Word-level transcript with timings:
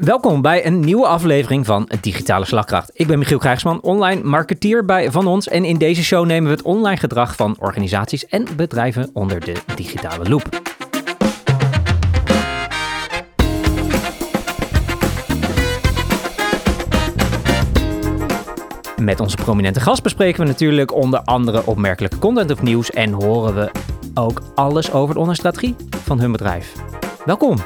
Welkom 0.00 0.42
bij 0.42 0.66
een 0.66 0.80
nieuwe 0.80 1.06
aflevering 1.06 1.66
van 1.66 1.90
Digitale 2.00 2.44
Slagkracht. 2.44 2.90
Ik 2.94 3.06
ben 3.06 3.18
Michiel 3.18 3.38
Krijgsman, 3.38 3.80
online 3.80 4.22
marketeer 4.22 4.84
bij 4.84 5.10
Van 5.10 5.26
Ons. 5.26 5.48
En 5.48 5.64
in 5.64 5.78
deze 5.78 6.04
show 6.04 6.26
nemen 6.26 6.50
we 6.50 6.56
het 6.56 6.64
online 6.64 6.96
gedrag 6.96 7.36
van 7.36 7.56
organisaties 7.58 8.26
en 8.26 8.46
bedrijven 8.56 9.10
onder 9.12 9.40
de 9.40 9.52
digitale 9.74 10.28
loep. 10.28 10.48
Met 18.96 19.20
onze 19.20 19.36
prominente 19.36 19.80
gast 19.80 20.02
bespreken 20.02 20.40
we 20.40 20.46
natuurlijk 20.46 20.94
onder 20.94 21.20
andere 21.20 21.66
opmerkelijke 21.66 22.18
content 22.18 22.50
of 22.50 22.62
nieuws 22.62 22.90
en 22.90 23.12
horen 23.12 23.54
we 23.54 23.70
ook 24.14 24.42
alles 24.54 24.92
over 24.92 25.14
de 25.14 25.20
online 25.20 25.38
strategie 25.38 25.76
van 26.04 26.20
hun 26.20 26.32
bedrijf. 26.32 26.72
Welkom! 27.24 27.56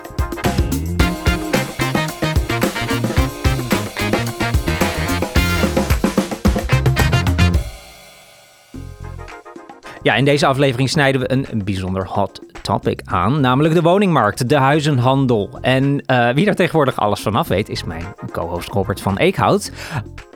Ja, 10.03 10.15
in 10.15 10.25
deze 10.25 10.47
aflevering 10.47 10.89
snijden 10.89 11.21
we 11.21 11.33
een 11.33 11.65
bijzonder 11.65 12.07
hot 12.07 12.41
topic 12.63 13.01
aan, 13.05 13.41
namelijk 13.41 13.75
de 13.75 13.83
woningmarkt, 13.83 14.49
de 14.49 14.57
huizenhandel. 14.57 15.59
En 15.61 16.05
uh, 16.07 16.31
wie 16.31 16.45
daar 16.45 16.55
tegenwoordig 16.55 16.97
alles 16.97 17.21
vanaf 17.21 17.49
weet, 17.49 17.69
is 17.69 17.85
mijn 17.85 18.05
co-host 18.33 18.69
Robert 18.69 19.01
van 19.01 19.17
Eekhout. 19.17 19.73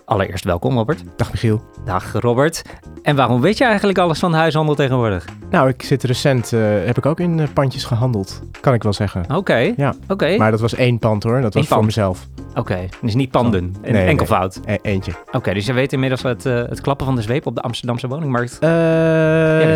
Allereerst 0.06 0.44
welkom, 0.44 0.76
Robert. 0.76 1.02
Dag 1.16 1.30
Michiel. 1.32 1.62
Dag 1.84 2.12
Robert. 2.12 2.62
En 3.02 3.16
waarom 3.16 3.40
weet 3.40 3.58
je 3.58 3.64
eigenlijk 3.64 3.98
alles 3.98 4.18
van 4.18 4.30
de 4.30 4.36
huishandel 4.36 4.74
tegenwoordig? 4.74 5.24
Nou, 5.50 5.68
ik 5.68 5.82
zit 5.82 6.02
recent, 6.04 6.52
uh, 6.52 6.60
heb 6.84 6.96
ik 6.98 7.06
ook 7.06 7.20
in 7.20 7.38
uh, 7.38 7.46
pandjes 7.52 7.84
gehandeld, 7.84 8.42
kan 8.60 8.74
ik 8.74 8.82
wel 8.82 8.92
zeggen. 8.92 9.22
Oké. 9.24 9.34
Okay. 9.34 9.74
Ja. 9.76 9.94
Oké. 10.08 10.36
Maar 10.36 10.50
dat 10.50 10.60
was 10.60 10.74
één 10.74 10.98
pand 10.98 11.22
hoor, 11.22 11.40
dat 11.40 11.54
was 11.54 11.62
Eén 11.62 11.68
voor 11.68 11.76
pand. 11.76 11.86
mezelf. 11.88 12.26
Oké, 12.50 12.58
okay. 12.60 12.88
dus 13.02 13.14
niet 13.14 13.30
panden, 13.30 13.62
Nee, 13.64 13.80
een 13.82 13.92
nee. 13.92 14.06
enkelvoud. 14.06 14.60
E- 14.64 14.76
eentje. 14.82 15.12
Oké, 15.32 15.54
dus 15.54 15.66
je 15.66 15.72
weet 15.72 15.92
inmiddels 15.92 16.22
het, 16.22 16.46
uh, 16.46 16.54
het 16.54 16.80
klappen 16.80 17.06
van 17.06 17.14
de 17.14 17.22
zweep 17.22 17.46
op 17.46 17.54
de 17.54 17.60
Amsterdamse 17.62 18.08
woningmarkt. 18.08 18.58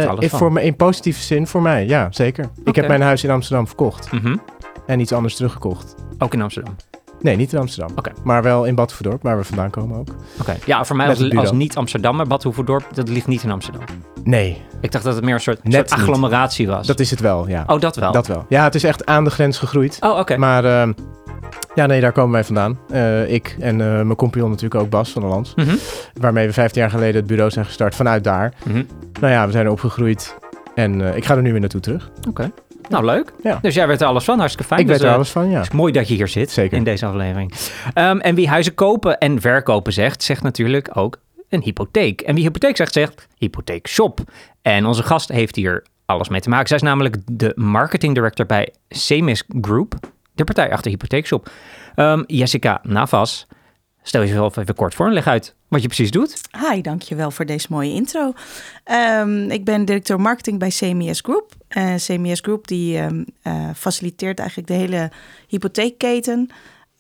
Alles 0.09 0.31
voor 0.31 0.53
me, 0.53 0.63
in 0.63 0.77
positieve 0.77 1.21
zin 1.21 1.47
voor 1.47 1.63
mij, 1.63 1.87
ja, 1.87 2.09
zeker. 2.11 2.49
Ik 2.65 2.75
heb 2.75 2.89
mijn 2.89 3.03
huis 3.03 3.25
in 3.25 3.31
Amsterdam 3.31 3.67
verkocht 3.67 4.13
Mhm. 4.13 4.37
en 4.87 5.01
iets 5.01 5.13
anders 5.13 5.37
teruggekocht. 5.37 5.95
Ook 6.19 6.35
in 6.35 6.43
Amsterdam. 6.43 6.75
Nee, 7.21 7.37
niet 7.37 7.53
in 7.53 7.59
Amsterdam. 7.59 7.97
Oké. 7.97 8.13
Maar 8.25 8.43
wel 8.43 8.65
in 8.65 8.75
Bad 8.75 8.93
Verdorp, 8.93 9.23
waar 9.23 9.37
we 9.39 9.45
vandaan 9.45 9.71
komen 9.71 9.99
ook. 9.99 10.09
Oké. 10.41 10.57
Ja, 10.65 10.85
voor 10.85 10.97
mij 10.97 11.09
als, 11.09 11.35
als 11.35 11.53
niet-Amsterdammer, 11.53 12.27
Bad 12.27 12.43
Hoeverdorp, 12.43 12.85
dat 12.93 13.09
ligt 13.09 13.27
niet 13.27 13.43
in 13.43 13.51
Amsterdam. 13.51 13.83
Nee, 14.25 14.63
Ik 14.81 14.93
dacht 14.93 15.05
dat 15.05 15.15
het 15.15 15.25
meer 15.25 15.35
een 15.35 15.41
soort, 15.41 15.65
niet. 15.65 15.91
agglomeratie 15.91 16.67
was. 16.67 16.87
dat 16.87 17.01
is 17.01 17.11
het 17.11 17.21
wel, 17.21 17.49
ja. 17.49 17.65
Oh, 17.67 17.81
dat 17.81 17.97
wel? 17.97 18.13
Dat 18.13 18.27
wel. 18.27 18.45
Ja, 18.49 18.65
het 18.65 18.75
is 18.75 18.85
echt 18.85 19.07
aan 19.07 19.25
de 19.25 19.31
grens 19.31 19.59
gegroeid. 19.59 19.97
Oh, 20.01 20.19
oké. 20.19 20.37
Maar 20.37 20.65
uh, 20.65 20.89
ja, 21.75 21.87
nee, 21.87 22.01
daar 22.01 22.13
komen 22.13 22.33
wij 22.33 22.45
vandaan. 22.45 22.79
Uh, 22.93 23.33
ik 23.33 23.57
en 23.61 23.79
uh, 23.79 23.87
mijn 23.87 24.17
compagnon 24.17 24.51
natuurlijk 24.51 24.81
ook, 24.81 24.91
Bas 24.91 25.11
van 25.11 25.23
der 25.23 25.31
Lans. 25.31 25.55
Mhm. 25.55 25.77
Waarmee 26.21 26.47
we 26.47 26.53
15 26.53 26.81
jaar 26.81 26.91
geleden 26.91 27.15
het 27.15 27.27
bureau 27.27 27.51
zijn 27.51 27.65
gestart 27.65 27.95
vanuit 27.95 28.25
daar. 28.25 28.55
Mhm. 28.65 28.83
Nou 29.21 29.33
ja, 29.33 29.47
we 29.47 29.53
zijn 29.53 29.65
er 29.67 29.73
opgegroeid. 29.73 30.37
En 30.75 31.01
uh, 31.01 31.17
ik 31.17 31.25
ga 31.25 31.37
er 31.37 31.43
nu 31.43 31.51
weer 31.51 31.61
naartoe 31.61 31.81
terug. 31.81 32.11
Oké. 32.29 32.51
Nou, 32.91 33.05
leuk. 33.05 33.33
Ja. 33.43 33.59
Dus 33.63 33.75
jij 33.75 33.87
weet 33.87 34.01
er 34.01 34.07
alles 34.07 34.25
van, 34.25 34.39
hartstikke 34.39 34.69
fijn. 34.69 34.81
ik 34.81 34.87
dus, 34.87 34.97
weet 34.97 35.05
er 35.05 35.11
eh, 35.11 35.17
alles 35.17 35.31
van, 35.31 35.51
ja. 35.51 35.57
Het 35.57 35.67
is 35.67 35.73
mooi 35.73 35.93
dat 35.93 36.09
je 36.09 36.15
hier 36.15 36.29
zit 36.29 36.51
Zeker. 36.51 36.77
in 36.77 36.85
deze 36.85 37.07
aflevering. 37.07 37.53
Um, 37.95 38.21
en 38.21 38.35
wie 38.35 38.49
huizen 38.49 38.75
kopen 38.75 39.19
en 39.19 39.41
verkopen 39.41 39.93
zegt, 39.93 40.23
zegt 40.23 40.43
natuurlijk 40.43 40.97
ook 40.97 41.19
een 41.49 41.63
hypotheek. 41.63 42.21
En 42.21 42.35
wie 42.35 42.45
hypotheek 42.45 42.77
zegt, 42.77 42.93
zegt 42.93 43.29
hypotheekshop. 43.39 44.21
En 44.63 44.87
onze 44.87 45.03
gast 45.03 45.29
heeft 45.29 45.57
hier 45.57 45.85
alles 46.05 46.29
mee 46.29 46.41
te 46.41 46.49
maken. 46.49 46.69
Zij 46.69 46.77
is 46.77 46.83
namelijk 46.83 47.17
de 47.33 47.53
marketing 47.55 48.15
director 48.15 48.47
bij 48.47 48.73
Semis 48.89 49.45
Group, 49.61 49.95
de 50.33 50.45
partij 50.45 50.73
achter 50.73 50.91
hypotheekshop. 50.91 51.51
Um, 51.97 52.25
Jessica 52.27 52.81
Navas, 52.83 53.47
stel 54.03 54.21
jezelf 54.21 54.57
even 54.57 54.75
kort 54.75 54.95
voor 54.95 55.07
en 55.07 55.13
leg 55.13 55.27
uit 55.27 55.55
wat 55.69 55.83
je 55.83 55.87
precies 55.87 56.11
doet. 56.11 56.41
Hi, 56.71 56.81
dankjewel 56.81 57.31
voor 57.31 57.47
deze 57.47 57.67
mooie 57.71 57.93
intro. 57.93 58.33
Um, 59.21 59.51
ik 59.51 59.65
ben 59.65 59.85
directeur 59.85 60.21
marketing 60.21 60.59
bij 60.59 60.69
CMS 60.69 61.21
Group. 61.21 61.59
Uh, 61.77 61.95
CMS 61.95 62.41
Group 62.41 62.67
die 62.67 62.99
um, 62.99 63.25
uh, 63.43 63.71
faciliteert 63.75 64.39
eigenlijk 64.39 64.69
de 64.69 64.75
hele 64.75 65.11
hypotheekketen. 65.49 66.49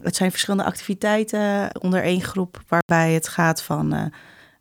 Het 0.02 0.16
zijn 0.16 0.30
verschillende 0.30 0.64
activiteiten 0.64 1.70
onder 1.80 2.02
één 2.02 2.22
groep, 2.22 2.62
waarbij 2.68 3.12
het 3.12 3.28
gaat 3.28 3.62
van 3.62 3.94
uh, 3.94 4.02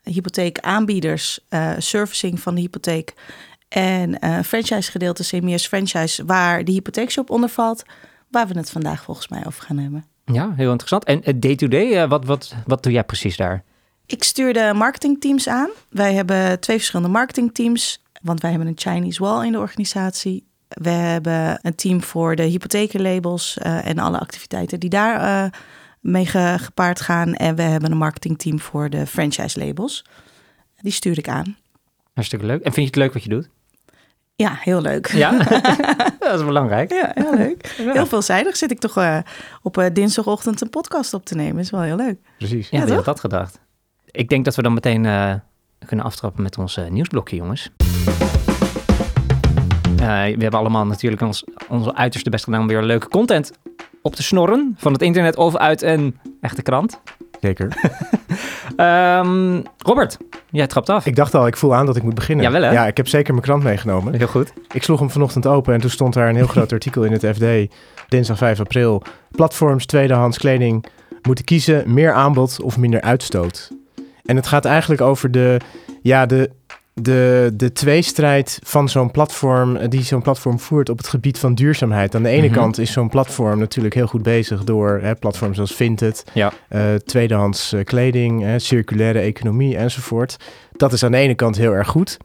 hypotheekaanbieders, 0.03 1.39
servicing 1.77 2.39
van 2.39 2.55
de 2.55 2.61
hypotheek 2.61 3.13
en 3.69 4.17
uh, 4.25 4.39
franchise 4.39 4.91
gedeelte, 4.91 5.23
CMS 5.23 5.67
franchise, 5.67 6.25
waar 6.25 6.63
de 6.63 6.71
hypotheekshop 6.71 7.29
onder 7.29 7.49
valt, 7.49 7.83
waar 8.29 8.47
we 8.47 8.57
het 8.57 8.69
vandaag 8.69 9.03
volgens 9.03 9.27
mij 9.27 9.43
over 9.45 9.63
gaan 9.63 9.77
hebben. 9.77 10.05
Ja, 10.25 10.53
heel 10.55 10.71
interessant. 10.71 11.03
En 11.03 11.39
day-to-day, 11.39 11.89
-day, 11.89 12.07
wat, 12.07 12.25
wat, 12.25 12.55
wat 12.65 12.83
doe 12.83 12.91
jij 12.91 13.03
precies 13.03 13.37
daar? 13.37 13.63
Ik 14.05 14.23
stuur 14.23 14.53
de 14.53 14.71
marketingteams 14.75 15.47
aan. 15.47 15.69
Wij 15.89 16.13
hebben 16.13 16.59
twee 16.59 16.77
verschillende 16.77 17.11
marketingteams, 17.11 18.03
want 18.21 18.41
wij 18.41 18.49
hebben 18.49 18.67
een 18.67 18.77
Chinese 18.77 19.23
wall 19.23 19.45
in 19.45 19.51
de 19.51 19.59
organisatie. 19.59 20.47
We 20.67 20.89
hebben 20.89 21.59
een 21.61 21.75
team 21.75 22.03
voor 22.03 22.35
de 22.35 22.43
hypothekenlabels 22.43 23.57
uh, 23.63 23.87
en 23.87 23.99
alle 23.99 24.19
activiteiten 24.19 24.79
die 24.79 24.89
daar 24.89 25.21
uh, 25.21 25.51
mee 25.99 26.25
ge 26.25 26.55
gepaard 26.59 27.01
gaan. 27.01 27.33
En 27.33 27.55
we 27.55 27.61
hebben 27.61 27.91
een 27.91 27.97
marketingteam 27.97 28.59
voor 28.59 28.89
de 28.89 29.05
franchise 29.05 29.65
labels. 29.65 30.05
Die 30.81 30.91
stuur 30.91 31.17
ik 31.17 31.27
aan. 31.27 31.57
Hartstikke 32.13 32.45
leuk. 32.45 32.61
En 32.61 32.73
vind 32.73 32.75
je 32.75 32.91
het 32.91 32.95
leuk 32.95 33.13
wat 33.13 33.23
je 33.23 33.29
doet? 33.29 33.49
Ja, 34.35 34.57
heel 34.59 34.81
leuk. 34.81 35.07
Ja, 35.07 35.37
dat 36.19 36.39
is 36.39 36.45
belangrijk. 36.45 36.91
Ja, 36.91 37.11
heel 37.13 37.35
leuk. 37.35 37.67
Ja. 37.77 37.91
Heel 37.91 38.05
veelzijdig 38.05 38.57
zit 38.57 38.71
ik 38.71 38.79
toch 38.79 38.97
uh, 38.97 39.17
op 39.61 39.89
dinsdagochtend 39.93 40.61
een 40.61 40.69
podcast 40.69 41.13
op 41.13 41.25
te 41.25 41.35
nemen. 41.35 41.61
Is 41.61 41.69
wel 41.69 41.81
heel 41.81 41.95
leuk. 41.95 42.19
Precies. 42.37 42.69
Ja, 42.69 42.85
wie 42.85 42.93
had 42.93 43.05
dat 43.05 43.19
gedacht? 43.19 43.59
Ik 44.05 44.29
denk 44.29 44.45
dat 44.45 44.55
we 44.55 44.61
dan 44.61 44.73
meteen 44.73 45.01
kunnen 45.85 46.05
aftrappen 46.05 46.43
met 46.43 46.57
ons 46.57 46.79
nieuwsblokje, 46.89 47.35
jongens. 47.35 47.71
Uh, 49.99 50.05
we 50.07 50.41
hebben 50.41 50.59
allemaal 50.59 50.85
natuurlijk 50.85 51.21
ons, 51.21 51.43
onze 51.67 51.95
uiterste 51.95 52.29
best 52.29 52.43
gedaan 52.43 52.61
om 52.61 52.67
weer 52.67 52.83
leuke 52.83 53.07
content 53.07 53.51
op 54.01 54.15
te 54.15 54.23
snorren. 54.23 54.75
Van 54.77 54.93
het 54.93 55.01
internet 55.01 55.35
of 55.35 55.55
uit 55.55 55.81
een 55.81 56.19
echte 56.41 56.61
krant. 56.61 57.01
Zeker. 57.41 57.91
um, 58.77 59.63
Robert, 59.89 60.17
jij 60.49 60.67
trapt 60.67 60.89
af. 60.89 61.05
Ik 61.05 61.15
dacht 61.15 61.35
al, 61.35 61.47
ik 61.47 61.57
voel 61.57 61.75
aan 61.75 61.85
dat 61.85 61.95
ik 61.95 62.03
moet 62.03 62.13
beginnen. 62.13 62.45
Jawel, 62.45 62.61
hè? 62.61 62.71
Ja, 62.71 62.87
ik 62.87 62.97
heb 62.97 63.07
zeker 63.07 63.33
mijn 63.33 63.45
krant 63.45 63.63
meegenomen. 63.63 64.15
Heel 64.15 64.27
goed. 64.27 64.53
Ik 64.73 64.83
sloeg 64.83 64.99
hem 64.99 65.09
vanochtend 65.09 65.47
open 65.47 65.73
en 65.73 65.81
toen 65.81 65.89
stond 65.89 66.13
daar 66.13 66.29
een 66.29 66.35
heel 66.35 66.47
groot 66.47 66.71
artikel 66.77 67.03
in 67.03 67.11
het 67.11 67.25
FD. 67.25 67.75
Dinsdag 68.07 68.37
5 68.37 68.59
april. 68.59 69.01
Platforms 69.31 69.85
tweedehands 69.85 70.37
kleding 70.37 70.85
moeten 71.21 71.45
kiezen 71.45 71.93
meer 71.93 72.13
aanbod 72.13 72.61
of 72.61 72.77
minder 72.77 73.01
uitstoot. 73.01 73.71
En 74.25 74.35
het 74.35 74.47
gaat 74.47 74.65
eigenlijk 74.65 75.01
over 75.01 75.31
de, 75.31 75.59
ja, 76.01 76.25
de, 76.25 76.49
de, 77.01 77.51
de 77.53 77.71
tweestrijd 77.71 78.59
van 78.63 78.89
zo'n 78.89 79.11
platform, 79.11 79.87
die 79.89 80.03
zo'n 80.03 80.21
platform 80.21 80.59
voert 80.59 80.89
op 80.89 80.97
het 80.97 81.07
gebied 81.07 81.39
van 81.39 81.55
duurzaamheid. 81.55 82.15
Aan 82.15 82.23
de 82.23 82.29
ene 82.29 82.45
Mhm. 82.47 82.55
kant 82.55 82.77
is 82.77 82.91
zo'n 82.91 83.09
platform 83.09 83.59
natuurlijk 83.59 83.95
heel 83.95 84.07
goed 84.07 84.23
bezig 84.23 84.63
door 84.63 84.99
hè, 85.01 85.15
platforms 85.15 85.55
zoals 85.55 85.73
Vinted, 85.75 86.23
Ja. 86.33 86.51
eh, 86.69 86.81
tweedehands 86.95 87.73
eh, 87.73 87.83
kleding, 87.83 88.41
hè, 88.41 88.59
circulaire 88.59 89.19
economie 89.19 89.77
enzovoort. 89.77 90.37
Dat 90.71 90.93
is 90.93 91.03
aan 91.03 91.11
de 91.11 91.17
ene 91.17 91.35
kant 91.35 91.57
heel 91.57 91.73
erg 91.73 91.87
goed. 91.87 92.17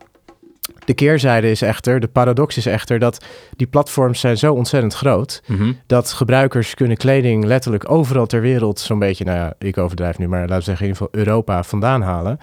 De 0.85 0.93
keerzijde 0.93 1.51
is 1.51 1.61
echter, 1.61 1.99
de 1.99 2.07
paradox 2.07 2.57
is 2.57 2.65
echter 2.65 2.99
dat 2.99 3.25
die 3.55 3.67
platforms 3.67 4.19
zijn 4.19 4.37
zo 4.37 4.53
ontzettend 4.53 4.93
groot 4.93 5.41
Mhm. 5.47 5.71
dat 5.87 6.11
gebruikers 6.11 6.73
kunnen 6.73 6.97
kleding 6.97 7.43
letterlijk 7.45 7.91
overal 7.91 8.25
ter 8.25 8.41
wereld 8.41 8.79
zo'n 8.79 8.99
beetje, 8.99 9.23
nou 9.25 9.37
ja, 9.37 9.53
ik 9.59 9.77
overdrijf 9.77 10.17
nu, 10.17 10.27
maar 10.27 10.39
laten 10.39 10.55
we 10.57 10.63
zeggen 10.63 10.85
in 10.85 10.91
ieder 10.91 11.07
geval 11.07 11.21
Europa 11.25 11.63
vandaan 11.63 12.01
halen. 12.01 12.39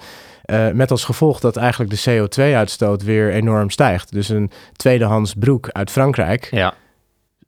Uh, 0.51 0.71
met 0.71 0.91
als 0.91 1.03
gevolg 1.03 1.39
dat 1.39 1.55
eigenlijk 1.57 1.91
de 1.91 2.27
CO2-uitstoot 2.27 3.03
weer 3.03 3.31
enorm 3.31 3.69
stijgt. 3.69 4.11
Dus 4.11 4.29
een 4.29 4.51
tweedehands 4.75 5.33
broek 5.33 5.69
uit 5.69 5.91
Frankrijk 5.91 6.47
Ja. 6.51 6.73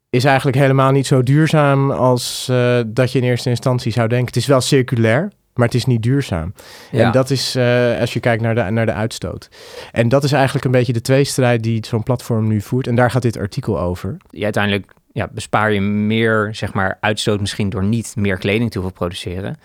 is 0.09 0.23
eigenlijk 0.23 0.57
helemaal 0.57 0.91
niet 0.91 1.07
zo 1.07 1.23
duurzaam 1.23 1.91
als 1.91 2.47
uh, 2.51 2.79
dat 2.87 3.11
je 3.11 3.19
in 3.19 3.25
eerste 3.25 3.49
instantie 3.49 3.91
zou 3.91 4.07
denken. 4.07 4.27
Het 4.27 4.35
is 4.35 4.45
wel 4.45 4.61
circulair, 4.61 5.31
maar 5.53 5.65
het 5.65 5.75
is 5.75 5.85
niet 5.85 6.03
duurzaam. 6.03 6.53
Ja. 6.91 7.05
En 7.05 7.11
dat 7.11 7.29
is, 7.29 7.55
uh, 7.55 7.99
als 7.99 8.13
je 8.13 8.19
kijkt 8.19 8.41
naar 8.41 8.55
de, 8.55 8.61
naar 8.61 8.85
de 8.85 8.93
uitstoot. 8.93 9.49
En 9.91 10.09
dat 10.09 10.23
is 10.23 10.31
eigenlijk 10.31 10.65
een 10.65 10.71
beetje 10.71 10.93
de 10.93 11.01
tweestrijd 11.01 11.63
die 11.63 11.85
zo'n 11.85 12.03
platform 12.03 12.47
nu 12.47 12.61
voert. 12.61 12.87
En 12.87 12.95
daar 12.95 13.11
gaat 13.11 13.21
dit 13.21 13.37
artikel 13.37 13.79
over. 13.79 14.17
Ja, 14.29 14.43
uiteindelijk 14.43 14.91
ja, 15.11 15.29
bespaar 15.31 15.71
je 15.71 15.81
meer 15.81 16.49
zeg 16.51 16.73
maar, 16.73 16.97
uitstoot 16.99 17.39
misschien 17.39 17.69
door 17.69 17.83
niet 17.83 18.15
meer 18.15 18.37
kleding 18.37 18.71
te 18.71 18.77
hoeven 18.77 18.97
produceren. 18.97 19.55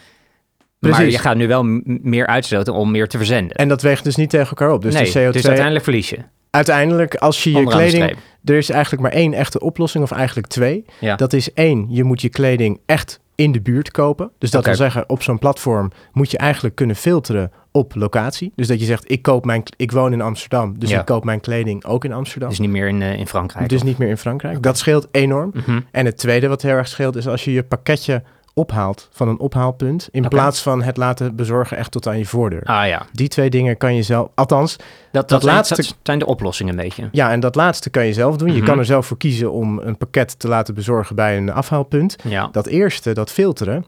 Maar 0.80 1.04
je 1.04 1.18
gaat 1.18 1.36
nu 1.36 1.46
wel 1.48 1.62
meer 1.84 2.26
uitstoten 2.26 2.74
om 2.74 2.90
meer 2.90 3.08
te 3.08 3.16
verzenden. 3.16 3.56
En 3.56 3.68
dat 3.68 3.82
weegt 3.82 4.04
dus 4.04 4.16
niet 4.16 4.30
tegen 4.30 4.48
elkaar 4.48 4.72
op. 4.72 4.82
Dus 4.82 4.94
nee, 4.94 5.02
de 5.02 5.08
CO2... 5.28 5.32
dus 5.32 5.46
uiteindelijk 5.46 5.84
verlies 5.84 6.10
je. 6.10 6.18
Uiteindelijk, 6.50 7.14
als 7.14 7.44
je 7.44 7.50
je 7.50 7.56
Onderaan 7.56 7.80
kleding... 7.80 8.16
Er 8.44 8.56
is 8.56 8.70
eigenlijk 8.70 9.02
maar 9.02 9.12
één 9.12 9.32
echte 9.34 9.60
oplossing, 9.60 10.04
of 10.04 10.10
eigenlijk 10.10 10.46
twee. 10.46 10.84
Ja. 11.00 11.16
Dat 11.16 11.32
is 11.32 11.52
één, 11.52 11.86
je 11.88 12.04
moet 12.04 12.20
je 12.20 12.28
kleding 12.28 12.80
echt 12.86 13.20
in 13.34 13.52
de 13.52 13.60
buurt 13.60 13.90
kopen. 13.90 14.30
Dus 14.38 14.50
dat 14.50 14.64
wil 14.64 14.74
zeggen, 14.74 15.08
op 15.08 15.22
zo'n 15.22 15.38
platform 15.38 15.90
moet 16.12 16.30
je 16.30 16.38
eigenlijk 16.38 16.74
kunnen 16.74 16.96
filteren 16.96 17.52
op 17.72 17.94
locatie. 17.94 18.52
Dus 18.56 18.66
dat 18.66 18.80
je 18.80 18.86
zegt, 18.86 19.10
ik, 19.10 19.22
koop 19.22 19.44
mijn, 19.44 19.62
ik 19.76 19.92
woon 19.92 20.12
in 20.12 20.20
Amsterdam, 20.20 20.78
dus 20.78 20.90
Ja. 20.90 21.00
ik 21.00 21.04
koop 21.06 21.24
mijn 21.24 21.40
kleding 21.40 21.84
ook 21.84 22.04
in 22.04 22.12
Amsterdam. 22.12 22.48
Dus 22.48 22.58
niet 22.58 22.70
meer 22.70 22.88
in, 22.88 23.02
eh, 23.02 23.18
in 23.18 23.26
Frankrijk. 23.26 23.68
Dus 23.68 23.80
of- 23.80 23.84
niet 23.86 23.98
meer 23.98 24.08
in 24.08 24.16
Frankrijk. 24.16 24.62
Dat 24.62 24.78
scheelt 24.78 25.08
enorm. 25.10 25.50
Mhm. 25.54 25.80
En 25.90 26.06
het 26.06 26.16
tweede 26.16 26.48
wat 26.48 26.62
heel 26.62 26.72
erg 26.74 26.88
scheelt 26.88 27.16
is 27.16 27.28
als 27.28 27.44
je 27.44 27.52
je 27.52 27.62
pakketje 27.62 28.22
ophaalt 28.60 29.08
van 29.12 29.28
een 29.28 29.38
ophaalpunt. 29.38 30.08
In 30.10 30.28
plaats 30.28 30.62
van 30.62 30.82
het 30.82 30.96
laten 30.96 31.36
bezorgen 31.36 31.76
echt 31.76 31.90
tot 31.90 32.06
aan 32.06 32.18
je 32.18 32.24
voordeur. 32.26 32.62
Ah 32.64 32.86
ja, 32.86 33.06
Die 33.12 33.28
twee 33.28 33.50
dingen 33.50 33.76
kan 33.76 33.94
je 33.94 34.02
zelf. 34.02 34.28
Althans, 34.34 34.76
dat, 34.76 34.86
dat, 35.12 35.28
Dat 35.28 35.42
zijn, 35.42 35.54
laatste- 35.54 35.74
dat 35.76 35.96
zijn 36.02 36.18
de 36.18 36.26
oplossingen 36.26 36.78
een 36.78 36.84
beetje. 36.84 37.08
ja, 37.12 37.30
en 37.30 37.40
dat 37.40 37.54
laatste 37.54 37.90
kan 37.90 38.06
je 38.06 38.12
zelf 38.12 38.36
doen. 38.36 38.48
Je 38.52 38.56
Mhm. 38.56 38.64
kan 38.66 38.78
er 38.78 38.84
zelf 38.84 39.06
voor 39.06 39.16
kiezen 39.16 39.52
om 39.52 39.78
een 39.78 39.96
pakket 39.96 40.38
te 40.38 40.48
laten 40.48 40.74
bezorgen 40.74 41.16
bij 41.16 41.36
een 41.36 41.52
afhaalpunt. 41.52 42.16
Ja, 42.28 42.48
Dat 42.52 42.66
eerste, 42.66 43.12
dat 43.12 43.30
filteren, 43.30 43.84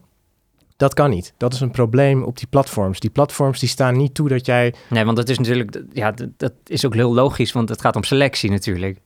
dat 0.77 0.93
kan 0.93 1.09
niet. 1.09 1.33
Dat 1.37 1.53
is 1.53 1.59
een 1.59 1.71
probleem 1.71 2.23
op 2.23 2.37
die 2.37 2.47
platforms. 2.47 2.99
Die 2.99 3.09
platforms 3.09 3.59
die 3.59 3.69
staan 3.69 3.97
niet 3.97 4.13
toe 4.13 4.29
dat 4.29 4.45
jij. 4.45 4.73
nee, 4.89 5.05
want 5.05 5.17
dat 5.17 5.29
is 5.29 5.37
natuurlijk, 5.37 5.81
ja, 5.91 6.11
dat, 6.11 6.27
dat 6.37 6.53
is 6.65 6.85
ook 6.85 6.93
heel 6.93 7.13
logisch, 7.13 7.51
want 7.51 7.69
het 7.69 7.81
gaat 7.81 7.95
om 7.95 8.03
selectie 8.03 8.51
natuurlijk. 8.51 8.97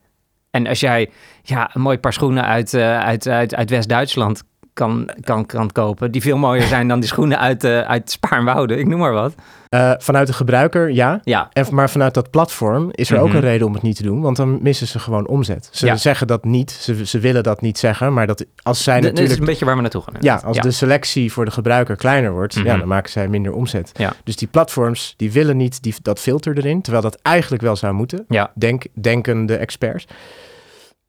En 0.51 0.67
als 0.67 0.79
jij 0.79 1.09
ja, 1.43 1.69
een 1.75 1.81
mooi 1.81 1.97
paar 1.97 2.13
schoenen 2.13 2.45
uit, 2.45 2.73
eh, 2.73 2.99
uit, 2.99 3.27
uit, 3.27 3.55
uit 3.55 3.69
West-Duitsland 3.69 4.43
kan, 4.77 5.09
kan, 5.21 5.45
kan 5.45 5.71
kopen, 5.71 6.11
die 6.11 6.21
veel 6.21 6.37
mooier 6.37 6.67
zijn 6.67 6.87
dan 6.87 6.99
die 6.99 7.09
schoenen 7.09 7.39
uit, 7.39 7.63
eh 7.63 7.79
uit 7.81 8.11
Spaarnwoude, 8.11 8.77
ik 8.77 8.87
noem 8.87 8.99
maar 8.99 9.13
wat. 9.13 9.33
eh, 9.69 9.91
vanuit 9.97 10.27
de 10.27 10.33
gebruiker, 10.33 10.91
ja. 10.91 11.19
Ja, 11.23 11.49
En, 11.53 11.65
maar 11.71 11.89
vanuit 11.89 12.13
dat 12.13 12.29
platform 12.29 12.89
is 12.91 13.09
er 13.11 13.19
ook 13.19 13.27
Mhm. 13.27 13.35
een 13.35 13.41
reden 13.41 13.67
om 13.67 13.73
het 13.73 13.81
niet 13.81 13.95
te 13.95 14.03
doen, 14.03 14.21
want 14.21 14.37
dan 14.37 14.59
missen 14.61 14.87
ze 14.87 14.99
gewoon 14.99 15.27
omzet. 15.27 15.69
Ze 15.71 15.85
Ja. 15.85 15.95
zeggen 15.95 16.27
dat 16.27 16.43
niet, 16.45 16.71
ze, 16.71 17.05
ze 17.05 17.19
willen 17.19 17.43
dat 17.43 17.61
niet 17.61 17.77
zeggen, 17.77 18.13
maar 18.13 18.27
dat 18.27 18.45
als 18.61 18.83
zij 18.83 18.99
d- 18.99 19.01
dit 19.01 19.11
is 19.11 19.17
natuurlijk 19.19 19.39
een 19.39 19.45
beetje 19.47 19.65
waar 19.65 19.75
we 19.75 19.81
naartoe 19.81 20.01
gaan. 20.01 20.13
Ja, 20.19 20.41
als 20.45 20.57
de 20.59 20.71
selectie 20.71 21.31
voor 21.33 21.45
de 21.45 21.51
gebruiker 21.51 21.95
kleiner 21.95 22.31
wordt, 22.31 22.53
ja, 22.53 22.61
Mhm. 22.61 22.77
dan 22.79 22.87
maken 22.87 23.11
zij 23.11 23.27
minder 23.27 23.53
omzet. 23.53 23.91
Ja. 23.93 24.13
Dus 24.23 24.35
die 24.35 24.47
platforms, 24.47 25.13
die 25.17 25.31
willen 25.31 25.57
niet 25.57 25.83
die, 25.83 25.95
dat 26.01 26.19
filter 26.19 26.57
erin, 26.57 26.81
terwijl 26.81 27.03
dat 27.03 27.19
eigenlijk 27.21 27.63
wel 27.63 27.75
zou 27.75 27.93
moeten, 27.93 28.25
Ja, 28.27 28.51
denk, 28.55 28.83
denken 28.93 29.45
de 29.45 29.55
experts. 29.57 30.05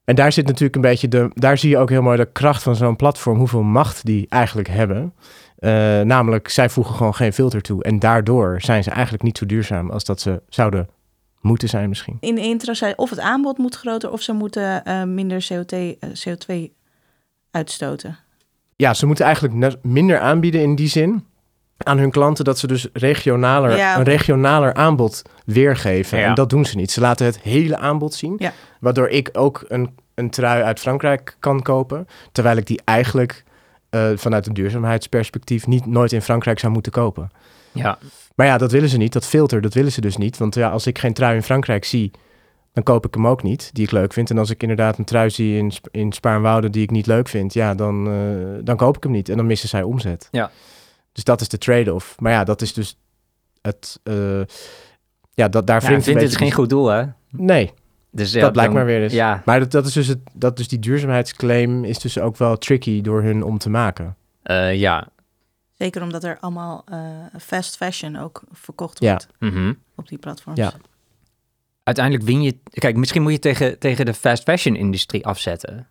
En 0.08 0.14
daar 0.14 0.32
zit 0.32 0.46
natuurlijk 0.46 0.74
een 0.74 0.80
beetje 0.80 1.08
de, 1.08 1.30
daar 1.34 1.58
zie 1.58 1.70
je 1.70 1.78
ook 1.78 1.90
heel 1.90 2.02
mooi 2.02 2.16
de 2.16 2.32
kracht 2.32 2.62
van 2.62 2.76
zo'n 2.76 2.96
platform, 2.96 3.38
hoeveel 3.38 3.62
macht 3.62 4.04
die 4.04 4.26
eigenlijk 4.28 4.68
hebben. 4.68 5.14
Eh, 5.58 5.70
namelijk, 6.00 6.48
zij 6.48 6.68
voegen 6.68 6.94
gewoon 6.94 7.14
geen 7.14 7.32
filter 7.32 7.62
toe. 7.62 7.82
En 7.82 7.98
daardoor 7.98 8.60
zijn 8.60 8.82
ze 8.82 8.90
eigenlijk 8.90 9.22
niet 9.22 9.38
zo 9.38 9.46
duurzaam 9.46 9.90
als 9.90 10.04
dat 10.04 10.20
ze 10.20 10.42
zouden 10.48 10.88
moeten 11.40 11.68
zijn 11.68 11.88
misschien. 11.88 12.16
In 12.20 12.34
de 12.34 12.40
intro 12.40 12.74
zei 12.74 12.92
of 12.96 13.10
het 13.10 13.18
aanbod 13.18 13.58
moet 13.58 13.74
groter 13.74 14.10
of 14.10 14.22
ze 14.22 14.32
moeten 14.32 14.84
eh, 14.84 15.02
minder 15.02 15.46
CO2, 15.52 15.76
eh, 15.76 16.08
CO2 16.28 16.72
uitstoten. 17.50 18.18
Ja, 18.76 18.94
ze 18.94 19.06
moeten 19.06 19.24
eigenlijk 19.24 19.76
minder 19.82 20.18
aanbieden 20.18 20.60
in 20.60 20.74
die 20.74 20.88
zin 20.88 21.24
aan 21.84 21.98
hun 21.98 22.10
klanten 22.10 22.44
dat 22.44 22.58
ze 22.58 22.66
dus 22.66 22.88
regionaler, 22.92 23.76
Ja. 23.76 23.96
een 23.98 24.02
regionaler 24.04 24.74
aanbod 24.74 25.22
weergeven. 25.44 26.18
Ja. 26.18 26.24
En 26.26 26.34
dat 26.34 26.50
doen 26.50 26.64
ze 26.64 26.76
niet. 26.76 26.90
Ze 26.90 27.00
laten 27.00 27.26
het 27.26 27.40
hele 27.40 27.76
aanbod 27.76 28.14
zien, 28.14 28.34
Ja. 28.38 28.52
waardoor 28.80 29.08
ik 29.08 29.28
ook 29.32 29.64
een, 29.68 29.94
een 30.14 30.30
trui 30.30 30.62
uit 30.62 30.80
Frankrijk 30.80 31.36
kan 31.40 31.62
kopen, 31.62 32.06
terwijl 32.32 32.56
ik 32.56 32.66
die 32.66 32.80
eigenlijk 32.84 33.44
eh, 33.90 34.08
vanuit 34.14 34.46
een 34.46 34.54
duurzaamheidsperspectief 34.54 35.66
niet 35.66 35.86
nooit 35.86 36.12
in 36.12 36.22
Frankrijk 36.22 36.58
zou 36.58 36.72
moeten 36.72 36.92
kopen. 36.92 37.30
ja. 37.72 37.98
Maar 38.34 38.46
ja, 38.46 38.58
dat 38.58 38.72
willen 38.72 38.88
ze 38.88 38.96
niet. 38.96 39.12
Dat 39.12 39.26
filter, 39.26 39.60
dat 39.60 39.74
willen 39.74 39.92
ze 39.92 40.00
dus 40.00 40.16
niet. 40.16 40.38
Want 40.38 40.54
ja, 40.54 40.68
als 40.70 40.86
ik 40.86 40.98
geen 40.98 41.12
trui 41.12 41.34
in 41.36 41.42
Frankrijk 41.42 41.84
zie, 41.84 42.10
dan 42.72 42.82
koop 42.82 43.06
ik 43.06 43.14
hem 43.14 43.26
ook 43.26 43.42
niet, 43.42 43.70
die 43.72 43.84
ik 43.84 43.90
leuk 43.90 44.12
vind. 44.12 44.30
En 44.30 44.38
als 44.38 44.50
ik 44.50 44.62
inderdaad 44.62 44.98
een 44.98 45.04
trui 45.04 45.30
zie 45.30 45.56
in, 45.58 45.70
Sp- 45.70 45.88
in 45.90 46.12
Spaarnwoude 46.12 46.70
die 46.70 46.82
ik 46.82 46.90
niet 46.90 47.06
leuk 47.06 47.28
vind, 47.28 47.52
ja, 47.52 47.74
dan, 47.74 48.06
eh, 48.08 48.64
dan 48.64 48.76
koop 48.76 48.96
ik 48.96 49.02
hem 49.02 49.12
niet. 49.12 49.28
En 49.28 49.36
dan 49.36 49.46
missen 49.46 49.68
zij 49.68 49.82
omzet. 49.82 50.28
Ja. 50.30 50.50
Dus 51.18 51.26
dat 51.26 51.40
is 51.40 51.48
de 51.48 51.58
trade-off. 51.58 52.20
Maar 52.20 52.32
ja, 52.32 52.44
dat 52.44 52.62
is 52.62 52.72
dus 52.72 52.96
het... 53.62 54.00
eh, 54.02 54.40
ja, 55.34 55.48
dat, 55.48 55.66
daar 55.66 55.82
ja 55.82 55.88
vindt 55.88 56.06
een 56.06 56.16
het 56.16 56.36
geen 56.36 56.52
goed 56.52 56.68
doel, 56.68 56.86
hè? 56.86 57.04
Nee, 57.30 57.72
Dus, 58.10 58.32
ja, 58.32 58.40
dat 58.40 58.52
blijkt 58.52 58.72
dan- 58.72 58.80
maar 58.80 58.88
weer 58.92 59.02
eens. 59.02 59.12
Ja, 59.12 59.42
Maar 59.44 59.58
dat, 59.60 59.70
dat 59.70 59.86
is 59.86 59.92
dus 59.92 60.06
het, 60.06 60.18
dat 60.34 60.56
dus 60.56 60.68
die 60.68 60.78
duurzaamheidsclaim 60.78 61.84
is 61.84 61.98
dus 61.98 62.18
ook 62.18 62.36
wel 62.36 62.58
tricky 62.58 63.00
door 63.00 63.22
hun 63.22 63.42
om 63.42 63.58
te 63.58 63.70
maken. 63.70 64.16
eh, 64.42 64.74
ja. 64.74 65.08
Zeker 65.72 66.02
omdat 66.02 66.24
er 66.24 66.38
allemaal 66.40 66.84
eh, 66.86 67.00
fast 67.40 67.76
fashion 67.76 68.16
ook 68.16 68.42
verkocht 68.52 69.00
Ja. 69.00 69.10
wordt 69.10 69.28
Mhm. 69.38 69.72
op 69.96 70.08
die 70.08 70.18
platforms. 70.18 70.58
Ja. 70.58 70.72
Uiteindelijk 71.82 72.24
win 72.26 72.42
je... 72.42 72.56
Kijk, 72.70 72.96
misschien 72.96 73.22
moet 73.22 73.32
je 73.32 73.38
tegen, 73.38 73.78
tegen 73.78 74.04
de 74.06 74.14
fast 74.14 74.42
fashion 74.42 74.76
industrie 74.76 75.26
afzetten. 75.26 75.86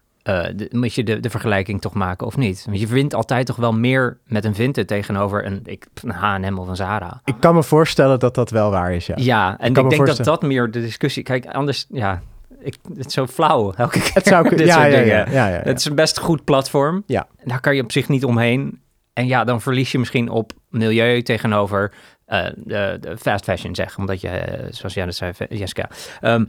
De- 0.56 0.68
moet 0.71 0.94
je 0.94 1.03
de, 1.03 1.19
de 1.19 1.29
vergelijking 1.29 1.81
toch 1.81 1.94
maken 1.94 2.27
of 2.27 2.38
niet? 2.38 2.63
Want 2.65 2.79
je 2.79 2.88
wint 2.88 3.13
altijd 3.13 3.45
toch 3.45 3.56
wel 3.56 3.74
meer 3.74 4.18
met 4.25 4.45
een 4.45 4.56
Vinted 4.56 4.88
tegenover 4.88 5.45
een, 5.45 5.62
ik, 5.65 5.85
een 6.03 6.09
H&M 6.12 6.57
of 6.57 6.68
een 6.68 6.75
Zara. 6.75 7.21
Ik 7.25 7.35
kan 7.39 7.56
me 7.56 7.63
voorstellen 7.63 8.19
dat 8.19 8.35
dat 8.35 8.50
wel 8.50 8.71
waar 8.71 8.94
is, 8.94 9.06
ja. 9.06 9.15
Ja, 9.18 9.57
en 9.59 9.75
ik 9.75 9.89
denk 9.89 10.06
dat 10.06 10.24
dat 10.24 10.41
meer 10.41 10.71
de 10.71 10.81
discussie... 10.81 11.24
Kijk, 11.24 11.45
anders... 11.45 11.85
Ja, 11.89 12.21
ik, 12.59 12.77
het 12.95 13.06
is 13.06 13.13
zo 13.13 13.27
flauw 13.27 13.74
elke 13.74 14.00
keer. 14.00 14.13
Het 14.13 14.27
zou 14.27 14.50
dit 14.50 14.59
Ja, 14.59 14.74
soort 14.74 14.91
ja, 14.94 15.00
dingen. 15.00 15.07
ja, 15.15 15.25
ja, 15.31 15.47
ja, 15.47 15.47
ja. 15.47 15.62
Het 15.63 15.79
is 15.79 15.85
een 15.85 15.95
best 15.95 16.19
goed 16.19 16.44
platform. 16.44 17.03
Ja. 17.06 17.27
Daar 17.44 17.59
kan 17.59 17.75
je 17.75 17.83
op 17.83 17.91
zich 17.91 18.07
niet 18.07 18.25
omheen. 18.25 18.81
En 19.13 19.27
ja, 19.27 19.44
dan 19.44 19.62
verlies 19.62 19.91
je 19.91 20.00
misschien 20.00 20.30
op 20.30 20.51
milieu 20.69 21.21
tegenover 21.21 21.94
eh, 22.25 22.45
de, 22.56 22.97
de 23.01 23.18
fast 23.18 23.44
fashion, 23.44 23.75
zeg. 23.75 23.97
Omdat 23.97 24.21
je, 24.21 24.27
eh, 24.30 24.68
zoals 24.69 24.94
jij 24.94 25.06
dat 25.06 25.15
zei, 25.15 25.31
Jessica. 25.50 25.89
Ehm 26.21 26.45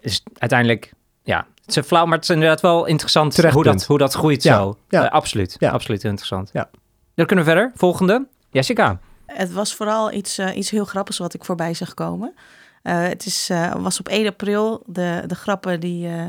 dus 0.00 0.22
uiteindelijk, 0.38 0.92
ja, 1.22 1.46
het 1.68 1.76
is 1.76 1.86
flauw, 1.86 2.04
maar 2.04 2.14
het 2.18 2.22
is 2.28 2.30
inderdaad 2.34 2.60
wel 2.60 2.86
interessant 2.86 3.36
hoe 3.50 3.64
dat, 3.64 3.84
hoe 3.84 3.98
dat 3.98 4.14
groeit 4.14 4.42
Ja, 4.42 4.56
zo. 4.56 4.78
ja. 4.88 5.04
Eh, 5.04 5.10
absoluut, 5.10 5.56
Ja. 5.58 5.70
absoluut 5.70 6.04
interessant. 6.04 6.50
Ja. 6.52 6.70
Dan 7.14 7.26
kunnen 7.26 7.44
we 7.44 7.50
verder. 7.50 7.72
Volgende, 7.74 8.26
Jessica. 8.50 8.98
Het 9.26 9.52
was 9.52 9.74
vooral 9.74 10.12
iets, 10.12 10.38
eh, 10.38 10.56
iets 10.56 10.70
heel 10.70 10.84
grappigs 10.84 11.18
wat 11.18 11.34
ik 11.34 11.44
voorbij 11.44 11.74
zag 11.74 11.94
komen. 11.94 12.34
Eh, 12.82 13.02
het 13.02 13.26
is, 13.26 13.48
eh, 13.50 13.74
was 13.74 13.98
op 13.98 14.08
1 14.08 14.26
april. 14.26 14.82
De, 14.86 15.22
de 15.26 15.34
grappen 15.34 15.80
die, 15.80 16.08
eh, 16.08 16.24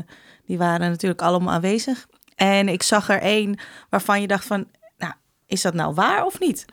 die 0.46 0.58
waren 0.58 0.90
natuurlijk 0.90 1.22
allemaal 1.22 1.54
aanwezig. 1.54 2.06
En 2.36 2.68
ik 2.68 2.82
zag 2.82 3.08
er 3.08 3.20
één 3.20 3.58
waarvan 3.90 4.20
je 4.20 4.26
dacht 4.26 4.44
van... 4.44 4.64
Nou, 4.98 5.12
is 5.46 5.62
dat 5.62 5.74
nou 5.74 5.94
waar 5.94 6.24
of 6.24 6.40
niet? 6.40 6.64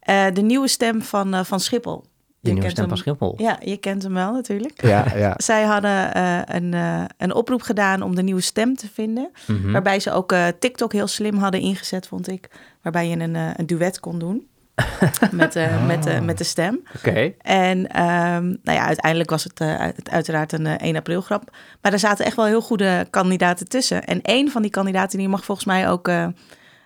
Eh, 0.00 0.26
de 0.32 0.40
nieuwe 0.42 0.68
stem 0.68 1.02
van, 1.02 1.34
eh, 1.34 1.44
van 1.44 1.60
Schiphol. 1.60 2.04
De 2.44 2.50
Je 2.50 2.56
nieuwe 2.56 2.60
kent 2.60 2.72
stem 2.72 2.88
van 2.88 2.96
Schiphol. 2.98 3.34
Ja, 3.36 3.58
je 3.60 3.76
kent 3.76 4.02
hem 4.02 4.14
wel 4.14 4.32
natuurlijk. 4.32 4.82
Ja, 4.82 5.04
ja. 5.16 5.34
Zij 5.50 5.62
hadden 5.64 6.14
eh, 6.14 6.38
een, 6.44 6.74
eh, 6.74 7.04
een 7.18 7.34
oproep 7.34 7.62
gedaan 7.62 8.02
om 8.02 8.14
de 8.14 8.22
nieuwe 8.22 8.40
stem 8.40 8.76
te 8.76 8.86
vinden. 8.92 9.30
Mhm. 9.46 9.72
Waarbij 9.72 10.00
ze 10.00 10.10
ook 10.12 10.32
eh, 10.32 10.46
TikTok 10.58 10.92
heel 10.92 11.06
slim 11.06 11.36
hadden 11.36 11.60
ingezet, 11.60 12.06
vond 12.06 12.28
ik. 12.28 12.48
Waarbij 12.82 13.08
je 13.08 13.16
een, 13.18 13.36
eh, 13.36 13.48
een 13.56 13.66
duet 13.66 14.00
kon 14.00 14.18
doen 14.18 14.46
met, 15.30 15.56
eh, 15.56 15.86
met, 15.86 16.22
met 16.24 16.38
de 16.38 16.44
stem. 16.44 16.82
Oké. 16.96 17.32
En 17.40 17.88
ehm, 17.88 18.44
nou 18.44 18.78
ja, 18.78 18.84
uiteindelijk 18.86 19.30
was 19.30 19.44
het, 19.44 19.60
uit- 19.60 20.10
uiteraard 20.10 20.52
een 20.52 20.66
eh, 20.66 20.86
1 20.88 20.96
april 20.96 21.20
grap. 21.20 21.56
Maar 21.82 21.92
er 21.92 21.98
zaten 21.98 22.24
echt 22.24 22.36
wel 22.36 22.44
heel 22.46 22.62
goede 22.62 23.06
kandidaten 23.10 23.68
tussen. 23.68 24.04
En 24.04 24.22
één 24.22 24.50
van 24.50 24.62
die 24.62 24.70
kandidaten 24.70 25.18
die 25.18 25.28
mag 25.28 25.44
volgens 25.44 25.66
mij 25.66 25.88
ook 25.88 26.08
eh, 26.08 26.24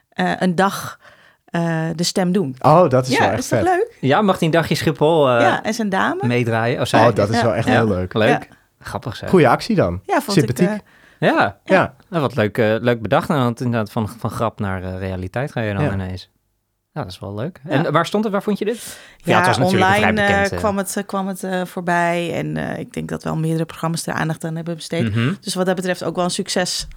eh, 0.09 0.33
een 0.39 0.55
dag 0.55 0.99
eh, 1.51 1.87
de 1.95 2.03
stem 2.03 2.33
doen. 2.33 2.57
Oh, 2.61 2.89
dat 2.89 3.07
is 3.07 3.19
wel 3.19 3.27
ja, 3.27 3.33
echt 3.33 3.43
is 3.43 3.49
dat 3.49 3.59
vet. 3.59 3.69
leuk? 3.69 3.97
Ja, 4.01 4.23
mag 4.23 4.39
die 4.39 4.47
een 4.47 4.53
dagje 4.55 4.75
Schiphol 4.75 5.29
eh, 5.31 5.41
ja, 5.41 5.63
en 5.63 5.75
zijn 5.75 5.89
dame. 5.89 6.27
meedraaien? 6.27 6.81
Oh? 6.95 7.07
Oh, 7.07 7.15
dat 7.15 7.29
is 7.29 7.37
Ja, 7.37 7.43
wel 7.45 7.55
echt 7.55 7.67
ja. 7.67 7.73
heel 7.73 7.89
leuk. 7.89 8.15
Leuk. 8.15 8.29
Ja. 8.29 8.57
Grappig 8.81 9.17
zeg. 9.17 9.29
Goeie 9.31 9.49
actie 9.49 9.77
dan. 9.77 10.01
Ja, 10.07 10.21
vond 10.21 10.37
Sympathiek. 10.39 10.69
ik. 10.71 10.75
eh, 11.19 11.29
Ja, 11.29 11.59
Ja. 11.65 11.95
Nou, 12.09 12.23
wat 12.23 12.35
leuk, 12.37 12.59
eh, 12.59 12.75
leuk 12.81 13.03
bedacht. 13.03 13.29
Nou, 13.29 13.41
want 13.43 13.61
inderdaad, 13.61 13.91
van, 13.93 14.09
van 14.09 14.31
grap 14.31 14.61
naar 14.61 14.83
eh, 14.83 14.99
realiteit 14.99 15.53
ga 15.53 15.61
je 15.61 15.75
dan 15.75 15.85
Ja. 15.85 15.93
ineens. 15.93 16.31
Ja, 16.93 17.03
dat 17.03 17.13
is 17.13 17.19
wel 17.19 17.35
leuk. 17.35 17.61
Ja. 17.69 17.71
En 17.85 17.93
waar 17.93 18.07
stond 18.07 18.25
het? 18.25 18.33
Waar 18.33 18.43
vond 18.43 18.59
je 18.59 18.65
dit? 18.65 18.99
Ja, 19.17 19.37
het 19.39 19.47
was 19.47 19.59
online 19.73 19.97
vrij 19.99 20.13
bekend, 20.15 20.55
kwam 20.61 20.77
het, 20.77 21.03
kwam 21.07 21.27
het 21.29 21.45
voorbij. 21.65 22.35
En 22.35 22.57
eh, 22.57 22.79
ik 22.79 22.93
denk 22.93 23.09
dat 23.09 23.23
wel 23.25 23.37
meerdere 23.37 23.65
programma's 23.65 24.07
er 24.07 24.13
aandacht 24.15 24.45
aan 24.45 24.57
hebben 24.57 24.75
besteed. 24.75 25.15
Mhm. 25.15 25.33
Dus 25.41 25.55
wat 25.55 25.67
dat 25.67 25.75
betreft 25.77 26.05
ook 26.05 26.15
wel 26.17 26.25
een 26.25 26.31
succes, 26.31 26.89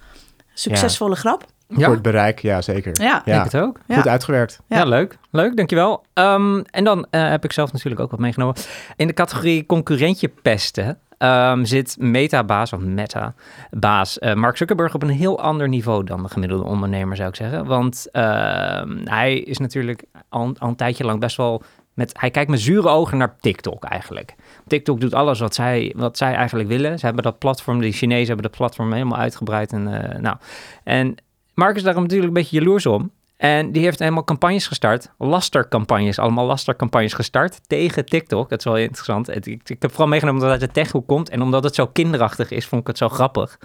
succesvolle 0.54 1.16
grap. 1.16 1.44
Ja, 1.76 1.84
Voor 1.84 1.92
het 1.94 2.02
bereik, 2.02 2.38
ja 2.38 2.62
zeker. 2.62 3.02
Ja, 3.02 3.18
ik 3.20 3.24
Ja, 3.26 3.32
denk 3.32 3.44
het 3.52 3.56
ook. 3.62 3.78
Ja. 3.86 3.94
goed 3.96 4.08
uitgewerkt. 4.08 4.60
Ja, 4.68 4.76
Ja. 4.78 4.84
leuk. 4.84 5.18
Leuk, 5.30 5.56
dankjewel. 5.56 6.04
Ehm 6.12 6.60
en 6.70 6.84
dan 6.84 7.06
eh, 7.10 7.28
heb 7.28 7.44
ik 7.44 7.52
zelf 7.52 7.72
natuurlijk 7.72 8.00
ook 8.02 8.10
wat 8.10 8.20
meegenomen. 8.20 8.54
In 8.96 9.06
de 9.06 9.12
categorie 9.12 9.66
concurrentje 9.66 10.28
pesten 10.42 10.98
ehm, 11.18 11.64
zit 11.64 11.96
Meta-baas, 11.98 12.72
of 12.72 12.80
Meta-baas 12.80 14.18
eh, 14.18 14.34
Mark 14.34 14.56
Zuckerberg 14.56 14.94
op 14.94 15.02
een 15.02 15.08
heel 15.08 15.40
ander 15.40 15.68
niveau 15.68 16.04
dan 16.04 16.22
de 16.22 16.28
gemiddelde 16.28 16.64
ondernemer, 16.64 17.16
zou 17.16 17.28
ik 17.28 17.34
zeggen. 17.36 17.64
Want 17.66 18.08
ehm, 18.12 18.96
hij 19.04 19.38
is 19.38 19.58
natuurlijk 19.58 20.04
al, 20.28 20.52
al 20.58 20.68
een 20.68 20.76
tijdje 20.76 21.04
lang 21.04 21.20
best 21.20 21.36
wel 21.36 21.62
met... 21.94 22.12
Hij 22.20 22.30
kijkt 22.30 22.50
met 22.50 22.60
zure 22.60 22.88
ogen 22.88 23.18
naar 23.18 23.36
TikTok 23.40 23.84
eigenlijk. 23.84 24.34
TikTok 24.66 25.00
doet 25.00 25.14
alles 25.14 25.40
wat 25.40 25.54
zij, 25.54 25.92
wat 25.96 26.16
zij 26.16 26.34
eigenlijk 26.34 26.68
willen. 26.68 26.98
Ze 26.98 27.04
hebben 27.04 27.24
dat 27.24 27.38
platform, 27.38 27.80
de 27.80 27.92
Chinezen 27.92 28.26
hebben 28.26 28.44
dat 28.44 28.56
platform 28.56 28.92
helemaal 28.92 29.18
uitgebreid. 29.18 29.72
En, 29.72 30.02
eh, 30.12 30.20
nou, 30.20 30.36
en 30.84 31.14
Mark 31.54 31.76
is 31.76 31.82
daar 31.82 31.94
natuurlijk 31.94 32.28
een 32.28 32.34
beetje 32.34 32.58
jaloers 32.58 32.86
om. 32.86 33.10
En 33.36 33.72
die 33.72 33.82
heeft 33.82 33.98
helemaal 33.98 34.24
campagnes 34.24 34.66
gestart, 34.66 35.10
lastercampagnes, 35.18 36.18
allemaal 36.18 36.46
lastercampagnes 36.46 37.12
gestart 37.12 37.60
tegen 37.68 38.04
TikTok. 38.06 38.48
Dat 38.48 38.58
is 38.58 38.64
wel 38.64 38.76
interessant. 38.76 39.36
Ik, 39.36 39.46
ik 39.46 39.82
heb 39.82 39.90
vooral 39.90 40.08
meegenomen 40.08 40.40
omdat 40.42 40.54
het 40.54 40.62
uit 40.66 40.74
de 40.74 40.80
techhoek 40.82 41.06
komt 41.06 41.28
en 41.28 41.42
omdat 41.42 41.64
het 41.64 41.74
zo 41.74 41.86
kinderachtig 41.86 42.50
is, 42.50 42.66
vond 42.66 42.80
ik 42.80 42.86
het 42.86 42.98
zo 42.98 43.08
grappig. 43.08 43.58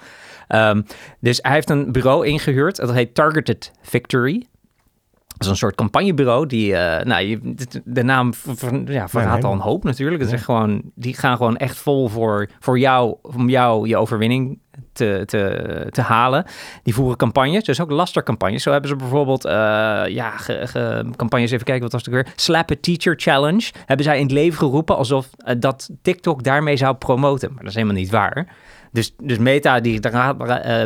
Ehm, 0.48 0.82
dus 1.20 1.39
hij 1.41 1.53
heeft 1.53 1.70
een 1.70 1.91
bureau 1.91 2.25
ingehuurd, 2.27 2.75
dat 2.75 2.94
heet 2.94 3.15
Targeted 3.15 3.72
Victory. 3.82 4.46
Dat 5.27 5.46
is 5.46 5.48
een 5.48 5.56
soort 5.58 5.75
campagnebureau 5.75 6.46
die, 6.46 6.75
eh, 6.75 7.06
nou, 7.06 7.39
de- 7.86 8.03
naam 8.03 8.34
ja, 8.86 9.08
verraadt 9.08 9.44
al 9.44 9.51
een 9.53 9.60
hoop 9.60 9.84
natuurlijk. 9.84 10.22
Het 10.22 10.32
is 10.32 10.39
Ja. 10.39 10.46
gewoon, 10.46 10.82
die 10.96 11.13
gaan 11.13 11.38
gewoon 11.38 11.58
echt 11.58 11.77
vol 11.77 12.08
voor, 12.08 12.50
voor 12.60 12.79
jou, 12.79 13.15
om 13.22 13.50
jou 13.50 13.88
je 13.88 13.98
overwinning 13.98 14.60
te, 14.93 15.24
te, 15.25 15.88
te 15.89 16.01
halen. 16.01 16.46
Die 16.84 16.93
voeren 16.93 17.17
campagnes, 17.17 17.63
dus 17.63 17.81
ook 17.81 17.91
lastercampagnes. 17.91 18.63
Zo 18.63 18.72
hebben 18.72 18.89
ze 18.89 18.96
bijvoorbeeld, 18.96 19.46
uh, 19.46 19.51
ja, 20.07 20.34
campagnes, 21.15 21.51
even 21.51 21.65
kijken, 21.65 21.84
wat 21.84 21.91
was 21.91 22.05
het 22.05 22.13
weer? 22.13 22.27
Slap 22.36 22.72
a 22.72 22.75
Teacher 22.81 23.13
Challenge. 23.17 23.72
Hebben 23.86 24.05
zij 24.05 24.15
in 24.17 24.24
het 24.24 24.31
leven 24.31 24.57
geroepen 24.57 24.98
alsof 24.98 25.29
uh, 25.38 25.53
dat 25.60 25.89
TikTok 26.01 26.43
daarmee 26.43 26.77
zou 26.77 26.96
promoten. 26.96 27.50
Maar 27.50 27.60
dat 27.60 27.69
is 27.69 27.75
helemaal 27.75 27.96
niet 27.96 28.10
waar. 28.10 28.55
Dus, 28.98 29.13
dus 29.22 29.38
Meta 29.38 29.80
die 29.80 30.00
uh, 30.06 30.32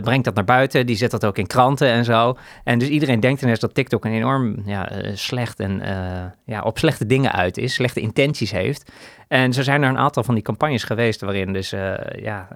brengt 0.01 0.25
dat 0.25 0.36
naar 0.36 0.44
buiten, 0.44 0.86
die 0.86 0.96
zet 0.96 1.12
dat 1.12 1.25
ook 1.25 1.38
in 1.38 1.48
kranten 1.48 1.88
en 1.88 2.06
zo. 2.06 2.38
En 2.63 2.80
dus 2.80 2.88
iedereen 2.88 3.20
denkt 3.20 3.41
ineens 3.41 3.60
dat 3.60 3.74
TikTok 3.74 4.06
een 4.06 4.12
enorm 4.12 4.56
ja, 4.65 4.91
uh, 4.91 5.12
slecht 5.15 5.60
en 5.60 5.80
uh, 5.80 6.24
ja, 6.46 6.62
op 6.62 6.77
slechte 6.77 7.06
dingen 7.06 7.32
uit 7.32 7.58
is, 7.58 7.74
slechte 7.74 8.00
intenties 8.00 8.51
heeft. 8.51 8.91
En 9.27 9.53
zo 9.53 9.62
zijn 9.62 9.84
er 9.84 9.89
een 9.89 9.98
aantal 9.98 10.24
van 10.24 10.34
die 10.34 10.44
campagnes 10.44 10.84
geweest 10.84 11.22
waarin, 11.22 11.53
dus, 11.53 11.70
ja, 12.15 12.48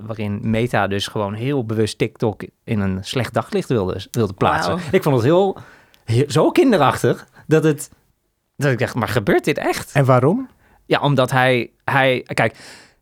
waarin 0.00 0.38
Meta 0.42 0.86
dus 0.86 1.06
gewoon 1.06 1.34
heel 1.34 1.64
bewust 1.64 1.98
TikTok 1.98 2.42
in 2.64 2.80
een 2.80 3.04
slecht 3.04 3.34
daglicht 3.34 3.68
wilde, 3.68 4.06
wilde 4.10 4.32
plaatsen. 4.32 4.72
Wow. 4.72 4.94
Ik 4.94 5.02
vond 5.02 5.16
het 5.16 5.24
heel, 5.24 5.56
heel, 6.04 6.24
zo 6.28 6.50
kinderachtig 6.50 7.26
dat 7.46 7.64
het, 7.64 7.90
dat 8.56 8.72
ik 8.72 8.78
dacht, 8.78 8.94
maar 8.94 9.08
gebeurt 9.08 9.44
dit 9.44 9.58
echt? 9.58 9.92
En 9.92 10.04
waarom? 10.04 10.48
Ja, 10.86 11.00
omdat 11.00 11.30
hij, 11.30 11.70
hij 11.84 12.24
kijk, 12.34 12.56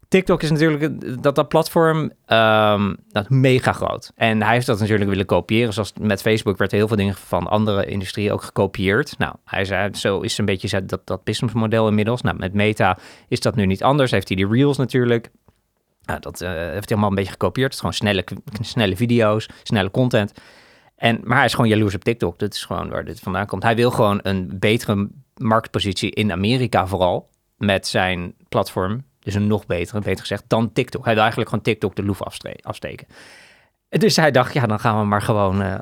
TikTok 0.09 0.43
is 0.43 0.51
natuurlijk 0.51 1.23
dat, 1.23 1.35
dat 1.35 1.49
platform 1.49 2.13
um, 2.27 2.97
dat 3.09 3.31
mega 3.31 3.73
groot. 3.73 4.13
En 4.15 4.43
hij 4.43 4.53
heeft 4.55 4.67
dat 4.67 4.79
natuurlijk 4.79 5.11
willen 5.11 5.27
kopiëren. 5.27 5.73
Zoals 5.73 5.93
met 6.01 6.21
Facebook 6.21 6.57
werd 6.57 6.71
heel 6.71 6.89
veel 6.89 6.97
dingen 6.97 7.15
van 7.15 7.47
andere 7.47 7.87
industrieën 7.87 8.33
ook 8.33 8.43
gekopieerd. 8.43 9.19
Nou, 9.19 9.35
hij 9.45 9.65
zei, 9.65 9.95
zo 9.95 10.21
is 10.21 10.39
een 10.39 10.45
beetje 10.45 10.87
dat, 10.87 11.07
dat 11.07 11.25
businessmodel 11.25 11.89
inmiddels. 11.89 12.23
Nou, 12.23 12.37
met 12.39 12.53
Meta 12.53 12.99
is 13.29 13.41
dat 13.41 13.55
nu 13.55 13.67
niet 13.67 13.83
anders. 13.83 14.11
Heeft 14.11 14.29
hij 14.29 14.37
die 14.37 14.49
Reels 14.49 14.77
natuurlijk. 14.77 15.31
Nou, 16.03 16.21
dat 16.21 16.41
uh, 16.41 16.49
heeft 16.49 16.89
hij 16.89 16.89
allemaal 16.89 17.09
een 17.09 17.15
beetje 17.15 17.31
gekopieerd. 17.31 17.67
Het 17.67 17.75
is 17.75 17.81
gewoon 17.81 17.95
snelle, 17.95 18.25
snelle 18.61 18.97
video's, 18.97 19.49
snelle 19.63 19.91
content. 19.91 20.33
En, 20.97 21.21
maar 21.23 21.37
hij 21.37 21.47
is 21.47 21.55
gewoon 21.55 21.71
jaloers 21.71 21.95
op 21.95 22.05
TikTok. 22.05 22.39
Dat 22.39 22.55
is 22.55 22.65
gewoon 22.65 22.89
waar 22.89 23.05
dit 23.05 23.21
vandaan 23.21 23.47
komt. 23.47 23.63
Hij 23.63 23.77
wil 23.77 23.91
gewoon 23.91 24.21
een 24.23 24.51
betere 24.59 25.09
marktpositie 25.37 26.11
in 26.11 26.33
Amerika 26.33 26.87
vooral. 26.87 27.31
Met 27.57 27.87
zijn 27.87 28.35
platform 28.49 29.05
dus 29.25 29.35
een 29.35 29.47
nog 29.47 29.67
betere, 29.67 30.01
beter 30.01 30.21
gezegd, 30.21 30.45
dan 30.47 30.73
TikTok. 30.73 31.05
Hij 31.05 31.13
wil 31.13 31.23
eigenlijk 31.23 31.51
gewoon 31.51 31.65
TikTok 31.65 31.97
de 31.97 32.05
loef 32.05 32.23
afsteken. 32.63 33.07
Dus 33.89 34.17
hij 34.17 34.31
dacht, 34.31 34.55
ja, 34.55 34.67
dan 34.67 34.81
gaan 34.81 34.99
we 34.99 35.05
maar 35.05 35.23
gewoon 35.23 35.63
uh, 35.63 35.75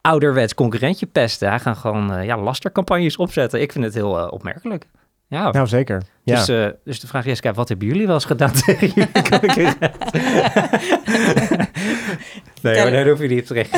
ouderwets 0.00 0.54
concurrentje 0.54 1.06
pesten. 1.06 1.48
Hij 1.48 1.58
gaat 1.58 1.76
gewoon 1.76 2.18
uh, 2.18 2.24
ja, 2.24 2.38
lastercampagnes 2.38 3.16
opzetten. 3.16 3.60
Ik 3.60 3.72
vind 3.72 3.84
het 3.84 3.94
heel 3.94 4.18
uh, 4.18 4.32
opmerkelijk. 4.32 4.86
Ja. 5.28 5.50
Nou, 5.50 5.66
zeker. 5.66 6.02
Ja. 6.22 6.44
Dus, 6.44 6.72
dus 6.84 7.00
de 7.00 7.06
vraag 7.06 7.26
is, 7.26 7.40
kijk, 7.40 7.54
wat 7.54 7.68
hebben 7.68 7.86
jullie 7.86 8.06
wel 8.06 8.14
eens 8.14 8.24
gedaan 8.24 8.52
tegen 8.64 8.88
jullie 8.88 9.10
Nee, 12.62 12.82
maar 12.82 12.90
daar 12.90 13.08
hoef 13.08 13.20
je 13.20 13.28
niet 13.28 13.46
terecht. 13.46 13.70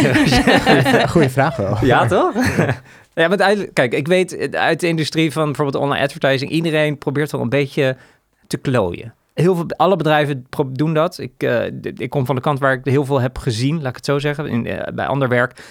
Goeie 1.10 1.28
vraag 1.28 1.56
wel. 1.56 1.76
Ja, 1.80 2.06
toch? 2.06 2.34
ja, 3.14 3.28
maar 3.28 3.54
kijk, 3.72 3.92
ik 3.92 4.06
weet 4.06 4.54
uit 4.56 4.80
de 4.80 4.86
industrie 4.86 5.32
van 5.32 5.44
bijvoorbeeld 5.44 5.82
online 5.82 6.02
advertising, 6.02 6.50
iedereen 6.50 6.98
probeert 6.98 7.32
wel 7.32 7.40
een 7.40 7.48
beetje 7.48 7.96
te 8.48 8.56
klooien. 8.56 9.14
Heel 9.34 9.54
veel, 9.54 9.66
alle 9.76 9.96
bedrijven 9.96 10.46
doen 10.68 10.94
dat. 10.94 11.18
Ik, 11.18 11.32
uh, 11.42 11.64
ik 11.82 12.10
kom 12.10 12.26
van 12.26 12.34
de 12.34 12.40
kant 12.40 12.58
waar 12.58 12.72
ik 12.72 12.80
heel 12.84 13.04
veel 13.04 13.20
heb 13.20 13.38
gezien, 13.38 13.76
laat 13.76 13.88
ik 13.88 13.96
het 13.96 14.04
zo 14.04 14.18
zeggen, 14.18 14.46
in, 14.46 14.66
uh, 14.66 14.82
bij 14.94 15.06
ander 15.06 15.28
werk. 15.28 15.62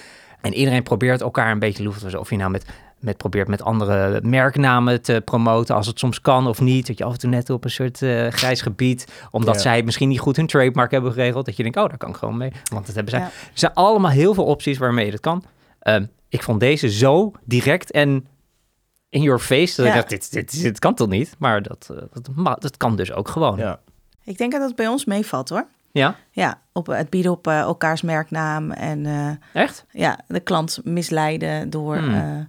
En 0.41 0.53
iedereen 0.53 0.83
probeert 0.83 1.21
elkaar 1.21 1.51
een 1.51 1.59
beetje 1.59 1.83
loef 1.83 1.97
te 1.97 2.19
Of 2.19 2.29
je 2.29 2.37
nou 2.37 2.51
met, 2.51 2.65
met 2.99 3.17
probeert 3.17 3.47
met 3.47 3.61
andere 3.61 4.21
merknamen 4.23 5.01
te 5.01 5.21
promoten, 5.25 5.75
als 5.75 5.87
het 5.87 5.99
soms 5.99 6.21
kan 6.21 6.47
of 6.47 6.61
niet. 6.61 6.87
Dat 6.87 6.97
je 6.97 7.03
af 7.03 7.13
en 7.13 7.19
toe 7.19 7.29
net 7.29 7.49
op 7.49 7.63
een 7.63 7.69
soort 7.69 8.01
uh, 8.01 8.27
grijs 8.27 8.61
gebied, 8.61 9.07
omdat 9.31 9.55
ja. 9.55 9.61
zij 9.61 9.83
misschien 9.83 10.09
niet 10.09 10.19
goed 10.19 10.35
hun 10.35 10.47
trademark 10.47 10.91
hebben 10.91 11.11
geregeld. 11.11 11.45
Dat 11.45 11.55
je 11.55 11.63
denkt, 11.63 11.77
oh, 11.77 11.87
daar 11.87 11.97
kan 11.97 12.09
ik 12.09 12.15
gewoon 12.15 12.37
mee. 12.37 12.51
Want 12.71 12.85
dat 12.85 12.95
hebben 12.95 13.13
zij. 13.13 13.21
Ja. 13.21 13.25
Er 13.25 13.51
zijn 13.53 13.73
allemaal 13.73 14.11
heel 14.11 14.33
veel 14.33 14.45
opties 14.45 14.77
waarmee 14.77 15.05
je 15.05 15.11
dat 15.11 15.19
kan. 15.19 15.43
Uh, 15.83 15.95
ik 16.29 16.43
vond 16.43 16.59
deze 16.59 16.89
zo 16.89 17.31
direct 17.43 17.91
en 17.91 18.27
in 19.09 19.21
your 19.21 19.39
face. 19.39 19.75
Dat 19.75 19.85
ja. 19.85 19.91
ik 19.91 19.97
dacht, 19.97 20.09
dit, 20.09 20.31
dit, 20.31 20.61
dit, 20.61 20.79
kan 20.79 20.95
toch 20.95 21.07
niet? 21.07 21.35
Maar 21.37 21.61
dat, 21.61 21.89
uh, 21.91 21.97
dat, 22.11 22.61
dat, 22.61 22.77
kan 22.77 22.95
dus 22.95 23.11
ook 23.11 23.27
gewoon. 23.27 23.57
Ja. 23.57 23.79
Ik 24.23 24.37
denk 24.37 24.51
dat 24.51 24.61
het 24.61 24.75
bij 24.75 24.87
ons 24.87 25.05
meevalt 25.05 25.49
hoor. 25.49 25.67
Ja? 25.91 26.15
Ja, 26.31 26.61
op 26.71 26.87
het 26.87 27.09
bieden 27.09 27.31
op 27.31 27.47
uh, 27.47 27.59
elkaars 27.59 28.01
merknaam. 28.01 28.71
En, 28.71 29.05
uh, 29.05 29.29
Echt? 29.53 29.85
Ja, 29.91 30.19
de 30.27 30.39
klant 30.39 30.79
misleiden 30.83 31.69
door 31.69 31.97
hmm. 31.97 32.47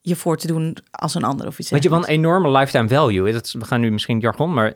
je 0.00 0.16
voor 0.16 0.36
te 0.36 0.46
doen 0.46 0.76
als 0.90 1.14
een 1.14 1.24
ander 1.24 1.46
of 1.46 1.58
iets. 1.58 1.70
Want 1.70 1.82
je 1.82 1.88
van 1.88 1.98
een 1.98 2.08
enorme 2.08 2.50
lifetime 2.50 2.88
value. 2.88 3.32
Dat, 3.32 3.54
we 3.58 3.64
gaan 3.64 3.80
nu 3.80 3.90
misschien 3.90 4.20
jargon, 4.20 4.52
maar 4.54 4.74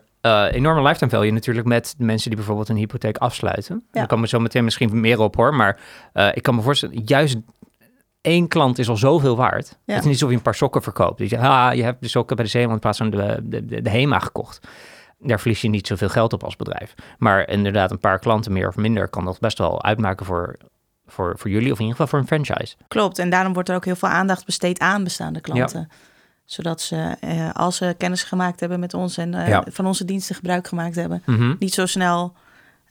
enorme 0.51 0.81
lifetime 0.81 1.11
value 1.11 1.31
natuurlijk 1.31 1.67
met 1.67 1.95
mensen 1.97 2.27
die 2.27 2.37
bijvoorbeeld 2.37 2.69
een 2.69 2.75
hypotheek 2.75 3.17
afsluiten. 3.17 3.75
Ja. 3.75 3.81
Daar 3.91 4.07
komen 4.07 4.23
we 4.23 4.29
zo 4.29 4.39
meteen 4.39 4.63
misschien 4.63 4.99
meer 4.99 5.19
op 5.19 5.35
hoor. 5.35 5.55
Maar 5.55 5.79
ik 6.33 6.43
kan 6.43 6.55
me 6.55 6.61
voorstellen, 6.61 7.01
juist 7.05 7.37
één 8.21 8.47
klant 8.47 8.77
is 8.77 8.89
al 8.89 8.97
zoveel 8.97 9.35
waard. 9.35 9.67
Ja. 9.67 9.93
Het 9.93 9.97
is 9.97 10.03
niet 10.03 10.13
alsof 10.13 10.29
je 10.29 10.35
een 10.35 10.41
paar 10.41 10.55
sokken 10.55 10.81
verkoopt. 10.81 11.17
Dus 11.17 11.29
je, 11.29 11.37
ah, 11.37 11.73
je 11.73 11.83
hebt 11.83 12.01
de 12.01 12.07
sokken 12.07 12.35
bij 12.35 12.45
de 12.45 12.51
Zeeman 12.51 12.73
in 12.73 12.79
plaats 12.79 12.97
van 12.97 13.09
de, 13.09 13.39
de, 13.43 13.65
de, 13.65 13.81
de 13.81 13.89
HEMA 13.89 14.19
gekocht. 14.19 14.67
Daar 15.19 15.39
verlies 15.39 15.61
je 15.61 15.69
niet 15.69 15.87
zoveel 15.87 16.09
geld 16.09 16.33
op 16.33 16.43
als 16.43 16.55
bedrijf. 16.55 16.93
Maar 17.17 17.49
inderdaad, 17.49 17.91
een 17.91 17.99
paar 17.99 18.19
klanten 18.19 18.51
meer 18.53 18.67
of 18.67 18.75
minder 18.75 19.07
kan 19.07 19.25
dat 19.25 19.39
best 19.39 19.57
wel 19.57 19.83
uitmaken 19.83 20.25
voor, 20.25 20.57
voor, 21.05 21.37
voor 21.37 21.49
jullie 21.49 21.71
of 21.71 21.79
in 21.79 21.85
ieder 21.85 21.99
geval 21.99 22.07
voor 22.07 22.19
een 22.19 22.43
franchise. 22.45 22.75
Klopt, 22.87 23.19
en 23.19 23.29
daarom 23.29 23.53
wordt 23.53 23.69
er 23.69 23.75
ook 23.75 23.85
heel 23.85 23.95
veel 23.95 24.09
aandacht 24.09 24.45
besteed 24.45 24.79
aan 24.79 25.03
bestaande 25.03 25.41
klanten. 25.41 25.79
Ja. 25.79 25.95
Zodat 26.45 26.81
ze, 26.81 27.15
eh, 27.19 27.49
als 27.53 27.75
ze 27.75 27.95
kennis 27.97 28.23
gemaakt 28.23 28.59
hebben 28.59 28.79
met 28.79 28.93
ons 28.93 29.17
en 29.17 29.31
ja. 29.31 29.63
van 29.67 29.85
onze 29.85 30.05
diensten 30.05 30.35
gebruik 30.35 30.67
gemaakt 30.67 30.95
hebben, 30.95 31.23
mm 31.25 31.35
-hmm. 31.35 31.55
niet 31.59 31.73
zo 31.73 31.85
snel 31.85 32.33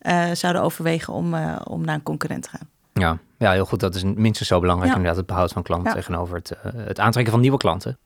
uh, 0.02 0.30
zouden 0.32 0.62
overwegen 0.62 1.12
om, 1.12 1.34
om 1.64 1.84
naar 1.84 1.94
een 1.94 2.02
concurrent 2.02 2.42
te 2.42 2.48
gaan. 2.48 2.68
Ja, 2.92 3.18
ja, 3.38 3.52
heel 3.52 3.64
goed. 3.64 3.80
Dat 3.80 3.94
is 3.94 4.02
minstens 4.02 4.48
zo 4.48 4.60
belangrijk, 4.60 4.90
ja. 4.90 4.96
inderdaad, 4.96 5.18
het 5.18 5.30
behoud 5.30 5.52
van 5.52 5.62
klanten 5.62 5.88
ja. 5.88 5.94
tegenover 5.94 6.36
het, 6.36 6.52
uh, 6.66 6.72
het 6.74 7.00
aantrekken 7.00 7.32
van 7.32 7.42
nieuwe 7.42 7.58
klanten. 7.58 7.98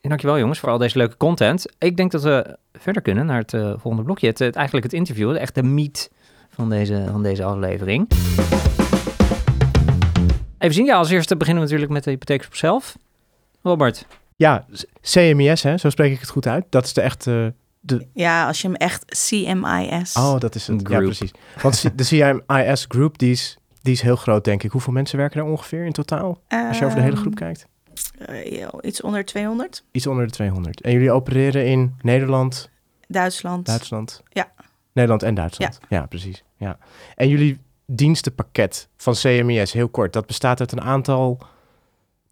En 0.00 0.08
dankjewel 0.08 0.38
jongens 0.38 0.58
voor 0.58 0.68
al 0.68 0.78
deze 0.78 0.98
leuke 0.98 1.16
content. 1.16 1.66
Ik 1.78 1.96
denk 1.96 2.10
dat 2.10 2.22
we 2.22 2.56
verder 2.72 3.02
kunnen 3.02 3.26
naar 3.26 3.38
het 3.38 3.52
uh, 3.52 3.70
volgende 3.70 4.02
blokje. 4.02 4.26
Het, 4.26 4.38
het, 4.38 4.56
eigenlijk 4.56 4.86
het 4.86 4.94
interview, 4.94 5.36
echt 5.36 5.54
de 5.54 5.62
meat 5.62 6.10
van 6.50 6.70
deze, 6.70 7.06
van 7.10 7.22
deze 7.22 7.44
aflevering. 7.44 8.10
Even 10.58 10.74
zien, 10.74 10.84
ja, 10.84 10.96
als 10.96 11.10
eerste 11.10 11.36
beginnen 11.36 11.62
we 11.62 11.68
natuurlijk 11.68 11.92
met 11.92 12.04
de 12.04 12.10
hypotheek 12.10 12.44
op 12.46 12.54
zelf. 12.54 12.96
Robert. 13.62 14.06
Ja, 14.36 14.66
CMIS, 15.00 15.62
hè, 15.62 15.76
zo 15.76 15.90
spreek 15.90 16.12
ik 16.12 16.20
het 16.20 16.28
goed 16.28 16.46
uit. 16.46 16.64
Dat 16.68 16.84
is 16.84 16.92
de 16.92 17.00
echte... 17.00 17.54
De... 17.80 18.06
Ja, 18.12 18.46
als 18.46 18.60
je 18.60 18.66
hem 18.66 18.76
echt 18.76 19.04
CMIS... 19.04 20.16
Oh, 20.16 20.38
dat 20.38 20.54
is 20.54 20.66
het. 20.66 20.80
Group. 20.82 21.00
Ja, 21.00 21.06
precies. 21.06 21.30
Want 21.62 21.98
de 21.98 22.04
CMIS 22.04 22.84
Group, 22.88 23.18
die 23.18 23.30
is 23.30 23.58
die 23.82 23.92
is 23.92 24.00
heel 24.00 24.16
groot, 24.16 24.44
denk 24.44 24.62
ik. 24.62 24.70
Hoeveel 24.70 24.92
mensen 24.92 25.18
werken 25.18 25.40
er 25.40 25.46
ongeveer 25.46 25.84
in 25.84 25.92
totaal? 25.92 26.40
Als 26.48 26.78
je 26.78 26.84
over 26.84 26.96
de 26.96 27.02
hele 27.02 27.16
groep 27.16 27.34
kijkt. 27.34 27.66
Uh, 28.28 28.68
iets 28.80 29.00
onder 29.00 29.24
200. 29.24 29.84
Iets 29.90 30.06
onder 30.06 30.26
de 30.26 30.32
200. 30.32 30.80
En 30.80 30.92
jullie 30.92 31.12
opereren 31.12 31.66
in 31.66 31.94
Nederland? 32.02 32.70
Duitsland. 33.08 33.66
Duitsland. 33.66 34.22
Ja. 34.28 34.52
Nederland 34.92 35.22
en 35.22 35.34
Duitsland. 35.34 35.78
Ja, 35.88 35.98
ja 35.98 36.06
precies. 36.06 36.44
Ja. 36.56 36.78
En 37.14 37.28
jullie 37.28 37.58
dienstenpakket 37.86 38.88
van 38.96 39.14
CMIS, 39.14 39.72
heel 39.72 39.88
kort, 39.88 40.12
dat 40.12 40.26
bestaat 40.26 40.60
uit 40.60 40.72
een 40.72 40.80
aantal 40.80 41.38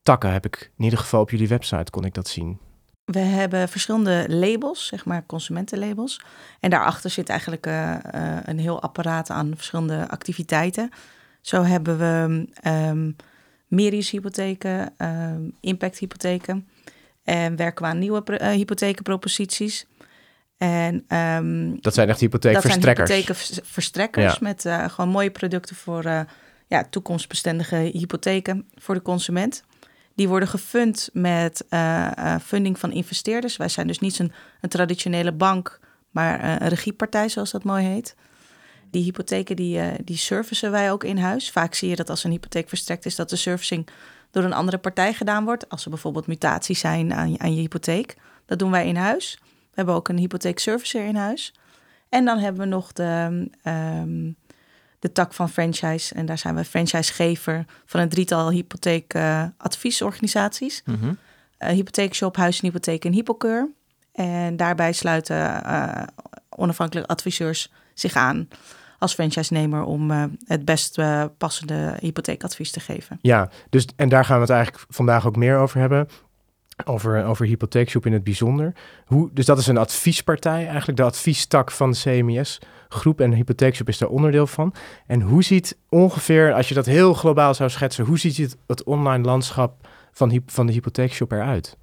takken, 0.02 0.32
heb 0.32 0.46
ik 0.46 0.70
in 0.76 0.84
ieder 0.84 0.98
geval 0.98 1.20
op 1.20 1.30
jullie 1.30 1.48
website 1.48 1.90
kon 1.90 2.04
ik 2.04 2.14
dat 2.14 2.28
zien. 2.28 2.58
We 3.04 3.18
hebben 3.18 3.68
verschillende 3.68 4.24
labels, 4.28 4.86
zeg 4.86 5.04
maar 5.04 5.26
consumentenlabels. 5.26 6.20
En 6.60 6.70
daarachter 6.70 7.10
zit 7.10 7.28
eigenlijk 7.28 7.66
uh, 7.66 7.96
uh, 8.14 8.36
een 8.44 8.58
heel 8.58 8.82
apparaat 8.82 9.30
aan 9.30 9.52
verschillende 9.54 10.08
activiteiten. 10.08 10.90
Zo 11.48 11.62
hebben 11.62 11.98
we 11.98 12.46
um, 12.70 13.16
Merius-hypotheken, 13.66 14.94
um, 14.98 15.52
impact-hypotheken. 15.60 16.68
En 17.24 17.56
werken 17.56 17.84
we 17.84 17.90
aan 17.90 17.98
nieuwe 17.98 18.22
uh, 18.26 18.48
hypothekenproposities. 18.48 19.86
En, 20.56 21.16
um, 21.16 21.80
dat 21.80 21.94
zijn 21.94 22.08
echt 22.08 22.20
hypotheekverstrekkers? 22.20 23.08
Dat 23.08 23.08
zijn 23.08 23.20
hypotheekverstrekkers 23.20 24.32
ja. 24.32 24.38
met 24.40 24.64
uh, 24.64 24.88
gewoon 24.88 25.10
mooie 25.10 25.30
producten 25.30 25.76
voor 25.76 26.04
uh, 26.04 26.20
ja, 26.66 26.84
toekomstbestendige 26.90 27.76
hypotheken 27.76 28.68
voor 28.74 28.94
de 28.94 29.02
consument. 29.02 29.64
Die 30.14 30.28
worden 30.28 30.48
gefund 30.48 31.10
met 31.12 31.64
funding 32.42 32.78
van 32.78 32.92
investeerders. 32.92 33.56
Wij 33.56 33.68
zijn 33.68 33.86
dus 33.86 33.98
niet 33.98 34.18
een, 34.18 34.32
een 34.60 34.68
traditionele 34.68 35.32
bank, 35.32 35.80
maar 36.10 36.62
een 36.62 36.68
regiepartij, 36.68 37.28
zoals 37.28 37.50
dat 37.50 37.64
mooi 37.64 37.84
heet. 37.84 38.14
Die 38.90 39.02
hypotheken 39.02 39.56
die, 39.56 39.78
uh, 39.78 39.86
die 40.04 40.16
servicen 40.16 40.70
wij 40.70 40.92
ook 40.92 41.04
in 41.04 41.18
huis. 41.18 41.50
Vaak 41.50 41.74
zie 41.74 41.88
je 41.88 41.96
dat 41.96 42.10
als 42.10 42.24
een 42.24 42.30
hypotheek 42.30 42.68
verstrekt 42.68 43.06
is, 43.06 43.16
dat 43.16 43.30
de 43.30 43.36
servicing 43.36 43.88
door 44.30 44.44
een 44.44 44.52
andere 44.52 44.78
partij 44.78 45.14
gedaan 45.14 45.44
wordt. 45.44 45.68
Als 45.68 45.84
er 45.84 45.90
bijvoorbeeld 45.90 46.26
mutaties 46.26 46.80
zijn 46.80 47.12
aan, 47.12 47.40
aan 47.40 47.54
je 47.54 47.60
hypotheek. 47.60 48.16
Dat 48.46 48.58
doen 48.58 48.70
wij 48.70 48.86
in 48.86 48.96
huis. 48.96 49.38
We 49.42 49.74
hebben 49.74 49.94
ook 49.94 50.08
een 50.08 50.18
hypotheekservicer 50.18 51.04
in 51.04 51.16
huis. 51.16 51.54
En 52.08 52.24
dan 52.24 52.38
hebben 52.38 52.60
we 52.60 52.68
nog 52.68 52.92
de, 52.92 53.48
um, 53.64 54.36
de 54.98 55.12
tak 55.12 55.32
van 55.32 55.50
franchise. 55.50 56.14
En 56.14 56.26
daar 56.26 56.38
zijn 56.38 56.54
we 56.54 56.64
franchisegever 56.64 57.64
van 57.86 58.00
een 58.00 58.08
drietal 58.08 58.50
hypotheekadviesorganisaties. 58.50 60.82
Uh, 60.84 60.94
mm 60.94 61.00
-hmm. 61.00 61.18
uh, 61.58 61.68
hypotheekshop, 61.68 62.36
Huis 62.36 62.60
en 62.60 62.66
Hypotheek 62.66 63.04
en 63.04 63.12
Hypokeur. 63.12 63.68
En 64.12 64.56
daarbij 64.56 64.92
sluiten 64.92 65.36
uh, 65.36 66.02
onafhankelijke 66.48 67.10
adviseurs 67.10 67.72
zich 68.00 68.14
aan 68.14 68.48
als 68.98 69.14
franchise-nemer 69.14 69.82
om 69.82 70.10
eh, 70.10 70.24
het 70.44 70.64
best 70.64 70.98
eh, 70.98 71.24
passende 71.38 71.96
hypotheekadvies 72.00 72.70
te 72.70 72.80
geven. 72.80 73.18
Ja, 73.20 73.50
dus, 73.70 73.86
en 73.96 74.08
daar 74.08 74.24
gaan 74.24 74.36
we 74.36 74.42
het 74.42 74.50
eigenlijk 74.50 74.84
vandaag 74.88 75.26
ook 75.26 75.36
meer 75.36 75.58
over 75.58 75.80
hebben. 75.80 76.08
Over, 76.84 77.24
over 77.24 77.46
Hypotheekshop 77.46 78.06
in 78.06 78.12
het 78.12 78.24
bijzonder. 78.24 78.72
Hoe, 79.04 79.30
dus 79.32 79.46
dat 79.46 79.58
is 79.58 79.66
een 79.66 79.76
adviespartij, 79.76 80.66
eigenlijk 80.66 80.96
de 80.96 81.04
adviestak 81.04 81.70
van 81.70 81.90
de 81.90 81.98
CMIS-groep. 81.98 83.20
En 83.20 83.32
Hypotheekshop 83.32 83.88
is 83.88 83.98
daar 83.98 84.08
onderdeel 84.08 84.46
van. 84.46 84.74
En 85.06 85.20
hoe 85.20 85.42
ziet 85.44 85.78
ongeveer, 85.88 86.52
als 86.52 86.68
je 86.68 86.74
dat 86.74 86.86
heel 86.86 87.14
globaal 87.14 87.54
zou 87.54 87.70
schetsen, 87.70 88.04
hoe 88.04 88.18
ziet 88.18 88.36
het, 88.36 88.56
het 88.66 88.84
online 88.84 89.24
landschap 89.24 89.88
van, 90.12 90.42
van 90.46 90.66
de 90.66 90.72
Hypotheekshop 90.72 91.32
eruit? 91.32 91.76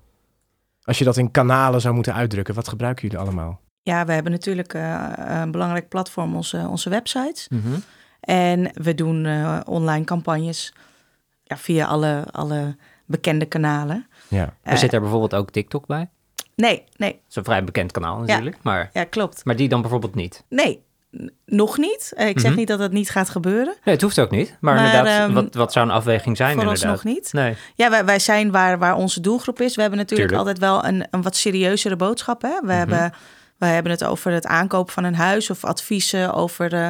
Als 0.82 0.98
je 0.98 1.04
dat 1.04 1.18
in 1.18 1.32
kanalen 1.32 1.82
zou 1.82 1.96
moeten 1.96 2.14
uitdrukken, 2.14 2.56
wat 2.56 2.68
gebruiken 2.68 3.08
jullie 3.08 3.26
allemaal? 3.26 3.62
Ja, 3.86 4.06
we 4.06 4.12
hebben 4.14 4.32
natuurlijk 4.32 4.74
eh, 4.74 5.10
een 5.16 5.52
belangrijk 5.52 5.88
platform, 5.90 6.36
onze, 6.36 6.68
onze 6.70 6.90
websites. 6.90 7.48
Mhm. 7.50 7.74
En 8.20 8.72
we 8.74 8.96
doen 8.96 9.26
eh, 9.26 9.60
online 9.66 10.04
campagnes 10.06 10.74
ja, 11.44 11.58
via 11.58 11.86
alle, 11.86 12.24
alle 12.32 12.76
bekende 13.06 13.46
kanalen. 13.46 14.08
Ja, 14.28 14.44
Er 14.44 14.72
Eh, 14.74 14.78
zit 14.78 14.94
er 14.94 15.00
bijvoorbeeld 15.02 15.36
ook 15.36 15.52
TikTok 15.52 15.86
bij. 15.88 16.10
Nee, 16.56 16.84
nee, 16.98 17.12
Dat 17.12 17.22
is 17.30 17.36
een 17.36 17.44
vrij 17.44 17.64
bekend 17.64 17.92
kanaal 17.92 18.20
natuurlijk. 18.20 18.58
Maar, 18.62 18.90
ja, 18.94 19.04
klopt. 19.04 19.46
maar 19.46 19.56
die 19.56 19.70
dan 19.70 19.82
bijvoorbeeld 19.82 20.16
niet. 20.16 20.44
Nee, 20.50 20.84
nog 21.46 21.78
niet. 21.78 22.14
Ik 22.16 22.40
zeg 22.40 22.50
Mhm. 22.52 22.60
niet 22.60 22.68
dat 22.68 22.80
het 22.80 22.92
niet 22.92 23.10
gaat 23.10 23.30
gebeuren. 23.30 23.76
Nee, 23.84 23.94
het 23.94 24.02
hoeft 24.04 24.20
ook 24.20 24.32
niet. 24.32 24.58
Maar, 24.62 24.76
Maar, 24.76 24.86
inderdaad, 24.86 25.26
ehm, 25.26 25.34
wat, 25.34 25.54
wat 25.54 25.72
zou 25.72 25.86
een 25.86 25.92
afweging 25.94 26.38
zijn 26.38 26.56
Vooralsnog 26.56 27.04
inderdaad? 27.04 27.14
niet. 27.24 27.34
Nee. 27.34 27.56
Ja, 27.76 27.90
wij, 27.90 28.06
wij 28.06 28.20
zijn 28.20 28.52
waar, 28.52 28.78
waar 28.80 28.96
onze 28.96 29.22
doelgroep 29.22 29.62
is. 29.62 29.76
We 29.76 29.82
hebben 29.82 30.00
natuurlijk 30.00 30.30
Tuurlijk. 30.30 30.48
altijd 30.50 30.72
wel 30.72 30.86
een, 30.94 31.08
een 31.12 31.22
wat 31.22 31.36
serieuzere 31.36 31.96
boodschap. 31.96 32.42
Hè? 32.42 32.50
We, 32.60 32.66
Mhm. 32.66 32.72
hebben, 32.78 33.14
we 33.58 33.66
hebben 33.66 33.92
het 33.92 34.04
over 34.04 34.32
het 34.32 34.46
aankopen 34.46 34.94
van 34.94 35.04
een 35.04 35.16
huis 35.16 35.50
of 35.50 35.64
adviezen 35.64 36.34
over 36.34 36.74
eh, 36.74 36.90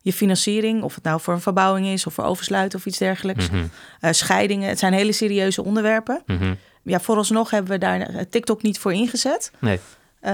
je 0.00 0.12
financiering. 0.12 0.82
Of 0.82 0.94
het 0.94 1.04
nou 1.04 1.20
voor 1.20 1.34
een 1.34 1.40
verbouwing 1.40 1.86
is 1.86 2.06
of 2.06 2.14
voor 2.14 2.24
oversluiten 2.24 2.78
of 2.78 2.86
iets 2.86 2.98
dergelijks. 2.98 3.50
Mhm. 3.50 3.64
Eh, 4.00 4.12
scheidingen, 4.12 4.68
het 4.68 4.78
zijn 4.78 4.92
hele 4.92 5.12
serieuze 5.12 5.64
onderwerpen. 5.64 6.22
Mhm. 6.26 6.54
Ja, 6.82 7.00
vooralsnog 7.00 7.50
hebben 7.50 7.70
we 7.72 7.78
daar 7.78 8.00
eh, 8.00 8.20
TikTok 8.30 8.62
niet 8.62 8.78
voor 8.78 8.92
ingezet. 8.92 9.50
Nee. 9.60 9.80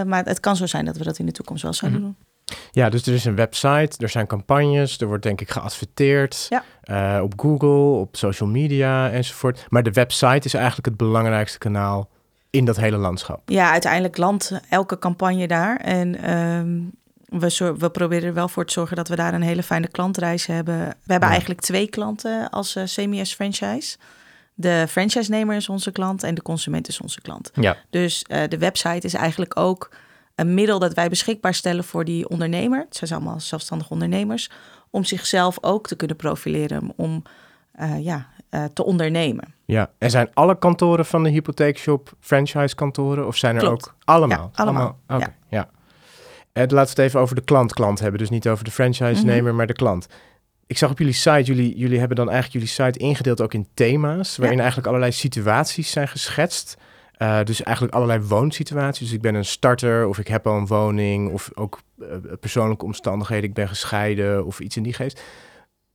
Maar 0.07 0.25
het 0.25 0.41
kan 0.41 0.57
zo 0.57 0.67
zijn 0.67 0.85
dat 0.85 0.97
we 0.97 1.05
dat 1.05 1.19
in 1.19 1.27
de 1.27 1.33
toekomst 1.33 1.63
wel 1.63 1.73
zouden 1.73 2.01
Mhm. 2.01 2.11
doen. 2.11 2.57
Ja, 2.71 2.89
dus 2.89 3.07
er 3.07 3.15
is 3.15 3.25
een 3.25 3.35
website, 3.35 3.91
er 3.99 4.09
zijn 4.09 4.27
campagnes, 4.27 4.99
er 5.01 5.07
wordt 5.07 5.23
denk 5.23 5.41
ik 5.41 5.51
geadverteerd 5.51 6.47
Ja. 6.83 7.23
op 7.23 7.33
Google, 7.37 7.99
op 8.01 8.17
social 8.17 8.49
media 8.49 9.11
enzovoort. 9.11 9.67
Maar 9.69 9.83
de 9.83 9.91
website 9.93 10.47
is 10.47 10.55
eigenlijk 10.55 10.87
het 10.87 10.97
belangrijkste 10.97 11.59
kanaal 11.59 12.09
in 12.51 12.65
dat 12.65 12.77
hele 12.77 12.97
landschap. 12.97 13.41
Ja, 13.45 13.71
uiteindelijk 13.71 14.17
landt 14.17 14.53
elke 14.69 14.99
campagne 14.99 15.47
daar. 15.47 15.77
En 15.77 16.23
ehm, 16.23 16.79
we, 17.41 17.75
we 17.79 17.91
proberen 17.91 18.29
er 18.29 18.35
wel 18.35 18.49
voor 18.49 18.67
te 18.67 18.73
zorgen 18.73 18.97
dat 18.97 19.09
we 19.09 19.17
daar 19.17 19.35
een 19.35 19.43
hele 19.43 19.63
fijne 19.63 19.89
klantreis 19.89 20.47
hebben. 20.47 20.79
We 20.79 20.95
hebben 21.07 21.29
Ja. 21.29 21.35
eigenlijk 21.35 21.61
twee 21.61 21.89
klanten 21.89 22.51
als 22.51 22.77
eh 22.77 22.85
CMS 22.85 23.35
franchise. 23.35 23.97
De 24.55 24.87
franchise-nemer 24.89 25.57
is 25.57 25.69
onze 25.69 25.91
klant 25.93 26.23
en 26.23 26.35
de 26.35 26.43
consument 26.43 26.89
is 26.89 27.01
onze 27.01 27.21
klant. 27.21 27.51
Ja. 27.55 27.77
Dus 27.91 28.23
eh, 28.23 28.49
de 28.49 28.59
website 28.59 29.07
is 29.07 29.15
eigenlijk 29.15 29.59
ook 29.59 29.91
een 30.35 30.55
middel 30.55 30.79
dat 30.79 30.95
wij 30.95 31.09
beschikbaar 31.09 31.55
stellen 31.55 31.85
voor 31.85 32.05
die 32.05 32.29
ondernemer. 32.29 32.79
Het 32.89 32.97
zijn 32.97 33.21
allemaal 33.21 33.41
zelfstandige 33.41 33.91
ondernemers. 33.93 34.51
Om 34.91 35.05
zichzelf 35.05 35.59
ook 35.61 35.87
te 35.87 35.97
kunnen 35.97 36.17
profileren, 36.17 36.93
om 36.97 37.23
eh, 37.73 38.05
ja, 38.05 38.27
eh, 38.51 38.65
te 38.65 38.85
ondernemen. 38.85 39.55
Ja, 39.65 39.91
en 39.99 40.11
zijn 40.11 40.29
alle 40.35 40.59
kantoren 40.59 41.07
van 41.07 41.23
de 41.23 41.31
hypotheekshop 41.31 42.13
franchise 42.21 42.75
kantoren 42.75 43.27
of 43.27 43.37
zijn 43.37 43.55
er 43.55 43.61
Klopt. 43.61 43.89
ook 43.89 43.95
allemaal? 44.05 44.51
Ja, 44.55 44.63
allemaal. 44.63 44.99
Oké, 45.09 45.35
ja. 45.49 45.69
En 46.53 46.63
laten 46.63 46.77
we 46.79 46.89
het 46.89 46.99
even 46.99 47.21
over 47.21 47.35
de 47.35 47.41
klant-klant 47.45 48.01
hebben. 48.01 48.19
Dus 48.19 48.31
niet 48.31 48.49
over 48.49 48.65
de 48.65 48.71
franchise-nemer, 48.71 49.47
Mhm. 49.49 49.57
maar 49.57 49.67
de 49.67 49.73
klant. 49.73 50.07
Ik 50.67 50.79
zag 50.79 50.91
op 50.91 50.99
jullie 50.99 51.13
site, 51.13 51.43
jullie, 51.43 51.77
jullie 51.77 51.99
hebben 51.99 52.17
dan 52.17 52.31
eigenlijk 52.31 52.67
jullie 52.67 52.85
site 52.91 52.99
ingedeeld 52.99 53.41
ook 53.41 53.55
in 53.55 53.67
thema's, 53.75 54.37
waarin 54.37 54.59
eigenlijk 54.59 54.89
allerlei 54.89 55.13
situaties 55.13 55.91
zijn 55.91 56.09
geschetst. 56.09 56.77
Eh, 57.17 57.43
dus 57.45 57.63
eigenlijk 57.63 57.95
allerlei 57.97 58.21
woonsituaties. 58.21 59.05
Dus 59.07 59.13
ik 59.17 59.21
ben 59.23 59.35
een 59.35 59.45
starter 59.45 60.07
of 60.07 60.19
ik 60.19 60.29
heb 60.29 60.47
al 60.47 60.57
een 60.57 60.67
woning 60.67 61.33
of 61.33 61.51
ook 61.55 61.81
eh, 62.01 62.07
persoonlijke 62.41 62.85
omstandigheden. 62.85 63.45
Ik 63.49 63.55
ben 63.55 63.69
gescheiden 63.69 64.45
of 64.47 64.61
iets 64.61 64.77
in 64.77 64.83
die 64.83 64.93
geest. 64.93 65.23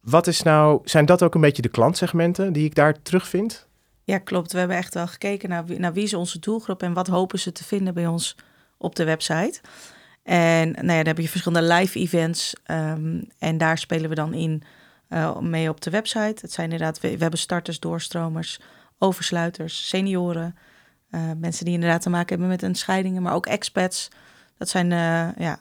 Wat 0.06 0.28
is 0.28 0.41
nou, 0.41 0.82
zijn 0.84 1.06
dat 1.06 1.24
ook 1.24 1.36
een 1.36 1.41
beetje 1.41 1.62
de 1.62 1.70
klantsegmenten 1.70 2.54
die 2.54 2.65
ik 2.65 2.76
daar 2.76 3.02
terugvind? 3.02 3.68
Ja, 4.04 4.18
klopt. 4.18 4.52
We 4.52 4.58
hebben 4.60 4.78
echt 4.78 4.94
wel 4.94 5.08
gekeken 5.08 5.50
naar 5.50 5.65
wie, 5.65 5.80
naar 5.80 5.94
wie 5.94 6.04
is 6.04 6.13
onze 6.13 6.39
doelgroep 6.39 6.84
en 6.84 6.94
wat 6.94 7.08
hopen 7.08 7.39
ze 7.39 7.52
te 7.52 7.63
vinden 7.63 7.94
bij 7.94 8.08
ons 8.08 8.36
op 8.78 8.96
de 8.96 9.04
website. 9.04 9.62
En 10.24 10.72
nou 10.72 10.91
ja, 10.91 10.98
dan 10.98 11.08
heb 11.08 11.18
je 11.18 11.30
verschillende 11.30 11.74
live 11.74 12.00
events 12.00 12.56
ehm, 12.63 13.22
en 13.39 13.58
daar 13.58 13.78
spelen 13.78 14.10
we 14.10 14.15
dan 14.15 14.34
in 14.34 14.63
eh, 15.08 15.39
mee 15.39 15.70
op 15.70 15.82
de 15.82 15.89
website. 15.89 16.41
Het 16.41 16.52
zijn 16.52 16.72
inderdaad, 16.72 17.00
we, 17.00 17.12
we 17.12 17.22
hebben 17.22 17.39
starters, 17.39 17.80
doorstromers, 17.80 18.60
oversluiters, 18.98 19.88
senioren, 19.88 20.56
eh, 21.10 21.22
mensen 21.38 21.65
die 21.65 21.74
inderdaad 21.74 22.02
te 22.02 22.10
maken 22.10 22.30
hebben 22.30 22.48
met 22.48 22.62
een 22.62 22.76
scheidingen, 22.76 23.22
maar 23.22 23.34
ook 23.34 23.46
expats. 23.46 24.08
Dat 24.58 24.70
zijn, 24.70 24.91
eh, 24.91 25.30
ja. 25.38 25.60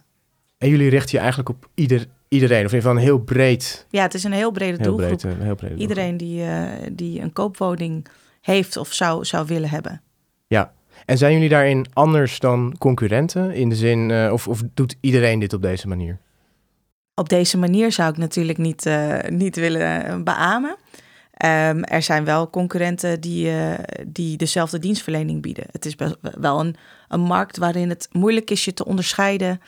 En 0.58 0.68
jullie 0.68 0.90
richten 0.90 1.10
je 1.10 1.18
eigenlijk 1.18 1.48
op 1.48 1.68
ieder, 1.74 2.06
iedereen, 2.34 2.64
of 2.64 2.72
in 2.72 2.76
ieder 2.76 2.90
geval 2.90 2.96
een 2.96 3.08
heel 3.08 3.18
breed, 3.18 3.86
ja, 3.90 4.02
het 4.02 4.14
is 4.14 4.24
een 4.24 4.32
heel 4.32 4.50
brede 4.50 4.76
heel 4.82 4.96
doelgroep. 4.96 5.18
breed, 5.18 5.38
eh, 5.38 5.44
heel 5.44 5.54
breed. 5.54 5.78
Iedereen 5.78 6.16
die, 6.16 6.44
eh, 6.44 6.62
die 6.92 7.20
een 7.20 7.32
koopwoning 7.32 8.06
heeft 8.40 8.76
of 8.76 8.92
zou, 8.92 9.24
zou 9.24 9.46
willen 9.46 9.68
hebben. 9.68 10.02
En 11.06 11.18
zijn 11.18 11.32
jullie 11.32 11.48
daarin 11.48 11.86
anders 11.92 12.38
dan 12.38 12.74
concurrenten? 12.78 13.54
In 13.54 13.68
de 13.68 13.74
zin, 13.74 14.10
eh, 14.10 14.32
of, 14.32 14.48
of 14.48 14.62
doet 14.74 14.96
iedereen 15.00 15.38
dit 15.38 15.52
op 15.52 15.62
deze 15.62 15.88
manier? 15.88 16.18
Op 17.14 17.28
deze 17.28 17.58
manier 17.58 17.92
zou 17.92 18.10
ik 18.10 18.16
natuurlijk 18.16 18.58
niet, 18.58 18.90
niet 19.28 19.56
willen 19.56 20.24
beamen. 20.24 20.76
Ehm, 21.32 21.82
er 21.82 22.02
zijn 22.02 22.24
wel 22.24 22.50
concurrenten 22.50 23.20
die, 23.20 23.52
die 24.06 24.36
dezelfde 24.36 24.78
dienstverlening 24.78 25.42
bieden. 25.42 25.64
Het 25.70 25.86
is 25.86 25.94
wel 26.20 26.60
een, 26.60 26.76
een 27.08 27.20
markt 27.20 27.56
waarin 27.56 27.88
het 27.88 28.08
moeilijk 28.12 28.50
is 28.50 28.64
je 28.64 28.74
te 28.74 28.84
onderscheiden 28.84 29.60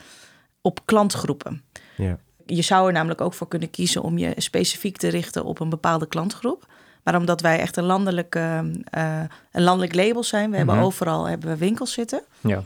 op 0.61 0.85
klantgroepen. 0.85 1.63
Ja. 1.97 2.17
Je 2.47 2.61
zou 2.61 2.87
er 2.87 2.93
namelijk 2.93 3.21
ook 3.21 3.33
voor 3.33 3.47
kunnen 3.47 3.69
kiezen 3.69 4.01
om 4.01 4.17
je 4.17 4.33
specifiek 4.37 4.97
te 4.97 5.07
richten 5.07 5.43
op 5.45 5.59
een 5.59 5.69
bepaalde 5.69 6.07
klantgroep. 6.07 6.65
Maar 7.03 7.15
omdat 7.15 7.41
wij 7.41 7.59
echt 7.59 7.77
een 7.77 7.83
landelijk, 7.83 8.35
eh, 8.35 8.59
eh, 8.83 9.23
een 9.51 9.63
landelijk 9.63 9.95
label 9.95 10.23
zijn, 10.23 10.51
we 10.51 10.57
hebben 10.57 10.75
Mhm. 10.75 10.83
overal 10.83 11.25
hebben 11.27 11.49
we 11.49 11.57
winkels 11.57 11.91
zitten. 11.93 12.21
Ja. 12.41 12.63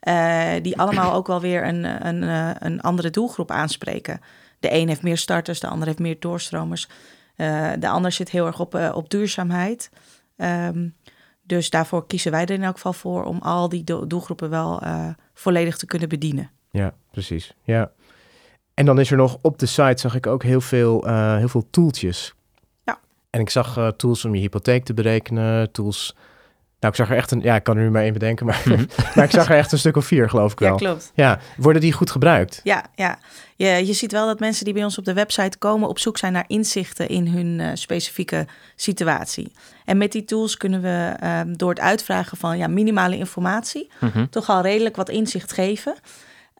Eh, 0.00 0.62
die 0.62 0.78
allemaal 0.78 1.12
ook 1.12 1.26
wel 1.26 1.40
weer 1.40 1.66
een, 1.66 2.06
een, 2.06 2.22
eh, 2.22 2.50
een 2.58 2.80
andere 2.80 3.10
doelgroep 3.10 3.50
aanspreken. 3.50 4.20
De 4.60 4.72
een 4.74 4.88
heeft 4.88 5.02
meer 5.02 5.18
starters, 5.18 5.60
de 5.60 5.66
ander 5.66 5.86
heeft 5.86 5.98
meer 5.98 6.16
doorstromers. 6.20 6.88
De 7.78 7.88
ander 7.88 8.12
zit 8.12 8.30
heel 8.30 8.46
erg 8.46 8.60
op, 8.60 8.74
op 8.94 9.10
duurzaamheid. 9.10 9.90
Ehm, 10.36 10.88
dus 11.42 11.70
daarvoor 11.70 12.06
kiezen 12.06 12.30
wij 12.30 12.42
er 12.42 12.50
in 12.50 12.62
elk 12.62 12.74
geval 12.74 12.92
voor 12.92 13.24
om 13.24 13.38
al 13.38 13.68
die 13.68 13.84
do- 13.84 14.06
doelgroepen 14.06 14.50
wel 14.50 14.82
volledig 15.34 15.76
te 15.76 15.86
kunnen 15.86 16.08
bedienen. 16.08 16.50
Ja, 16.70 16.94
precies. 17.10 17.54
Ja. 17.62 17.90
En 18.80 18.86
dan 18.86 19.00
is 19.00 19.10
er 19.10 19.16
nog 19.16 19.38
op 19.42 19.58
de 19.58 19.66
site 19.66 20.00
zag 20.00 20.14
ik 20.14 20.26
ook 20.26 20.42
heel 20.42 20.60
veel, 20.60 21.06
eh, 21.06 21.36
heel 21.36 21.48
veel 21.48 21.66
tooltjes. 21.70 22.34
Ja. 22.84 22.98
En 23.30 23.40
ik 23.40 23.50
zag 23.50 23.76
eh, 23.76 23.88
tools 23.88 24.24
om 24.24 24.34
je 24.34 24.40
hypotheek 24.40 24.84
te 24.84 24.94
berekenen, 24.94 25.72
tools. 25.72 26.14
Nou, 26.80 26.92
ik 26.92 26.98
zag 26.98 27.10
er 27.10 27.16
echt 27.16 27.30
een, 27.30 27.40
ja, 27.40 27.54
ik 27.54 27.62
kan 27.62 27.76
er 27.76 27.82
nu 27.82 27.90
maar 27.90 28.02
één 28.02 28.12
bedenken, 28.12 28.46
maar, 28.46 28.62
Mhm. 28.64 28.84
maar 29.14 29.24
ik 29.24 29.30
zag 29.30 29.48
er 29.50 29.56
echt 29.56 29.72
een 29.72 29.78
stuk 29.78 29.96
of 29.96 30.04
vier, 30.04 30.28
geloof 30.28 30.52
ik 30.52 30.58
wel. 30.58 30.76
klopt. 30.76 31.12
Ja, 31.14 31.38
worden 31.56 31.82
die 31.82 31.92
goed 31.92 32.10
gebruikt? 32.10 32.60
Ja, 32.64 32.84
ja. 32.94 33.18
Je, 33.56 33.66
je 33.86 33.92
ziet 33.92 34.12
wel 34.12 34.26
dat 34.26 34.40
mensen 34.40 34.64
die 34.64 34.74
bij 34.74 34.84
ons 34.84 34.98
op 34.98 35.04
de 35.04 35.12
website 35.12 35.58
komen 35.58 35.88
op 35.88 35.98
zoek 35.98 36.18
zijn 36.18 36.32
naar 36.32 36.44
inzichten 36.46 37.08
in 37.08 37.26
hun 37.28 37.60
eh, 37.60 37.70
specifieke 37.74 38.46
situatie. 38.76 39.52
En 39.84 39.98
met 39.98 40.12
die 40.12 40.24
tools 40.24 40.56
kunnen 40.56 40.80
we 40.82 41.14
ehm, 41.20 41.52
door 41.52 41.70
het 41.70 41.80
uitvragen 41.80 42.36
van 42.36 42.58
ja, 42.58 42.66
minimale 42.66 43.16
informatie 43.16 43.90
Mhm. 44.00 44.26
toch 44.30 44.48
al 44.48 44.62
redelijk 44.62 44.96
wat 44.96 45.08
inzicht 45.08 45.52
geven. 45.52 45.94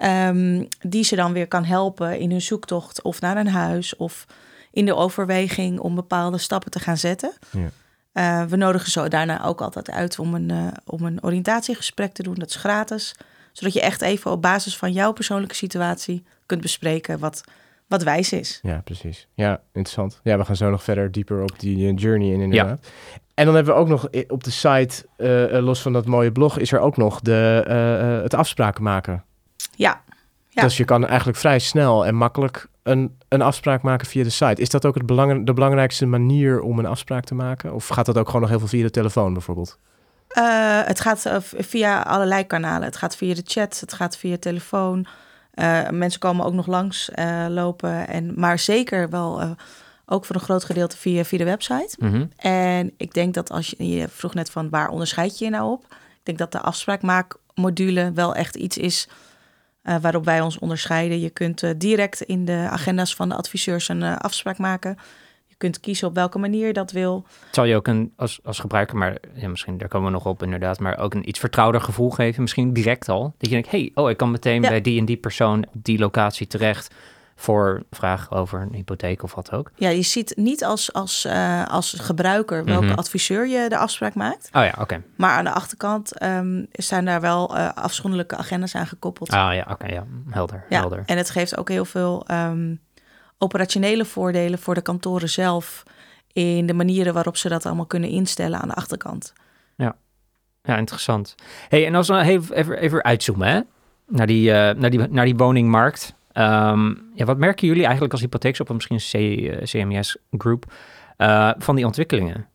Ehm, 0.01 0.65
die 0.81 1.05
ze 1.05 1.17
dan 1.17 1.33
weer 1.33 1.49
kan 1.49 1.65
helpen 1.65 2.19
in 2.19 2.31
hun 2.31 2.41
zoektocht 2.41 3.03
of 3.03 3.21
naar 3.21 3.37
een 3.37 3.49
huis 3.49 3.97
of 3.97 4.27
in 4.71 4.85
de 4.85 4.95
overweging 4.95 5.79
om 5.79 5.95
bepaalde 5.95 6.39
stappen 6.39 6.71
te 6.71 6.79
gaan 6.79 6.97
zetten. 6.97 7.33
Ja. 7.51 7.71
Eh, 8.13 8.45
we 8.45 8.57
nodigen 8.57 8.91
zo 8.91 9.09
daarna 9.09 9.45
ook 9.45 9.61
altijd 9.61 9.91
uit 9.91 10.19
om 10.19 10.35
een, 10.35 10.51
eh, 10.51 10.67
om 10.85 11.05
een 11.05 11.23
oriëntatiegesprek 11.23 12.13
te 12.13 12.23
doen. 12.23 12.35
Dat 12.35 12.49
is 12.49 12.55
gratis. 12.55 13.15
Zodat 13.53 13.73
je 13.73 13.81
echt 13.81 14.03
even 14.03 14.31
op 14.31 14.43
basis 14.43 14.77
van 14.77 14.93
jouw 14.93 15.13
persoonlijke 15.13 15.55
situatie 15.55 16.25
kunt 16.47 16.61
bespreken 16.61 17.19
wat, 17.19 17.45
wat 17.87 18.03
wijs 18.03 18.33
is. 18.33 18.59
Ja, 18.63 18.81
precies. 18.85 19.29
Ja, 19.35 19.61
interessant. 19.73 20.21
Ja, 20.23 20.39
we 20.39 20.45
gaan 20.45 20.57
zo 20.57 20.71
nog 20.71 20.83
verder 20.83 21.13
dieper 21.13 21.43
op 21.43 21.59
die 21.59 21.89
eh, 21.89 21.97
journey 21.97 22.33
in 22.33 22.41
inderdaad. 22.41 22.87
En 23.35 23.45
dan 23.47 23.55
hebben 23.55 23.75
we 23.75 23.81
ook 23.81 23.89
nog 23.89 24.09
op 24.29 24.45
de 24.45 24.51
site, 24.51 25.05
los 25.61 25.83
van 25.83 25.93
dat 25.93 26.07
mooie 26.07 26.33
blog, 26.33 26.59
is 26.59 26.73
er 26.73 26.81
ook 26.81 26.97
nog 26.97 27.21
de, 27.21 27.63
het 28.23 28.35
afspraken 28.35 28.83
maken. 28.83 29.25
Ja, 29.81 30.03
Ja. 30.49 30.63
Dus 30.63 30.77
je 30.77 30.85
kan 30.85 31.07
eigenlijk 31.07 31.39
vrij 31.39 31.59
snel 31.59 32.07
en 32.07 32.15
makkelijk 32.15 32.67
een, 32.83 33.17
een 33.29 33.43
afspraak 33.43 33.83
maken 33.83 34.07
via 34.07 34.23
de 34.23 34.31
site. 34.31 34.63
Is 34.63 34.69
dat 34.69 34.87
ook 34.87 34.95
het 34.95 35.07
belang, 35.07 35.47
de 35.47 35.53
belangrijkste 35.53 36.07
manier 36.07 36.61
om 36.61 36.79
een 36.79 36.87
afspraak 36.87 37.25
te 37.25 37.35
maken? 37.35 37.75
Of 37.75 37.89
gaat 37.89 38.07
dat 38.07 38.19
ook 38.19 38.27
gewoon 38.27 38.41
nog 38.41 38.51
heel 38.51 38.59
veel 38.59 38.69
via 38.69 38.83
de 38.83 38.91
telefoon 38.91 39.33
bijvoorbeeld? 39.33 39.79
Eh, 40.29 40.81
het 40.85 41.01
gaat 41.01 41.27
eh, 41.27 41.37
via 41.41 42.01
allerlei 42.01 42.47
kanalen. 42.47 42.83
Het 42.83 42.97
gaat 42.97 43.17
via 43.17 43.35
de 43.35 43.43
chat, 43.45 43.81
het 43.81 43.93
gaat 43.93 44.17
via 44.17 44.37
telefoon. 44.39 45.07
Eh, 45.51 45.89
mensen 45.89 46.21
komen 46.21 46.47
ook 46.47 46.53
nog 46.53 46.67
langs 46.67 47.11
eh, 47.11 47.47
lopen. 47.49 48.09
En, 48.09 48.33
maar 48.37 48.59
zeker 48.59 49.11
wel 49.11 49.41
eh, 49.41 49.51
ook 50.07 50.25
voor 50.25 50.35
een 50.37 50.43
groot 50.43 50.65
gedeelte 50.65 50.97
via, 50.97 51.25
via 51.25 51.39
de 51.39 51.45
website. 51.45 51.97
Mhm. 51.99 52.27
En 52.37 52.93
ik 52.97 53.15
denk 53.15 53.35
dat 53.35 53.51
als 53.51 53.75
je, 53.77 53.89
je 53.89 54.09
vroeg 54.09 54.35
net 54.35 54.51
van 54.51 54.69
waar 54.69 54.89
onderscheid 54.89 55.39
je 55.39 55.45
je 55.45 55.51
nou 55.51 55.71
op? 55.71 55.85
Ik 55.91 56.27
denk 56.27 56.39
dat 56.39 56.53
de 56.53 56.61
afspraakmaakmodule 56.61 58.13
wel 58.15 58.35
echt 58.35 58.57
iets 58.57 58.79
is 58.79 59.09
eh, 59.83 59.97
waarop 60.01 60.25
wij 60.25 60.41
ons 60.41 60.59
onderscheiden. 60.59 61.21
Je 61.21 61.31
kunt 61.31 61.63
eh, 61.63 61.71
direct 61.77 62.21
in 62.21 62.45
de 62.45 62.67
agenda's 62.71 63.15
van 63.15 63.29
de 63.29 63.35
adviseurs 63.35 63.89
een 63.89 64.03
eh, 64.03 64.17
afspraak 64.17 64.59
maken. 64.59 64.97
Je 65.47 65.55
kunt 65.57 65.81
kiezen 65.81 66.09
op 66.09 66.15
welke 66.15 66.39
manier 66.39 66.67
je 66.67 66.73
dat 66.73 66.93
wil. 66.93 67.25
Het 67.47 67.55
zal 67.55 67.65
je 67.65 67.77
ook 67.77 67.87
een, 67.87 68.13
als, 68.17 68.41
als 68.45 68.59
gebruiker, 68.59 68.97
maar 68.97 69.17
ja, 69.35 69.49
misschien 69.49 69.79
daar 69.79 69.89
komen 69.89 70.07
we 70.07 70.13
nog 70.13 70.27
op 70.27 70.43
inderdaad, 70.43 70.79
maar 70.81 70.99
ook 70.99 71.15
een 71.15 71.29
iets 71.29 71.39
vertrouwder 71.39 71.81
gevoel 71.81 72.11
geven. 72.11 72.43
Misschien 72.43 72.73
direct 72.73 73.09
al. 73.09 73.23
Dat 73.23 73.49
je 73.49 73.55
denkt, 73.55 73.71
hey, 73.71 73.91
oh, 73.95 74.11
ik 74.11 74.17
kan 74.17 74.31
meteen 74.31 74.63
Ja. 74.63 74.69
bij 74.69 74.81
die 74.81 74.99
en 74.99 75.05
die 75.05 75.17
persoon 75.17 75.67
op 75.75 75.85
die 75.85 75.99
locatie 75.99 76.47
terecht 76.47 76.95
voor 77.41 77.83
vragen 77.91 78.37
over 78.37 78.61
een 78.61 78.75
hypotheek 78.75 79.23
of 79.23 79.35
wat 79.35 79.53
ook. 79.53 79.71
Ja, 79.75 79.89
je 79.89 80.03
ziet 80.03 80.33
niet 80.37 80.65
als, 80.65 80.93
als, 80.93 81.25
eh, 81.25 81.67
als 81.67 81.95
gebruiker 82.01 82.65
welke 82.65 82.85
Mhm. 82.87 82.95
adviseur 82.99 83.47
je 83.49 83.69
de 83.69 83.77
afspraak 83.77 84.15
maakt. 84.15 84.49
Oh 84.53 84.65
ja, 84.65 84.75
oké. 84.81 85.03
Maar 85.17 85.31
aan 85.37 85.45
de 85.45 85.53
achterkant 85.53 86.19
ehm, 86.19 86.65
zijn 86.73 87.05
daar 87.05 87.21
wel 87.21 87.57
eh, 87.57 87.69
afzonderlijke 87.75 88.37
agenda's 88.37 88.75
aan 88.75 88.87
gekoppeld. 88.87 89.31
Ah 89.31 89.55
ja, 89.55 89.67
oké, 89.71 89.87
ja. 89.87 90.05
Helder, 90.31 90.65
ja, 90.69 90.81
helder. 90.81 91.03
en 91.07 91.17
het 91.17 91.31
geeft 91.31 91.57
ook 91.57 91.69
heel 91.69 91.85
veel 91.85 92.25
ehm, 92.27 92.75
operationele 93.39 94.05
voordelen 94.05 94.59
voor 94.59 94.75
de 94.75 94.83
kantoren 94.83 95.29
zelf. 95.29 95.83
In 96.33 96.67
de 96.67 96.75
manieren 96.75 97.15
waarop 97.15 97.37
ze 97.37 97.49
dat 97.49 97.67
allemaal 97.67 97.87
kunnen 97.87 98.09
instellen 98.11 98.61
aan 98.61 98.69
de 98.69 98.75
achterkant. 98.75 99.33
Ja, 100.63 100.77
interessant. 100.77 101.35
Hey, 101.69 101.87
en 101.87 101.95
als 101.95 102.09
we 102.09 102.19
even, 102.21 102.57
even, 102.57 102.79
even 102.79 103.03
uitzoomen 103.05 103.49
hè? 103.49 103.61
Naar, 104.07 104.27
die, 104.27 104.53
eh, 104.53 104.75
naar, 104.75 104.91
die, 104.91 105.09
naar 105.09 105.25
die 105.25 105.37
woningmarkt. 105.37 106.15
Ehm, 106.33 106.95
ja, 107.15 107.25
wat 107.25 107.39
merken 107.39 107.67
jullie 107.67 107.83
eigenlijk 107.83 108.13
als 108.13 108.21
hypotheekshop 108.23 108.69
en 108.69 108.75
misschien 108.75 108.99
C, 108.99 109.15
eh, 109.15 109.63
CMS 109.63 110.17
Group 110.31 110.73
eh, 111.17 111.51
van 111.59 111.77
die 111.77 111.87
ontwikkelingen? 111.87 112.47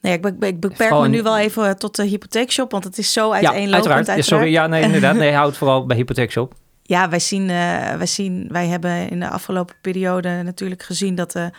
Nee, 0.00 0.12
ik, 0.12 0.20
be- 0.38 0.46
ik 0.46 0.60
beperk 0.60 0.90
me 0.90 1.04
in- 1.04 1.10
nu 1.10 1.22
wel 1.22 1.38
even 1.38 1.78
tot 1.78 1.96
de 1.96 2.04
hypotheekshop, 2.04 2.70
want 2.70 2.84
het 2.84 2.98
is 2.98 3.12
zo 3.12 3.26
Ja, 3.28 3.32
uiteenlopend. 3.34 3.74
uiteraard. 3.74 4.06
Ja, 4.06 4.12
uiteraard. 4.12 4.42
sorry, 4.42 4.52
ja, 4.52 4.66
nee, 4.66 4.82
inderdaad. 4.82 5.16
Nee, 5.16 5.32
houd 5.40 5.56
vooral 5.56 5.86
bij 5.86 5.96
hypotheekshop. 5.96 6.54
Ja, 6.82 7.08
wij 7.08 7.18
zien, 7.18 7.42
eh, 7.50 7.94
wij 7.96 8.06
zien, 8.06 8.48
wij 8.50 8.66
hebben 8.66 9.08
in 9.08 9.20
de 9.20 9.28
afgelopen 9.28 9.74
periode 9.80 10.42
natuurlijk 10.42 10.82
gezien 10.82 11.14
dat 11.14 11.34
er 11.34 11.50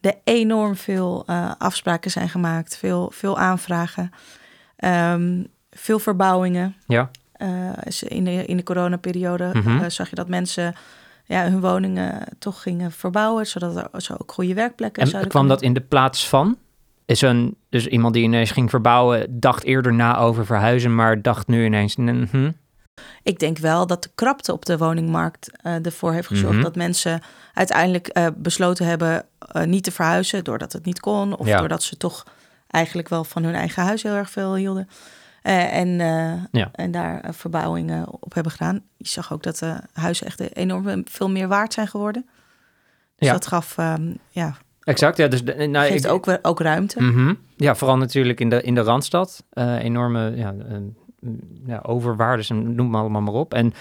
er 0.00 0.14
enorm 0.24 0.76
veel 0.76 1.22
eh, 1.26 1.50
afspraken 1.58 2.10
zijn 2.10 2.28
gemaakt, 2.28 2.76
veel, 2.76 3.10
veel 3.14 3.38
aanvragen, 3.38 4.10
Ehm, 4.76 5.44
veel 5.70 5.98
verbouwingen. 5.98 6.76
Ja. 6.86 7.10
Eh, 7.40 7.68
in 8.08 8.24
de, 8.24 8.44
in 8.44 8.56
de 8.56 8.62
coronaperiode 8.62 9.50
Mhm. 9.52 9.78
eh, 9.82 9.88
zag 9.90 10.08
je 10.10 10.14
dat 10.16 10.28
mensen 10.28 10.74
ja, 11.24 11.42
hun 11.50 11.60
woningen 11.60 12.24
toch 12.38 12.62
gingen 12.62 12.92
verbouwen, 12.92 13.46
zodat 13.46 13.76
er 13.76 14.02
zo 14.02 14.12
ook 14.18 14.32
goede 14.32 14.54
werkplekken 14.54 15.02
En 15.02 15.08
zouden 15.08 15.30
kwam 15.30 15.48
dat 15.48 15.62
in 15.62 15.72
de 15.72 15.80
plaats 15.80 16.28
van? 16.28 16.56
Is 17.06 17.20
een, 17.20 17.56
dus 17.68 17.86
iemand 17.86 18.14
die 18.14 18.22
ineens 18.22 18.50
ging 18.50 18.70
verbouwen, 18.70 19.40
dacht 19.40 19.64
eerder 19.64 19.94
na 19.94 20.18
over 20.18 20.46
verhuizen, 20.46 20.94
maar 20.94 21.22
dacht 21.22 21.46
nu 21.46 21.64
ineens, 21.64 21.96
mhm. 21.96 22.50
Ik 23.22 23.38
denk 23.38 23.58
wel 23.58 23.86
dat 23.86 24.02
de 24.02 24.10
krapte 24.14 24.52
op 24.52 24.64
de 24.66 24.78
woningmarkt 24.78 25.50
eh, 25.62 25.84
ervoor 25.86 26.12
heeft 26.12 26.26
gezorgd 26.28 26.54
Mhm. 26.54 26.62
dat 26.62 26.76
mensen 26.76 27.20
uiteindelijk 27.54 28.30
besloten 28.36 28.86
hebben 28.86 29.24
niet 29.64 29.84
te 29.84 29.92
verhuizen 29.92 30.44
doordat 30.44 30.72
het 30.72 30.84
niet 30.84 31.00
kon 31.00 31.36
of 31.36 31.46
Ja. 31.46 31.58
doordat 31.58 31.82
ze 31.82 31.96
toch 31.96 32.24
eigenlijk 32.66 33.08
wel 33.08 33.24
van 33.24 33.42
hun 33.44 33.54
eigen 33.54 33.82
huis 33.82 34.02
heel 34.02 34.14
erg 34.14 34.30
veel 34.30 34.54
hielden. 34.54 34.88
Eh, 35.42 35.76
en, 35.76 36.00
eh, 36.00 36.32
Ja. 36.60 36.68
en 36.72 36.90
daar 36.90 37.20
eh, 37.20 37.32
verbouwingen 37.32 38.08
op 38.22 38.34
hebben 38.34 38.52
gedaan. 38.52 38.82
Je 38.96 39.08
zag 39.08 39.32
ook 39.32 39.42
dat 39.42 39.56
de 39.58 39.80
huizen 39.92 40.26
echt 40.26 40.56
enorm 40.56 41.02
veel 41.08 41.30
meer 41.30 41.48
waard 41.48 41.72
zijn 41.72 41.86
geworden. 41.88 42.26
Dus 43.16 43.28
Ja. 43.28 43.32
dat 43.32 43.46
gaf, 43.46 43.78
ehm, 43.78 44.14
ja, 44.28 44.56
exact. 44.82 45.16
Ja, 45.16 45.28
dus, 45.28 45.44
de- 45.44 45.66
nou, 45.66 45.86
geeft 45.86 46.04
ik- 46.04 46.10
ook, 46.10 46.24
weer- 46.24 46.38
ook 46.42 46.60
ruimte. 46.60 47.02
Mhm. 47.02 47.34
Ja, 47.56 47.74
vooral 47.74 47.96
natuurlijk 47.96 48.40
in 48.40 48.48
de, 48.48 48.62
in 48.62 48.74
de 48.74 48.80
Randstad. 48.80 49.44
Enorme 49.78 50.36
ja, 50.36 50.54
eh, 50.68 50.76
ja, 51.66 51.78
overwaardes 51.82 52.50
en 52.50 52.74
noem 52.74 52.90
maar 52.90 53.00
allemaal 53.00 53.20
maar 53.22 53.34
op. 53.34 53.54
En 53.54 53.72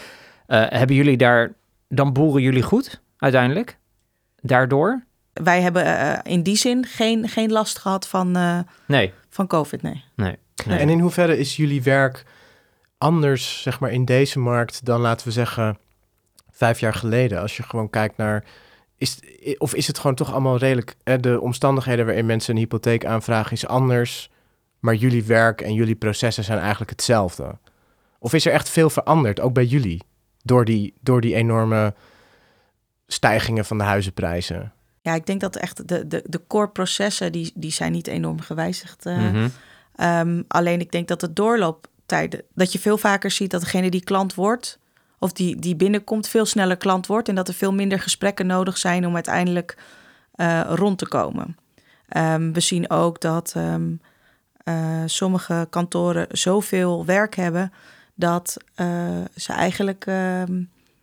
hebben 0.47 0.95
jullie 0.95 1.17
daar, 1.17 1.51
dan 1.87 2.13
boeren 2.13 2.41
jullie 2.41 2.63
goed 2.63 3.01
uiteindelijk? 3.17 3.77
Daardoor? 4.41 5.03
Wij 5.33 5.61
hebben 5.61 6.21
in 6.23 6.43
die 6.43 6.55
zin 6.55 6.85
geen, 6.85 7.27
geen 7.29 7.51
last 7.51 7.77
gehad 7.79 8.07
van, 8.07 8.31
Nee. 8.87 9.13
van 9.29 9.47
COVID, 9.47 9.81
nee. 9.81 10.03
nee. 10.15 10.37
Nee. 10.65 10.79
En 10.79 10.89
in 10.89 10.99
hoeverre 10.99 11.37
is 11.37 11.55
jullie 11.55 11.83
werk 11.83 12.23
anders, 12.97 13.61
zeg 13.61 13.79
maar, 13.79 13.91
in 13.91 14.05
deze 14.05 14.39
markt 14.39 14.85
dan, 14.85 15.01
laten 15.01 15.27
we 15.27 15.33
zeggen, 15.33 15.77
vijf 16.51 16.79
jaar 16.79 16.93
geleden? 16.93 17.41
Als 17.41 17.57
je 17.57 17.63
gewoon 17.63 17.89
kijkt 17.89 18.17
naar, 18.17 18.43
is, 18.97 19.19
of 19.57 19.73
is 19.75 19.87
het 19.87 19.99
gewoon 19.99 20.15
toch 20.15 20.31
allemaal 20.31 20.57
redelijk, 20.57 20.95
eh, 21.03 21.15
de 21.19 21.41
omstandigheden 21.41 22.05
waarin 22.05 22.25
mensen 22.25 22.53
een 22.53 22.59
hypotheek 22.61 23.05
aanvragen 23.05 23.51
is 23.51 23.67
anders, 23.67 24.29
maar 24.79 24.95
jullie 24.95 25.23
werk 25.23 25.61
en 25.61 25.73
jullie 25.73 25.95
processen 25.95 26.43
zijn 26.43 26.59
eigenlijk 26.59 26.91
hetzelfde? 26.91 27.57
Of 28.19 28.33
is 28.33 28.45
er 28.45 28.51
echt 28.51 28.69
veel 28.69 28.89
veranderd, 28.89 29.39
ook 29.39 29.53
bij 29.53 29.65
jullie, 29.65 30.01
door 30.43 30.65
die, 30.65 30.93
door 31.01 31.21
die 31.21 31.35
enorme 31.35 31.93
stijgingen 33.07 33.65
van 33.65 33.77
de 33.77 33.83
huizenprijzen? 33.83 34.73
Ja, 35.01 35.13
ik 35.15 35.25
denk 35.25 35.41
dat 35.41 35.55
echt 35.55 35.87
de, 35.87 36.07
de, 36.07 36.23
de 36.25 36.41
core 36.47 36.69
processen, 36.69 37.31
die, 37.31 37.51
die 37.55 37.71
zijn 37.71 37.91
niet 37.91 38.07
enorm 38.07 38.41
gewijzigd. 38.41 39.05
eh. 39.05 39.17
Mhm. 39.17 39.47
Ehm, 39.99 40.41
alleen 40.47 40.79
ik 40.79 40.91
denk 40.91 41.07
dat 41.07 41.19
de 41.19 41.33
doorlooptijden, 41.33 42.43
dat 42.53 42.71
je 42.71 42.79
veel 42.79 42.97
vaker 42.97 43.31
ziet 43.31 43.51
dat 43.51 43.61
degene 43.61 43.89
die 43.89 44.03
klant 44.03 44.35
wordt, 44.35 44.79
of 45.17 45.31
die, 45.31 45.59
die 45.59 45.75
binnenkomt, 45.75 46.27
veel 46.27 46.45
sneller 46.45 46.77
klant 46.77 47.07
wordt. 47.07 47.29
En 47.29 47.35
dat 47.35 47.47
er 47.47 47.53
veel 47.53 47.73
minder 47.73 47.99
gesprekken 47.99 48.47
nodig 48.47 48.77
zijn 48.77 49.05
om 49.05 49.13
uiteindelijk 49.13 49.77
eh, 50.31 50.61
rond 50.67 50.97
te 50.97 51.07
komen. 51.07 51.57
Ehm, 52.07 52.51
we 52.51 52.59
zien 52.59 52.89
ook 52.89 53.21
dat 53.21 53.53
ehm, 53.55 53.91
eh, 54.63 55.03
sommige 55.05 55.67
kantoren 55.69 56.27
zoveel 56.31 57.05
werk 57.05 57.35
hebben 57.35 57.73
dat 58.15 58.57
eh, 58.75 58.87
ze 59.35 59.53
eigenlijk 59.53 60.05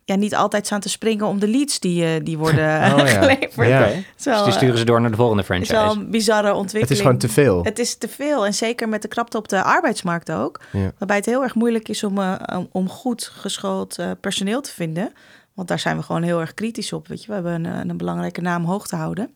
ja, 0.07 0.15
niet 0.15 0.35
altijd 0.35 0.65
staan 0.65 0.79
te 0.79 0.89
springen 0.89 1.25
om 1.25 1.39
de 1.39 1.47
leads 1.47 1.79
die, 1.79 2.05
eh, 2.05 2.23
die 2.23 2.37
worden 2.37 2.63
Oh 2.93 2.97
ja. 2.97 3.05
geleverd. 3.05 3.67
Ja. 3.67 3.79
Wel, 3.79 3.95
Dus 4.15 4.23
die 4.23 4.33
eh, 4.43 4.51
sturen 4.51 4.77
ze 4.77 4.85
door 4.85 5.01
naar 5.01 5.09
de 5.09 5.15
volgende 5.15 5.41
het 5.43 5.51
is 5.51 5.67
franchise. 5.67 5.93
wel 5.95 6.03
een 6.03 6.11
bizarre 6.11 6.53
ontwikkeling. 6.53 6.81
Het 6.87 6.91
is 6.97 6.99
gewoon 7.01 7.17
te 7.17 7.29
veel. 7.29 7.63
Het 7.63 7.79
is 7.79 7.95
te 7.95 8.07
veel. 8.07 8.45
En 8.45 8.53
zeker 8.53 8.89
met 8.89 9.01
de 9.01 9.07
krapte 9.07 9.37
op 9.37 9.47
de 9.47 9.63
arbeidsmarkt 9.63 10.31
ook. 10.31 10.61
Ja. 10.71 10.91
Waarbij 10.97 11.15
het 11.17 11.25
heel 11.25 11.43
erg 11.43 11.55
moeilijk 11.55 11.89
is 11.89 12.03
om, 12.03 12.17
eh, 12.17 12.33
om- 12.57 12.69
om 12.71 12.89
goed 12.89 13.23
geschoold 13.33 13.97
eh, 13.97 14.11
personeel 14.21 14.61
te 14.61 14.71
vinden. 14.71 15.13
Want 15.53 15.67
daar 15.67 15.79
zijn 15.79 15.97
we 15.97 16.03
gewoon 16.03 16.23
heel 16.23 16.39
erg 16.39 16.53
kritisch 16.53 16.93
op. 16.93 17.07
Weet 17.07 17.21
je? 17.21 17.27
We 17.27 17.33
hebben 17.33 17.65
een, 17.65 17.89
een 17.89 17.97
belangrijke 17.97 18.41
naam 18.41 18.63
hoog 18.65 18.87
te 18.87 18.95
houden. 18.95 19.35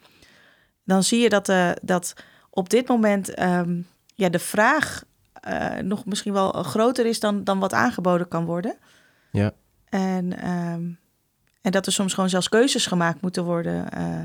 Dan 0.85 1.03
zie 1.03 1.19
je 1.21 1.29
dat, 1.29 1.49
eh, 1.49 1.69
dat 1.81 2.13
op 2.49 2.69
dit 2.69 2.87
moment 2.87 3.33
ehm, 3.33 3.75
ja, 4.15 4.29
de 4.29 4.39
vraag 4.39 5.03
eh, 5.33 5.77
nog 5.83 6.05
misschien 6.05 6.33
wel 6.33 6.51
groter 6.51 7.05
is 7.05 7.19
dan, 7.19 7.43
dan 7.43 7.59
wat 7.59 7.73
aangeboden 7.73 8.27
kan 8.27 8.45
worden. 8.45 8.75
Ja. 9.31 9.51
En, 9.91 10.37
ehm, 10.37 10.83
en 11.61 11.71
dat 11.71 11.85
er 11.85 11.91
soms 11.91 12.13
gewoon 12.13 12.29
zelfs 12.29 12.49
keuzes 12.49 12.85
gemaakt 12.85 13.21
moeten 13.21 13.43
worden 13.43 13.91
eh, 13.91 14.23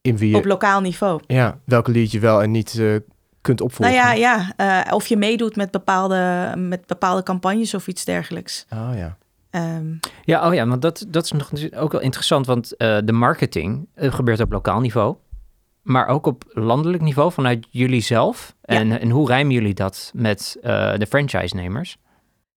In 0.00 0.16
wie 0.16 0.30
je, 0.30 0.36
op 0.36 0.44
lokaal 0.44 0.80
niveau. 0.80 1.20
ja, 1.26 1.58
welke 1.64 1.90
lied 1.90 2.10
je 2.10 2.18
wel 2.18 2.42
en 2.42 2.50
niet 2.50 2.78
eh, 2.78 2.96
kunt 3.40 3.60
opvolgen. 3.60 3.94
Nou 3.94 4.16
ja, 4.16 4.52
ja 4.56 4.84
eh, 4.86 4.94
of 4.94 5.06
je 5.06 5.16
meedoet 5.16 5.56
met 5.56 5.70
bepaalde, 5.70 6.52
met 6.56 6.86
bepaalde 6.86 7.22
campagnes 7.22 7.74
of 7.74 7.86
iets 7.86 8.04
dergelijks. 8.04 8.66
Oh 8.72 8.90
ja. 8.94 9.18
Ehm, 9.50 9.94
Ja, 10.24 10.48
oh 10.48 10.54
ja, 10.54 10.66
want 10.66 10.82
dat, 10.82 11.06
dat 11.08 11.24
is 11.24 11.32
nog 11.32 11.50
ook 11.74 11.92
wel 11.92 12.00
interessant, 12.00 12.46
want 12.46 12.76
eh, 12.76 12.98
de 13.04 13.12
marketing 13.12 13.88
gebeurt 13.96 14.40
op 14.40 14.52
lokaal 14.52 14.80
niveau, 14.80 15.16
maar 15.82 16.06
ook 16.06 16.26
op 16.26 16.44
landelijk 16.48 17.02
niveau 17.02 17.32
vanuit 17.32 17.66
jullie 17.70 18.00
zelf. 18.00 18.54
En, 18.62 19.00
en 19.00 19.10
hoe 19.10 19.28
rijmen 19.28 19.52
jullie 19.52 19.74
dat 19.74 20.10
met 20.14 20.56
eh, 20.62 20.94
de 20.96 21.06
franchise-nemers? 21.06 21.98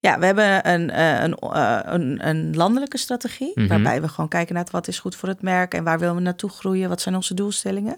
Ja, 0.04 0.20
we 0.20 0.26
hebben 0.26 0.70
een, 0.72 0.90
eh, 0.90 1.22
een, 1.24 1.34
eh, 1.38 1.80
een, 1.84 2.28
een 2.28 2.56
landelijke 2.56 2.98
strategie. 2.98 3.52
Mhm. 3.56 3.68
Waarbij 3.68 4.02
we 4.02 4.08
gewoon 4.08 4.30
kijken 4.30 4.56
naar 4.56 4.66
wat 4.72 4.88
is 4.88 5.00
goed 5.00 5.16
voor 5.16 5.30
het 5.30 5.42
merk 5.42 5.74
en 5.74 5.84
waar 5.84 6.00
willen 6.00 6.16
we 6.16 6.22
naartoe 6.22 6.50
groeien. 6.50 6.90
Wat 6.90 7.02
zijn 7.02 7.16
onze 7.16 7.34
doelstellingen. 7.34 7.98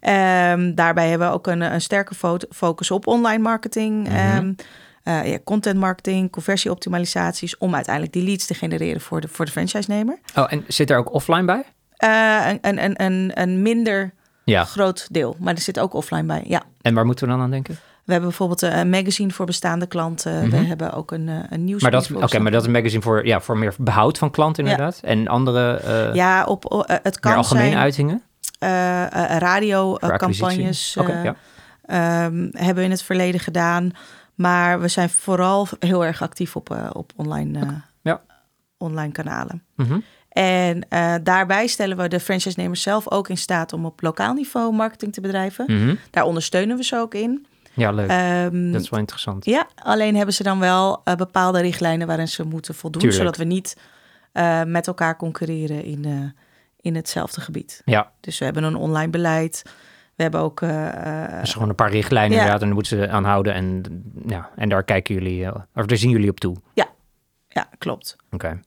Ehm, 0.00 0.74
daarbij 0.74 1.08
hebben 1.08 1.28
we 1.28 1.34
ook 1.34 1.46
een, 1.46 1.60
een 1.60 1.80
sterke 1.80 2.14
fo- 2.14 2.36
focus 2.50 2.90
op 2.90 3.06
online 3.06 3.42
marketing. 3.42 4.08
Mhm. 4.08 4.16
ehm, 4.16 4.52
eh, 5.02 5.30
ja, 5.30 5.38
content 5.44 5.78
marketing, 5.78 6.30
conversieoptimalisaties. 6.30 7.58
Om 7.58 7.74
uiteindelijk 7.74 8.14
die 8.14 8.24
leads 8.24 8.46
te 8.46 8.54
genereren 8.54 9.00
voor 9.00 9.20
de, 9.20 9.28
voor 9.28 9.44
de 9.44 9.50
franchise-nemer. 9.50 10.18
Oh, 10.34 10.52
en 10.52 10.64
zit 10.68 10.90
er 10.90 10.98
ook 10.98 11.12
offline 11.12 11.44
bij? 11.44 11.62
Een, 11.96 12.58
een, 12.60 12.84
een, 12.84 13.02
een, 13.04 13.30
een 13.34 13.62
minder 13.62 14.12
Ja. 14.44 14.64
groot 14.64 15.08
deel. 15.10 15.36
Maar 15.38 15.54
er 15.54 15.60
zit 15.60 15.78
ook 15.80 15.94
offline 15.94 16.24
bij, 16.24 16.42
ja. 16.46 16.62
En 16.82 16.94
waar 16.94 17.06
moeten 17.06 17.26
we 17.26 17.32
dan 17.32 17.42
aan 17.42 17.50
denken? 17.50 17.76
We 18.08 18.14
hebben 18.14 18.30
bijvoorbeeld 18.30 18.62
eh, 18.62 18.78
een 18.78 18.90
magazine 18.90 19.32
voor 19.32 19.46
bestaande 19.46 19.86
klanten. 19.86 20.46
Mhm. 20.46 20.50
We 20.50 20.56
hebben 20.56 20.92
ook 20.92 21.10
een, 21.10 21.28
eh, 21.28 21.36
een 21.50 21.64
nieuws. 21.64 21.82
Maar 21.82 21.90
dat, 21.90 22.10
oké, 22.12 22.38
maar 22.38 22.50
dat 22.50 22.60
is 22.60 22.66
een 22.66 22.72
magazine 22.72 23.02
voor, 23.02 23.26
ja, 23.26 23.40
voor 23.40 23.58
meer 23.58 23.74
behoud 23.78 24.18
van 24.18 24.30
klanten 24.30 24.64
Ja. 24.64 24.70
inderdaad. 24.70 25.00
En 25.02 25.28
andere 25.28 25.76
eh 25.76 26.14
Ja, 26.14 26.44
op, 26.44 26.84
het 26.86 27.02
meer 27.02 27.18
kan 27.20 27.34
algemene 27.34 27.66
zijn 27.66 27.78
uitingen? 27.78 28.22
radiocampagnes 29.38 30.94
ja. 30.94 31.36
ehm, 31.84 32.48
hebben 32.52 32.74
we 32.74 32.82
in 32.82 32.90
het 32.90 33.02
verleden 33.02 33.40
gedaan. 33.40 33.90
Maar 34.34 34.80
we 34.80 34.88
zijn 34.88 35.10
vooral 35.10 35.68
heel 35.78 36.04
erg 36.04 36.22
actief 36.22 36.56
op, 36.56 36.90
op 36.92 37.12
online. 37.16 37.82
eh, 38.02 38.14
online 38.78 39.12
kanalen. 39.12 39.62
Mhm. 39.76 39.98
En 40.28 40.86
daarbij 41.22 41.66
stellen 41.66 41.96
we 41.96 42.08
de 42.08 42.20
franchise-nemers 42.20 42.82
zelf 42.82 43.10
ook 43.10 43.28
in 43.28 43.38
staat 43.38 43.72
om 43.72 43.84
op 43.84 44.02
lokaal 44.02 44.34
niveau 44.34 44.72
marketing 44.74 45.12
te 45.12 45.20
bedrijven. 45.20 45.64
Mhm. 45.66 45.94
Daar 46.10 46.24
ondersteunen 46.24 46.76
we 46.76 46.84
ze 46.84 46.96
ook 46.96 47.14
in. 47.14 47.46
Ja, 47.78 47.90
leuk. 47.90 48.08
Ehm, 48.08 48.70
dat 48.72 48.80
is 48.80 48.88
wel 48.90 49.00
interessant. 49.00 49.44
ja, 49.44 49.66
alleen 49.82 50.16
hebben 50.16 50.34
ze 50.34 50.42
dan 50.42 50.58
wel 50.58 51.00
eh, 51.04 51.14
bepaalde 51.14 51.60
richtlijnen 51.60 52.06
waarin 52.06 52.28
ze 52.28 52.44
moeten 52.44 52.74
voldoen, 52.74 53.00
Tuurlijk. 53.00 53.22
zodat 53.22 53.36
we 53.36 53.44
niet 53.44 53.76
eh, 54.32 54.62
met 54.64 54.86
elkaar 54.86 55.16
concurreren 55.16 55.84
in, 55.84 56.04
eh, 56.04 56.12
in 56.80 56.94
hetzelfde 56.96 57.40
gebied. 57.40 57.82
Ja, 57.84 58.12
Dus 58.20 58.38
we 58.38 58.44
hebben 58.44 58.62
een 58.62 58.76
online 58.76 59.10
beleid. 59.10 59.62
We 60.16 60.22
hebben 60.22 60.40
ook. 60.40 60.60
eh, 60.62 61.24
eh, 61.34 61.40
dus 61.40 61.52
gewoon 61.52 61.68
een 61.68 61.74
paar 61.74 61.90
richtlijnen 61.90 62.30
Ja. 62.30 62.36
inderdaad. 62.36 62.60
En 62.60 62.66
daar 62.66 62.74
moeten 62.76 62.98
ze 62.98 63.08
aan 63.10 63.24
houden. 63.24 63.54
En, 63.54 63.82
ja, 64.26 64.50
en 64.56 64.68
daar 64.68 64.84
kijken 64.84 65.14
jullie, 65.14 65.48
of 65.74 65.86
daar 65.86 65.98
zien 65.98 66.10
jullie 66.10 66.30
op 66.30 66.40
toe. 66.40 66.56
ja, 67.48 67.68
klopt. 67.78 68.16
Oké. 68.30 68.60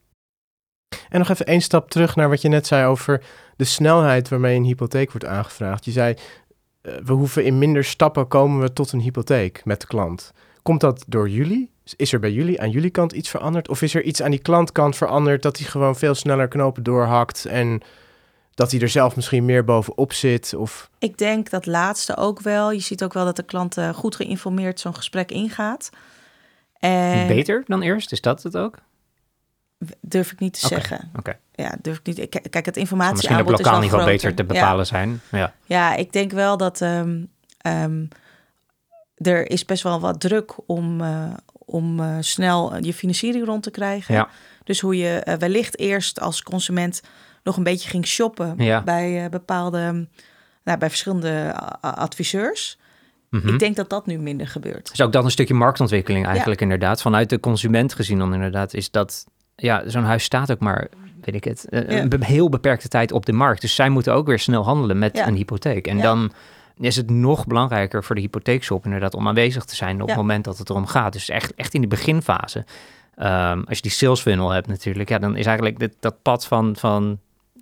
En 1.09 1.19
nog 1.19 1.29
even 1.29 1.45
één 1.45 1.61
stap 1.61 1.89
terug 1.91 2.15
naar 2.15 2.29
wat 2.29 2.41
je 2.41 2.47
net 2.49 2.67
zei 2.67 2.85
over 2.85 3.23
de 3.55 3.63
snelheid 3.63 4.29
waarmee 4.29 4.55
een 4.55 4.63
hypotheek 4.63 5.11
wordt 5.11 5.25
aangevraagd. 5.27 5.85
Je 5.85 5.91
zei, 5.91 6.15
we 6.81 7.13
hoeven 7.13 7.45
in 7.45 7.57
minder 7.57 7.83
stappen 7.83 8.27
komen 8.27 8.61
we 8.61 8.73
tot 8.73 8.91
een 8.91 8.99
hypotheek 8.99 9.65
met 9.65 9.81
de 9.81 9.87
klant. 9.87 10.31
Komt 10.61 10.81
dat 10.81 11.03
door 11.07 11.29
jullie? 11.29 11.69
Is 11.95 12.13
er 12.13 12.19
bij 12.19 12.31
jullie 12.31 12.61
aan 12.61 12.69
jullie 12.69 12.89
kant 12.89 13.11
iets 13.11 13.29
veranderd? 13.29 13.69
Of 13.69 13.81
is 13.81 13.93
er 13.95 14.03
iets 14.03 14.21
aan 14.21 14.31
die 14.31 14.39
klantkant 14.39 14.95
veranderd 14.95 15.41
dat 15.43 15.57
hij 15.57 15.67
gewoon 15.67 15.95
veel 15.95 16.15
sneller 16.15 16.47
knopen 16.47 16.83
doorhakt 16.83 17.45
en 17.45 17.81
dat 18.53 18.71
hij 18.71 18.79
er 18.79 18.89
zelf 18.89 19.15
misschien 19.15 19.45
meer 19.45 19.63
bovenop 19.63 20.13
zit? 20.13 20.53
Of 20.53 20.89
Ik 20.99 21.17
denk 21.17 21.49
dat 21.49 21.65
laatste 21.65 22.17
ook 22.17 22.41
wel. 22.41 22.71
Je 22.71 22.79
ziet 22.79 23.03
ook 23.03 23.13
wel 23.13 23.25
dat 23.25 23.35
de 23.35 23.43
klant 23.43 23.77
eh, 23.77 23.89
goed 23.89 24.15
geïnformeerd 24.15 24.79
zo'n 24.79 24.95
gesprek 24.95 25.31
ingaat. 25.31 25.89
En 26.79 27.27
Beter 27.27 27.63
dan 27.67 27.81
eerst? 27.81 28.11
Is 28.11 28.21
dat 28.21 28.43
het 28.43 28.57
ook? 28.57 28.77
durf 30.01 30.31
ik 30.31 30.39
niet 30.39 30.59
te 30.59 30.65
Oké, 30.65 30.75
zeggen. 30.75 31.11
oké. 31.17 31.39
Ja, 31.51 31.75
durf 31.81 31.97
ik 31.97 32.05
niet. 32.05 32.29
Kijk, 32.49 32.65
het 32.65 32.75
Zou 32.75 33.11
misschien 33.11 33.39
op 33.39 33.51
is 33.51 33.65
lokaal 33.65 33.79
niveau 33.79 34.05
beter 34.05 34.33
te 34.33 34.41
Ja. 34.41 34.47
bepalen 34.47 34.85
zijn. 34.85 35.21
Ja. 35.31 35.53
Ja, 35.65 35.95
ik 35.95 36.13
denk 36.13 36.31
wel 36.31 36.57
dat 36.57 36.81
ehm, 36.81 37.23
ehm, 37.57 38.05
er 39.15 39.49
is 39.51 39.65
best 39.65 39.83
wel 39.83 39.99
wat 39.99 40.19
druk 40.19 40.53
om, 40.65 41.01
eh, 41.01 41.33
om 41.65 41.99
eh, 41.99 42.17
snel 42.19 42.83
je 42.83 42.93
financiering 42.93 43.45
rond 43.45 43.63
te 43.63 43.71
krijgen. 43.71 44.15
Ja. 44.15 44.29
Dus 44.63 44.79
hoe 44.79 44.97
je 44.97 45.09
eh, 45.09 45.35
wellicht 45.35 45.79
eerst 45.79 46.19
als 46.19 46.43
consument 46.43 47.01
nog 47.43 47.57
een 47.57 47.63
beetje 47.63 47.89
ging 47.89 48.05
shoppen 48.07 48.53
Ja. 48.57 48.81
bij 48.81 49.23
eh, 49.23 49.29
bepaalde, 49.29 50.07
nou, 50.63 50.77
bij 50.77 50.89
verschillende 50.89 51.55
adviseurs. 51.81 52.79
Mhm. 53.29 53.47
Ik 53.47 53.59
denk 53.59 53.75
dat 53.75 53.89
dat 53.89 54.05
nu 54.05 54.17
minder 54.17 54.47
gebeurt. 54.47 54.89
Dus 54.89 55.01
ook 55.01 55.11
dat 55.11 55.23
een 55.23 55.31
stukje 55.31 55.53
marktontwikkeling 55.53 56.25
eigenlijk 56.25 56.61
inderdaad. 56.61 57.01
Vanuit 57.01 57.29
de 57.29 57.39
consument 57.39 57.93
gezien 57.93 58.17
dan 58.17 58.33
inderdaad 58.33 58.73
is 58.73 58.91
dat... 58.91 59.25
Ja, 59.55 59.89
zo'n 59.89 60.03
huis 60.03 60.23
staat 60.23 60.51
ook 60.51 60.59
maar, 60.59 60.87
weet 61.21 61.35
ik 61.35 61.43
het, 61.43 61.69
eh, 61.69 61.89
Ja. 61.89 62.01
een 62.09 62.23
heel 62.23 62.49
beperkte 62.49 62.87
tijd 62.87 63.11
op 63.11 63.25
de 63.25 63.31
markt. 63.33 63.61
Dus 63.61 63.75
zij 63.75 63.89
moeten 63.89 64.13
ook 64.13 64.27
weer 64.27 64.39
snel 64.39 64.63
handelen 64.63 64.99
met 64.99 65.17
Ja. 65.17 65.27
een 65.27 65.35
hypotheek. 65.35 65.87
En 65.87 65.97
Ja. 65.97 66.01
dan 66.03 66.31
is 66.79 66.95
het 66.95 67.09
nog 67.09 67.47
belangrijker 67.47 68.03
voor 68.03 68.15
de 68.15 68.21
hypotheekshop 68.21 68.85
inderdaad 68.85 69.13
om 69.13 69.27
aanwezig 69.27 69.65
te 69.65 69.75
zijn 69.75 70.01
op 70.01 70.07
het 70.07 70.17
moment 70.17 70.43
dat 70.43 70.57
het 70.57 70.69
erom 70.69 70.85
gaat. 70.87 71.13
Dus 71.13 71.29
echt, 71.29 71.53
echt 71.55 71.73
in 71.73 71.81
de 71.81 71.87
beginfase. 71.87 72.65
Ehm, 73.15 73.59
als 73.67 73.75
je 73.77 73.81
die 73.81 73.91
sales 73.91 74.21
funnel 74.21 74.49
hebt 74.49 74.67
natuurlijk, 74.67 75.09
ja, 75.09 75.19
dan 75.19 75.35
is 75.35 75.45
eigenlijk 75.45 75.79
dit, 75.79 75.95
dat 75.99 76.21
pad 76.21 76.45
van, 76.45 76.75
van 76.75 77.19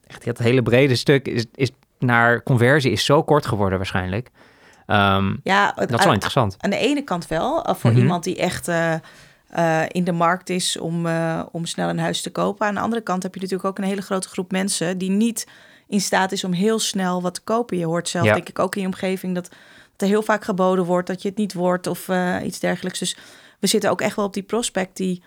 echt 0.08 0.26
dat 0.26 0.38
hele 0.38 0.62
brede 0.64 0.96
stuk 0.96 1.28
is, 1.28 1.46
is 1.56 1.72
naar 2.00 2.44
conversie 2.44 2.92
is 2.92 3.06
zo 3.06 3.24
kort 3.24 3.46
geworden 3.46 3.78
waarschijnlijk. 3.78 4.30
Ehm, 4.86 5.36
Ja, 5.44 5.72
dat 5.76 5.94
is 6.00 6.04
wel 6.04 6.14
interessant. 6.14 6.56
Aan 6.60 6.70
de 6.70 6.78
ene 6.78 7.02
kant 7.04 7.28
wel, 7.28 7.64
eh, 7.66 7.76
voor 7.76 7.90
Mhm. 7.92 8.00
iemand 8.00 8.24
die 8.24 8.38
echt 8.38 8.68
eh, 8.68 8.94
eh, 9.50 9.84
in 9.88 10.04
de 10.04 10.12
markt 10.12 10.50
is 10.50 10.78
om, 10.78 11.06
eh, 11.06 11.44
om 11.52 11.66
snel 11.66 11.90
een 11.90 12.00
huis 12.00 12.22
te 12.22 12.30
kopen. 12.32 12.68
Aan 12.68 12.74
de 12.74 12.80
andere 12.80 13.02
kant 13.02 13.24
heb 13.24 13.34
je 13.36 13.40
natuurlijk 13.42 13.70
ook 13.70 13.78
een 13.78 13.84
hele 13.84 14.02
grote 14.02 14.30
groep 14.30 14.52
mensen 14.52 14.98
die 14.98 15.10
niet 15.10 15.48
in 15.88 16.02
staat 16.02 16.32
is 16.32 16.44
om 16.44 16.52
heel 16.52 16.80
snel 16.80 17.22
wat 17.22 17.34
te 17.34 17.42
kopen. 17.42 17.78
Je 17.78 17.86
hoort 17.86 18.10
zelf, 18.10 18.26
Ja. 18.26 18.34
denk 18.34 18.50
ik, 18.50 18.60
ook 18.60 18.76
in 18.76 18.82
je 18.82 18.88
omgeving 18.88 19.36
dat, 19.36 19.50
dat 19.92 20.02
er 20.02 20.08
heel 20.08 20.22
vaak 20.22 20.44
geboden 20.44 20.86
wordt 20.86 21.08
dat 21.08 21.22
je 21.22 21.30
het 21.30 21.38
niet 21.38 21.54
wordt 21.54 21.88
of 21.88 22.10
eh, 22.10 22.36
iets 22.44 22.60
dergelijks. 22.60 23.00
Dus 23.00 23.18
we 23.60 23.68
zitten 23.68 23.90
ook 23.90 24.02
echt 24.02 24.16
wel 24.16 24.26
op 24.26 24.34
die 24.34 24.44
prospect 24.44 24.98
die 24.98 25.24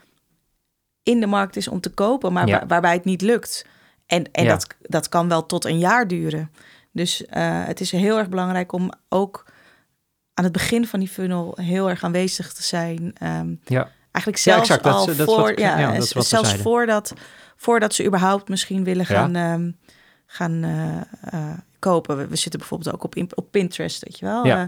in 1.02 1.20
de 1.20 1.26
markt 1.26 1.56
is 1.56 1.68
om 1.68 1.80
te 1.80 1.90
kopen, 1.90 2.32
maar 2.32 2.46
Ja. 2.46 2.58
waar- 2.58 2.66
waarbij 2.66 2.92
het 2.92 3.04
niet 3.04 3.22
lukt. 3.22 3.66
En, 4.06 4.32
en 4.32 4.44
Ja. 4.44 4.50
dat, 4.50 4.66
dat 4.80 5.08
kan 5.08 5.28
wel 5.28 5.46
tot 5.46 5.64
een 5.64 5.78
jaar 5.78 6.08
duren. 6.08 6.50
Dus 6.92 7.22
het 7.30 7.80
is 7.80 7.90
heel 7.90 8.18
erg 8.18 8.28
belangrijk 8.28 8.72
om 8.72 8.92
ook 9.08 9.46
aan 10.35 10.44
het 10.44 10.52
begin 10.52 10.87
van 10.87 10.98
die 11.00 11.08
funnel 11.08 11.58
heel 11.61 11.88
erg 11.88 12.04
aanwezig 12.04 12.52
te 12.52 12.62
zijn. 12.62 13.12
Ehm, 13.18 13.54
Ja. 13.64 13.90
Eigenlijk 14.12 14.44
Ja, 14.44 14.53
zelfs 14.53 14.68
exact. 14.68 14.85
Dat 14.85 14.94
al 14.94 15.07
dat 15.07 15.35
voor, 15.37 15.59
ja, 15.61 15.79
ja, 15.79 15.92
dat 15.92 16.07
zelfs 16.09 16.29
zeiden. 16.29 16.61
voordat, 16.61 17.12
voordat 17.57 17.94
ze 17.94 18.05
überhaupt 18.05 18.48
misschien 18.48 18.85
willen 18.85 19.07
gaan, 19.07 19.35
ehm, 19.37 19.70
gaan 20.27 20.62
eh, 20.62 21.40
eh, 21.40 21.59
kopen. 21.79 22.16
We, 22.16 22.27
we 22.27 22.37
zitten 22.37 22.61
bijvoorbeeld 22.61 22.94
ook 22.94 23.05
op, 23.05 23.14
op 23.35 23.46
Pinterest, 23.51 24.05
weet 24.05 24.18
je 24.18 24.25
wel. 24.27 24.44
Eh, 24.44 24.62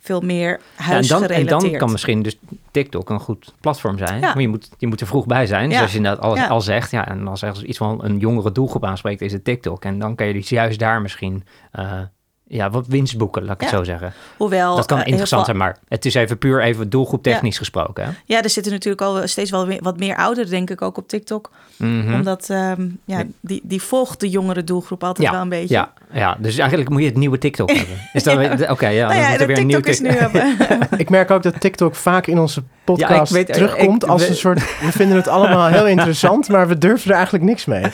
veel 0.00 0.20
meer 0.20 0.48
Ja, 0.48 0.56
en, 0.56 0.62
dan, 0.76 0.86
huisgerelateerd. 0.86 1.38
en 1.52 1.70
dan 1.70 1.78
kan 1.78 1.90
misschien 1.90 2.22
dus 2.22 2.38
TikTok 2.70 3.10
een 3.10 3.20
goed 3.20 3.54
platform 3.60 3.98
zijn. 3.98 4.20
Maar 4.20 4.40
je 4.40 4.48
moet, 4.48 4.70
je 4.78 4.86
moet 4.86 5.00
er 5.00 5.06
vroeg 5.06 5.26
bij 5.26 5.46
zijn. 5.46 5.68
Dus 5.68 5.80
als 5.80 5.90
je 5.90 5.96
inderdaad 5.96 6.22
al, 6.24 6.36
Ja. 6.36 6.46
al 6.46 6.60
zegt, 6.60 6.90
ja, 6.90 7.08
en 7.08 7.28
als 7.28 7.42
er 7.42 7.64
iets 7.64 7.78
van 7.78 8.04
een 8.04 8.18
jongere 8.18 8.52
doelgroep 8.52 8.84
aanspreekt, 8.84 9.20
is 9.20 9.32
het 9.32 9.44
TikTok. 9.44 9.84
En 9.84 9.98
dan 9.98 10.14
kan 10.14 10.26
je 10.26 10.32
dus 10.32 10.48
juist 10.48 10.78
daar 10.78 11.00
misschien 11.02 11.44
ja, 12.52 12.70
wat 12.70 12.86
winst 12.86 13.18
boeken, 13.18 13.44
laat 13.44 13.54
ik 13.54 13.60
het 13.60 13.70
zo 13.70 13.84
zeggen. 13.84 14.12
Hoewel, 14.36 14.76
dat 14.76 14.86
kan 14.86 14.98
eh, 15.00 15.06
interessant 15.06 15.44
zijn, 15.44 15.56
maar 15.56 15.76
het 15.88 16.04
is 16.04 16.14
even 16.14 16.38
puur 16.38 16.62
even 16.62 16.90
doelgroep 16.90 17.22
technisch 17.22 17.58
gesproken. 17.58 18.04
Hè? 18.04 18.10
Ja, 18.24 18.42
er 18.42 18.50
zitten 18.50 18.72
natuurlijk 18.72 19.02
al 19.02 19.28
steeds 19.28 19.50
wel 19.50 19.66
weer 19.66 19.78
wat 19.82 19.98
meer 19.98 20.16
ouderen, 20.16 20.50
denk 20.50 20.70
ik, 20.70 20.82
ook 20.82 20.96
op 20.96 21.08
TikTok. 21.08 21.50
Mhm. 21.76 22.14
Omdat 22.14 22.50
ehm, 22.50 22.88
ja, 23.04 23.22
die, 23.40 23.60
die 23.64 23.82
volgt 23.82 24.20
de 24.20 24.28
jongere 24.28 24.64
doelgroep 24.64 25.04
altijd 25.04 25.26
Ja, 25.26 25.32
wel 25.32 25.42
een 25.42 25.48
beetje. 25.48 25.74
Ja, 25.74 25.92
ja, 26.12 26.36
dus 26.40 26.58
eigenlijk 26.58 26.90
moet 26.90 27.00
je 27.00 27.06
het 27.06 27.16
nieuwe 27.16 27.38
TikTok 27.38 27.70
hebben. 27.76 27.96
Is 28.12 28.22
dat, 28.22 28.70
Oké, 28.70 28.88
ja, 28.88 29.08
Nou 29.08 29.20
dan 29.20 29.30
moet 29.30 29.40
er 29.40 29.46
weer 29.46 29.58
een 29.58 29.66
nieuw 29.66 29.80
TikTok 29.80 30.08
is 30.10 30.32
nu... 30.32 30.38
Eh, 30.38 30.80
ik 30.96 31.10
merk 31.10 31.30
ook 31.30 31.42
dat 31.42 31.60
TikTok 31.60 31.94
vaak 31.94 32.26
in 32.26 32.38
onze 32.38 32.62
podcast 32.84 33.32
Ja, 33.32 33.38
ik 33.38 33.46
weet- 33.46 33.56
terugkomt 33.56 34.02
ik- 34.02 34.08
als 34.08 34.22
we- 34.22 34.28
een 34.28 34.34
soort... 34.36 34.58
We 34.58 34.92
vinden 34.92 35.16
het 35.16 35.28
allemaal 35.28 35.66
heel 35.76 35.86
interessant, 35.86 36.48
maar 36.48 36.68
we 36.68 36.78
durven 36.78 37.08
er 37.10 37.14
eigenlijk 37.16 37.44
niks 37.44 37.64
mee. 37.64 37.84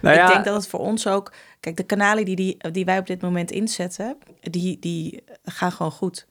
Nou 0.00 0.16
ja, 0.16 0.26
Ik 0.26 0.32
denk 0.32 0.44
dat 0.44 0.54
het 0.54 0.68
voor 0.68 0.80
ons 0.80 1.06
ook... 1.06 1.32
Kijk, 1.60 1.76
de 1.76 1.82
kanalen 1.84 2.24
die, 2.24 2.36
die, 2.36 2.56
die 2.72 2.84
wij 2.84 2.98
op 2.98 3.06
dit 3.06 3.20
moment 3.22 3.50
inzetten, 3.50 4.16
die, 4.40 4.78
die 4.80 5.22
gaan 5.44 5.72
gewoon 5.72 5.92
goed. 5.92 6.26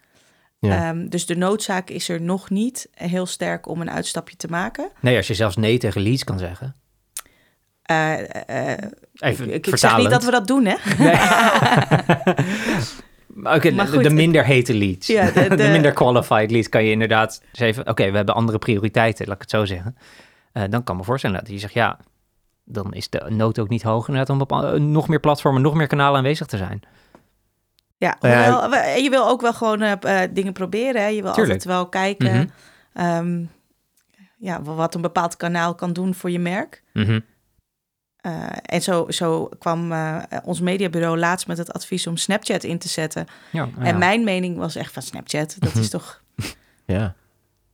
Ja. 0.59 0.89
Ehm, 0.89 1.07
dus 1.07 1.25
de 1.25 1.35
noodzaak 1.35 1.89
is 1.89 2.09
er 2.09 2.21
nog 2.21 2.49
niet 2.49 2.88
heel 2.93 3.25
sterk 3.25 3.67
om 3.67 3.81
een 3.81 3.91
uitstapje 3.91 4.35
te 4.38 4.47
maken. 4.47 4.89
Nee, 4.99 5.17
als 5.17 5.27
je 5.27 5.33
zelfs 5.33 5.55
nee 5.55 5.77
tegen 5.77 6.01
leads 6.01 6.23
kan 6.23 6.39
zeggen. 6.39 6.75
Eh, 7.81 8.71
eh, 8.73 8.77
Even 9.15 9.53
ik, 9.53 9.67
ik 9.67 9.77
zeg 9.77 9.97
niet 9.97 10.09
dat 10.09 10.23
we 10.23 10.31
dat 10.31 10.47
doen, 10.47 10.65
hè? 10.65 10.75
Oké, 13.43 13.71
Maar 13.71 13.85
de- 13.85 13.91
goed, 13.91 14.03
de 14.03 14.09
minder 14.09 14.45
hete 14.45 14.73
leads. 14.73 15.07
Ja, 15.07 15.31
de- 15.31 15.49
de, 15.49 15.55
de- 15.55 15.67
minder 15.69 15.93
qualified 15.93 16.51
leads 16.51 16.69
kan 16.69 16.83
je 16.83 16.91
inderdaad 16.91 17.41
even... 17.51 17.88
Oké, 17.88 18.09
we 18.11 18.15
hebben 18.17 18.35
andere 18.35 18.57
prioriteiten, 18.57 19.25
laat 19.25 19.35
ik 19.35 19.41
het 19.41 19.49
zo 19.49 19.65
zeggen. 19.65 19.97
Eh, 20.51 20.63
dan 20.69 20.83
kan 20.83 20.97
me 20.97 21.03
voorstellen 21.03 21.39
dat 21.39 21.49
je 21.49 21.57
zegt, 21.59 21.73
ja, 21.73 21.99
dan 22.65 22.93
is 22.93 23.10
de 23.10 23.25
nood 23.30 23.60
ook 23.60 23.69
niet 23.69 23.84
hoog 23.84 24.08
inderdaad 24.08 24.36
om 24.36 24.41
op 24.41 24.51
eh, 24.51 24.71
nog 24.71 25.08
meer 25.08 25.19
platformen, 25.19 25.62
nog 25.62 25.73
meer 25.73 25.88
kanalen 25.88 26.17
aanwezig 26.17 26.47
te 26.47 26.58
zijn. 26.58 26.82
Ja, 27.97 28.17
Nou 28.19 28.36
hoewel, 28.51 28.69
we- 28.69 29.01
je 29.04 29.10
wil 29.10 29.28
ook 29.28 29.41
wel 29.41 29.54
gewoon 29.54 29.82
eh, 29.82 30.23
eh, 30.23 30.30
dingen 30.34 30.54
proberen. 30.54 31.01
Hè? 31.01 31.08
Je 31.08 31.21
wil 31.21 31.34
Tuurlijk. 31.34 31.63
altijd 31.63 31.75
wel 31.75 31.89
kijken 31.89 32.32
Mhm. 32.34 32.45
ehm, 32.93 33.43
ja, 34.38 34.62
wat 34.62 34.95
een 34.95 35.01
bepaald 35.01 35.38
kanaal 35.38 35.75
kan 35.75 35.93
doen 35.93 36.13
voor 36.13 36.32
je 36.32 36.39
merk. 36.39 36.84
Mhm. 36.93 37.19
Eh, 38.17 38.32
en 38.62 38.82
zo, 38.82 39.06
zo 39.12 39.49
kwam 39.60 39.91
eh, 39.91 40.17
ons 40.43 40.62
mediabureau 40.62 41.17
laatst 41.17 41.47
met 41.47 41.58
het 41.58 41.73
advies 41.73 42.08
om 42.08 42.17
Snapchat 42.17 42.63
in 42.63 42.78
te 42.78 42.88
zetten. 42.88 43.25
Ja, 43.51 43.69
En 43.80 43.86
ja. 43.86 43.97
mijn 43.97 44.23
mening 44.23 44.58
was 44.58 44.75
echt 44.75 44.93
van 44.93 45.01
Snapchat. 45.01 45.56
Dat 45.60 45.75
is 45.75 45.89
toch. 45.89 46.21
Ja. 46.86 47.15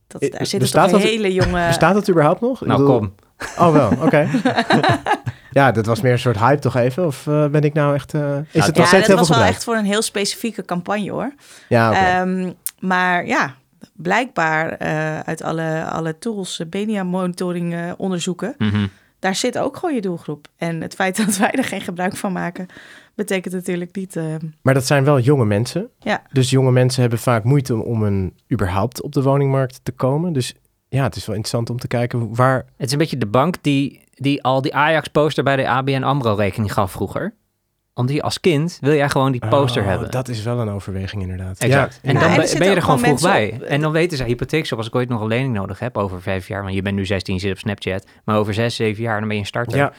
Dat, 0.06 0.20
daar 0.20 0.46
zitten 0.46 0.70
toch 0.70 0.90
dat- 0.90 1.02
hele 1.02 1.32
jonge. 1.32 1.66
Bestaat 1.66 1.94
het 1.94 2.10
überhaupt 2.10 2.40
nog? 2.40 2.60
Nou, 2.60 2.80
bedoel- 2.80 2.98
kom. 2.98 3.14
Oh, 3.58 3.72
wel, 3.72 3.90
oké. 4.02 4.28
ja, 5.50 5.72
dat 5.72 5.86
was 5.86 6.00
meer 6.00 6.12
een 6.12 6.18
soort 6.18 6.38
hype 6.38 6.60
toch 6.60 6.76
even? 6.76 7.06
Of 7.06 7.26
eh, 7.26 7.46
ben 7.46 7.62
ik 7.62 7.72
nou 7.72 7.94
echt... 7.94 8.14
eh, 8.14 8.36
is 8.50 8.66
het 8.66 8.76
nog 8.76 8.76
ja, 8.76 8.84
steeds 8.84 8.90
dat 8.90 9.06
heel 9.06 9.16
was 9.16 9.28
wel 9.28 9.36
gebruikt? 9.36 9.54
echt 9.54 9.64
voor 9.64 9.76
een 9.76 9.84
heel 9.84 10.02
specifieke 10.02 10.64
campagne 10.64 11.10
hoor. 11.10 11.32
Ja. 11.68 12.18
Ehm, 12.20 12.52
maar 12.80 13.26
ja, 13.26 13.54
blijkbaar 13.92 14.70
eh, 14.72 15.18
uit 15.20 15.42
alle, 15.42 15.84
alle 15.84 16.18
tools, 16.18 16.60
Benia 16.68 17.02
monitoring 17.02 17.74
eh, 17.74 17.92
onderzoeken, 17.96 18.54
Mhm. 18.58 18.86
daar 19.18 19.34
zit 19.34 19.58
ook 19.58 19.76
gewoon 19.76 19.94
je 19.94 20.00
doelgroep. 20.00 20.46
En 20.56 20.80
het 20.80 20.94
feit 20.94 21.16
dat 21.26 21.36
wij 21.36 21.50
er 21.50 21.64
geen 21.64 21.80
gebruik 21.80 22.16
van 22.16 22.32
maken, 22.32 22.66
betekent 23.14 23.54
natuurlijk 23.54 23.96
niet. 23.96 24.16
eh, 24.16 24.24
Maar 24.62 24.74
dat 24.74 24.86
zijn 24.86 25.04
wel 25.04 25.18
jonge 25.20 25.44
mensen. 25.44 25.88
Ja. 25.98 26.22
Dus 26.32 26.50
jonge 26.50 26.72
mensen 26.72 27.00
hebben 27.00 27.18
vaak 27.18 27.44
moeite 27.44 27.74
om, 27.74 27.80
om 27.80 28.02
een, 28.02 28.36
überhaupt 28.52 29.02
op 29.02 29.12
de 29.12 29.22
woningmarkt 29.22 29.80
te 29.82 29.92
komen. 29.92 30.32
Dus 30.32 30.54
ja, 30.92 31.02
het 31.02 31.16
is 31.16 31.26
wel 31.26 31.34
interessant 31.36 31.70
om 31.70 31.78
te 31.78 31.86
kijken 31.88 32.34
waar... 32.34 32.56
Het 32.76 32.86
is 32.86 32.92
een 32.92 32.98
beetje 32.98 33.18
de 33.18 33.26
bank 33.26 33.54
die, 33.60 34.04
die 34.14 34.42
al 34.42 34.62
die 34.62 34.74
Ajax-poster 34.74 35.44
bij 35.44 35.56
de 35.56 35.68
ABN 35.68 36.02
AMRO-rekening 36.02 36.72
gaf 36.72 36.90
vroeger. 36.92 37.34
Omdat 37.94 38.14
je 38.14 38.22
als 38.22 38.40
kind 38.40 38.78
wil 38.80 38.94
jij 38.94 39.08
gewoon 39.08 39.32
die 39.32 39.48
poster 39.48 39.82
Oh, 39.82 39.88
hebben. 39.88 40.10
Dat 40.10 40.28
is 40.28 40.42
wel 40.42 40.60
een 40.60 40.68
overweging 40.68 41.22
inderdaad. 41.22 41.58
Exact. 41.58 41.98
Ja, 42.02 42.08
en 42.08 42.14
Ja, 42.14 42.20
dan 42.20 42.30
en 42.30 42.58
ben- 42.58 42.68
je 42.68 42.74
er 42.74 42.82
gewoon 42.82 42.98
vroeg 42.98 43.20
bij. 43.20 43.52
op. 43.54 43.62
En 43.62 43.80
dan 43.80 43.92
weten 43.92 44.16
ze, 44.16 44.24
hypotheekshop, 44.24 44.78
als 44.78 44.86
ik 44.86 44.94
ooit 44.94 45.08
nog 45.08 45.20
een 45.20 45.26
lening 45.26 45.54
nodig 45.54 45.78
heb 45.78 45.98
over 45.98 46.22
vijf 46.22 46.48
jaar, 46.48 46.62
want 46.62 46.74
je 46.74 46.82
bent 46.82 46.96
nu 46.96 47.06
16, 47.06 47.34
je 47.34 47.40
zit 47.40 47.52
op 47.52 47.58
Snapchat, 47.58 48.06
maar 48.24 48.36
over 48.36 48.54
zes, 48.54 48.74
zeven 48.76 49.02
jaar, 49.02 49.18
dan 49.18 49.26
ben 49.28 49.36
je 49.36 49.42
een 49.42 49.48
starter. 49.48 49.76
ja. 49.76 49.92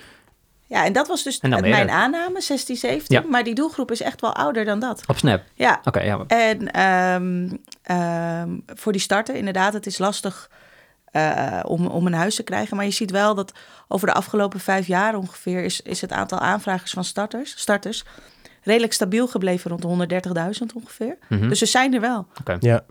Ja, 0.68 0.86
en 0.86 0.94
dat 0.94 1.08
was 1.08 1.24
dus 1.24 1.42
mijn 1.42 1.64
er. 1.66 1.90
aanname, 1.90 2.42
16, 2.42 2.76
17. 2.76 3.22
Ja. 3.22 3.30
Maar 3.30 3.44
die 3.44 3.54
doelgroep 3.56 3.92
is 3.92 4.02
echt 4.02 4.22
wel 4.22 4.36
ouder 4.36 4.66
dan 4.66 4.80
dat. 4.80 5.04
Op 5.08 5.18
Snap. 5.18 5.42
Ja, 5.54 5.82
Oké, 5.84 6.02
ja. 6.02 6.24
En 6.28 6.72
ehm, 6.72 7.50
ehm, 7.84 8.50
voor 8.76 8.92
die 8.92 9.02
starter, 9.02 9.36
inderdaad, 9.36 9.74
het 9.74 9.86
is 9.86 9.98
lastig 9.98 10.50
eh, 11.14 11.60
om, 11.64 11.88
om 11.88 12.06
een 12.08 12.14
huis 12.14 12.36
te 12.36 12.44
krijgen. 12.44 12.76
Maar 12.76 12.86
je 12.86 12.92
ziet 12.92 13.12
wel 13.12 13.36
dat 13.36 13.52
over 13.88 14.08
de 14.08 14.14
afgelopen 14.14 14.60
vijf 14.60 14.88
jaar 14.88 15.16
ongeveer 15.16 15.64
is, 15.64 15.82
is 15.82 16.02
het 16.02 16.12
aantal 16.12 16.40
aanvragers 16.40 16.92
van 16.92 17.04
starters, 17.04 17.54
starters 17.60 18.04
redelijk 18.64 18.94
stabiel 18.94 19.28
gebleven 19.28 19.70
rond 19.72 20.10
de 20.10 20.22
130.000 20.68 20.76
ongeveer. 20.76 21.18
Mhm. 21.30 21.50
Dus 21.50 21.60
ze 21.60 21.66
zijn 21.66 21.94
er 21.94 22.02
wel. 22.02 22.28
ja. 22.60 22.84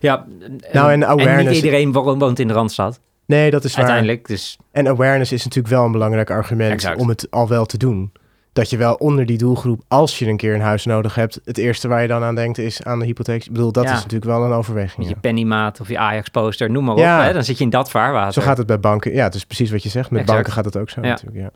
Ja, 0.00 0.26
Nou, 0.72 0.92
en 0.92 1.06
awareness- 1.06 1.46
niet 1.54 1.64
iedereen 1.64 1.92
wo- 1.92 2.16
woont 2.16 2.38
in 2.38 2.48
de 2.48 2.54
Randstad, 2.54 3.00
Nee, 3.26 3.50
dat 3.50 3.64
is 3.64 3.70
waar. 3.74 3.84
uiteindelijk. 3.84 4.26
Dus 4.26 4.56
En 4.72 4.88
awareness 4.88 5.32
is 5.32 5.44
natuurlijk 5.44 5.74
wel 5.74 5.84
een 5.84 5.92
belangrijk 5.92 6.30
argument 6.30 6.72
Exact. 6.72 7.00
om 7.00 7.08
het 7.08 7.26
al 7.30 7.48
wel 7.48 7.66
te 7.66 7.76
doen. 7.78 8.12
Dat 8.54 8.70
je 8.70 8.76
wel 8.76 8.94
onder 8.94 9.26
die 9.26 9.38
doelgroep, 9.38 9.82
als 9.88 10.18
je 10.18 10.26
een 10.28 10.36
keer 10.36 10.54
een 10.54 10.60
huis 10.60 10.84
nodig 10.84 11.14
hebt, 11.14 11.40
het 11.44 11.58
eerste 11.58 11.88
waar 11.88 12.02
je 12.02 12.08
dan 12.08 12.22
aan 12.22 12.34
denkt 12.34 12.58
is 12.58 12.82
aan 12.82 12.98
de 12.98 13.04
hypotheek. 13.04 13.44
Ik 13.44 13.52
bedoel, 13.52 13.72
dat 13.72 13.84
Ja. 13.84 13.90
is 13.92 13.96
natuurlijk 13.96 14.24
wel 14.24 14.44
een 14.44 14.52
overweging. 14.52 14.96
met 14.96 15.06
ja. 15.06 15.12
je 15.14 15.20
pennymaat 15.20 15.80
of 15.80 15.88
je 15.88 15.98
Ajax-poster, 15.98 16.70
noem 16.70 16.84
maar 16.84 16.96
Ja. 16.96 17.18
op. 17.18 17.24
Hè? 17.26 17.32
Dan 17.32 17.44
zit 17.44 17.58
je 17.58 17.64
in 17.64 17.70
dat 17.70 17.90
vaarwater. 17.90 18.32
Zo 18.32 18.42
gaat 18.42 18.56
het 18.58 18.66
bij 18.66 18.80
banken. 18.80 19.12
Ja, 19.12 19.24
het 19.24 19.34
is 19.34 19.44
precies 19.44 19.70
wat 19.70 19.82
je 19.82 19.88
zegt. 19.88 20.10
Met 20.10 20.20
Exact. 20.20 20.36
banken 20.36 20.52
gaat 20.56 20.64
het 20.64 20.76
ook 20.76 20.90
zo 20.90 21.00
Ja. 21.02 21.08
natuurlijk. 21.08 21.36
Ja. 21.38 21.50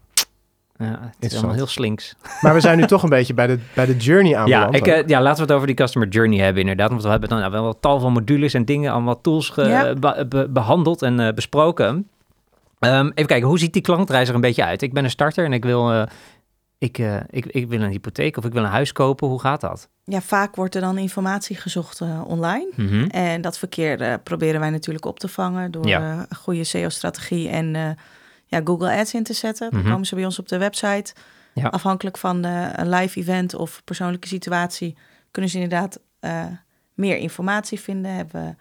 Ja, 0.86 1.12
het 1.20 1.30
is 1.32 1.36
allemaal 1.38 1.54
heel 1.54 1.66
slinks. 1.66 2.14
Maar 2.40 2.54
we 2.54 2.60
zijn 2.60 2.78
nu 2.78 2.86
toch 2.86 3.02
een 3.02 3.08
beetje 3.08 3.34
bij 3.34 3.46
de, 3.46 3.58
bij 3.74 3.86
de 3.86 3.96
journey 3.96 4.30
Ja, 4.32 4.38
aanbeland. 4.40 4.74
ik, 4.74 4.86
eh, 4.86 5.06
ja, 5.06 5.20
laten 5.20 5.36
we 5.36 5.42
het 5.46 5.52
over 5.52 5.66
die 5.66 5.76
customer 5.76 6.08
journey 6.08 6.38
hebben 6.38 6.60
inderdaad. 6.60 6.90
Want 6.90 7.02
we 7.02 7.08
hebben 7.08 7.28
dan 7.28 7.38
nou, 7.38 7.52
wel 7.52 7.80
tal 7.80 8.00
van 8.00 8.12
modules 8.12 8.54
en 8.54 8.64
dingen, 8.64 8.92
allemaal 8.92 9.20
tools 9.20 9.48
ge- 9.50 9.62
Ja. 9.68 9.94
be- 9.94 10.26
be- 10.28 10.48
behandeld 10.50 11.02
en 11.02 11.20
eh, 11.20 11.34
besproken. 11.34 12.08
Ehm, 12.78 13.04
even 13.14 13.26
kijken, 13.26 13.48
hoe 13.48 13.58
ziet 13.58 13.72
die 13.72 13.82
klantreis 13.82 14.28
er 14.28 14.34
een 14.34 14.40
beetje 14.40 14.64
uit? 14.64 14.82
Ik 14.82 14.92
ben 14.92 15.04
een 15.04 15.10
starter 15.10 15.44
en 15.44 15.52
ik 15.52 15.64
wil, 15.64 15.92
eh, 15.92 16.02
ik, 16.78 16.98
eh, 16.98 17.16
ik, 17.30 17.46
ik 17.46 17.68
wil 17.68 17.80
een 17.80 17.90
hypotheek 17.90 18.36
of 18.36 18.44
ik 18.44 18.52
wil 18.52 18.62
een 18.64 18.70
huis 18.70 18.92
kopen. 18.92 19.28
Hoe 19.28 19.40
gaat 19.40 19.60
dat? 19.60 19.88
Ja, 20.04 20.20
vaak 20.20 20.56
wordt 20.56 20.74
er 20.74 20.80
dan 20.80 20.98
informatie 20.98 21.56
gezocht 21.56 22.00
eh, 22.00 22.22
online. 22.26 22.68
Mhm. 22.76 23.04
En 23.04 23.40
dat 23.40 23.58
verkeer 23.58 24.18
proberen 24.20 24.60
wij 24.60 24.70
natuurlijk 24.70 25.04
op 25.04 25.18
te 25.20 25.28
vangen 25.28 25.70
door 25.70 25.86
Ja. 25.86 26.00
eh, 26.12 26.22
een 26.28 26.36
goede 26.36 26.64
SEO-strategie 26.64 27.48
en 27.48 27.96
ja, 28.46 28.60
Google 28.64 28.92
Ads 28.92 29.14
in 29.14 29.22
te 29.22 29.32
zetten. 29.32 29.70
Dan 29.70 29.80
Mhm. 29.80 29.90
komen 29.90 30.06
ze 30.06 30.14
bij 30.14 30.24
ons 30.24 30.38
op 30.38 30.48
de 30.48 30.58
website. 30.58 31.12
Ja. 31.54 31.68
Afhankelijk 31.68 32.18
van 32.18 32.44
een 32.44 32.88
live 32.88 33.18
event 33.20 33.54
of 33.54 33.80
persoonlijke 33.84 34.28
situatie 34.28 34.96
kunnen 35.30 35.50
ze 35.50 35.58
inderdaad 35.60 36.00
meer 36.94 37.16
informatie 37.16 37.80
vinden. 37.80 38.14
Hebben 38.14 38.42
we 38.42 38.54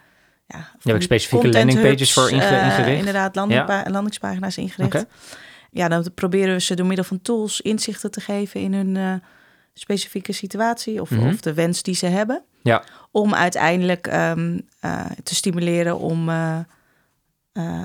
ja, 0.90 1.00
specifieke 1.00 1.50
landingpages 1.50 2.14
voor 2.14 2.24
hubs, 2.24 2.34
inge- 2.34 2.46
eh, 2.46 2.66
ingericht? 2.66 2.98
inderdaad, 3.00 3.36
landingpa- 3.36 3.86
landingspagina's 3.90 4.58
ingericht. 4.58 5.06
Ja, 5.72 5.88
dan 5.88 6.06
proberen 6.16 6.54
we 6.54 6.62
ze 6.62 6.76
door 6.76 6.86
middel 6.86 7.06
van 7.06 7.22
tools 7.22 7.62
inzichten 7.62 8.12
te 8.12 8.20
geven 8.22 8.62
in 8.62 8.74
hun 8.74 8.96
eh, 8.98 9.14
specifieke 9.74 10.32
situatie 10.34 11.02
of, 11.02 11.10
Mhm. 11.10 11.28
of 11.28 11.42
de 11.42 11.54
wens 11.54 11.84
die 11.84 11.96
ze 11.96 12.06
hebben. 12.06 12.44
Ja. 12.64 12.84
Om 13.12 13.34
uiteindelijk 13.36 14.08
ehm, 14.08 14.60
eh, 14.80 15.06
te 15.24 15.36
stimuleren 15.36 16.00
om 16.00 16.30
eh, 16.30 16.60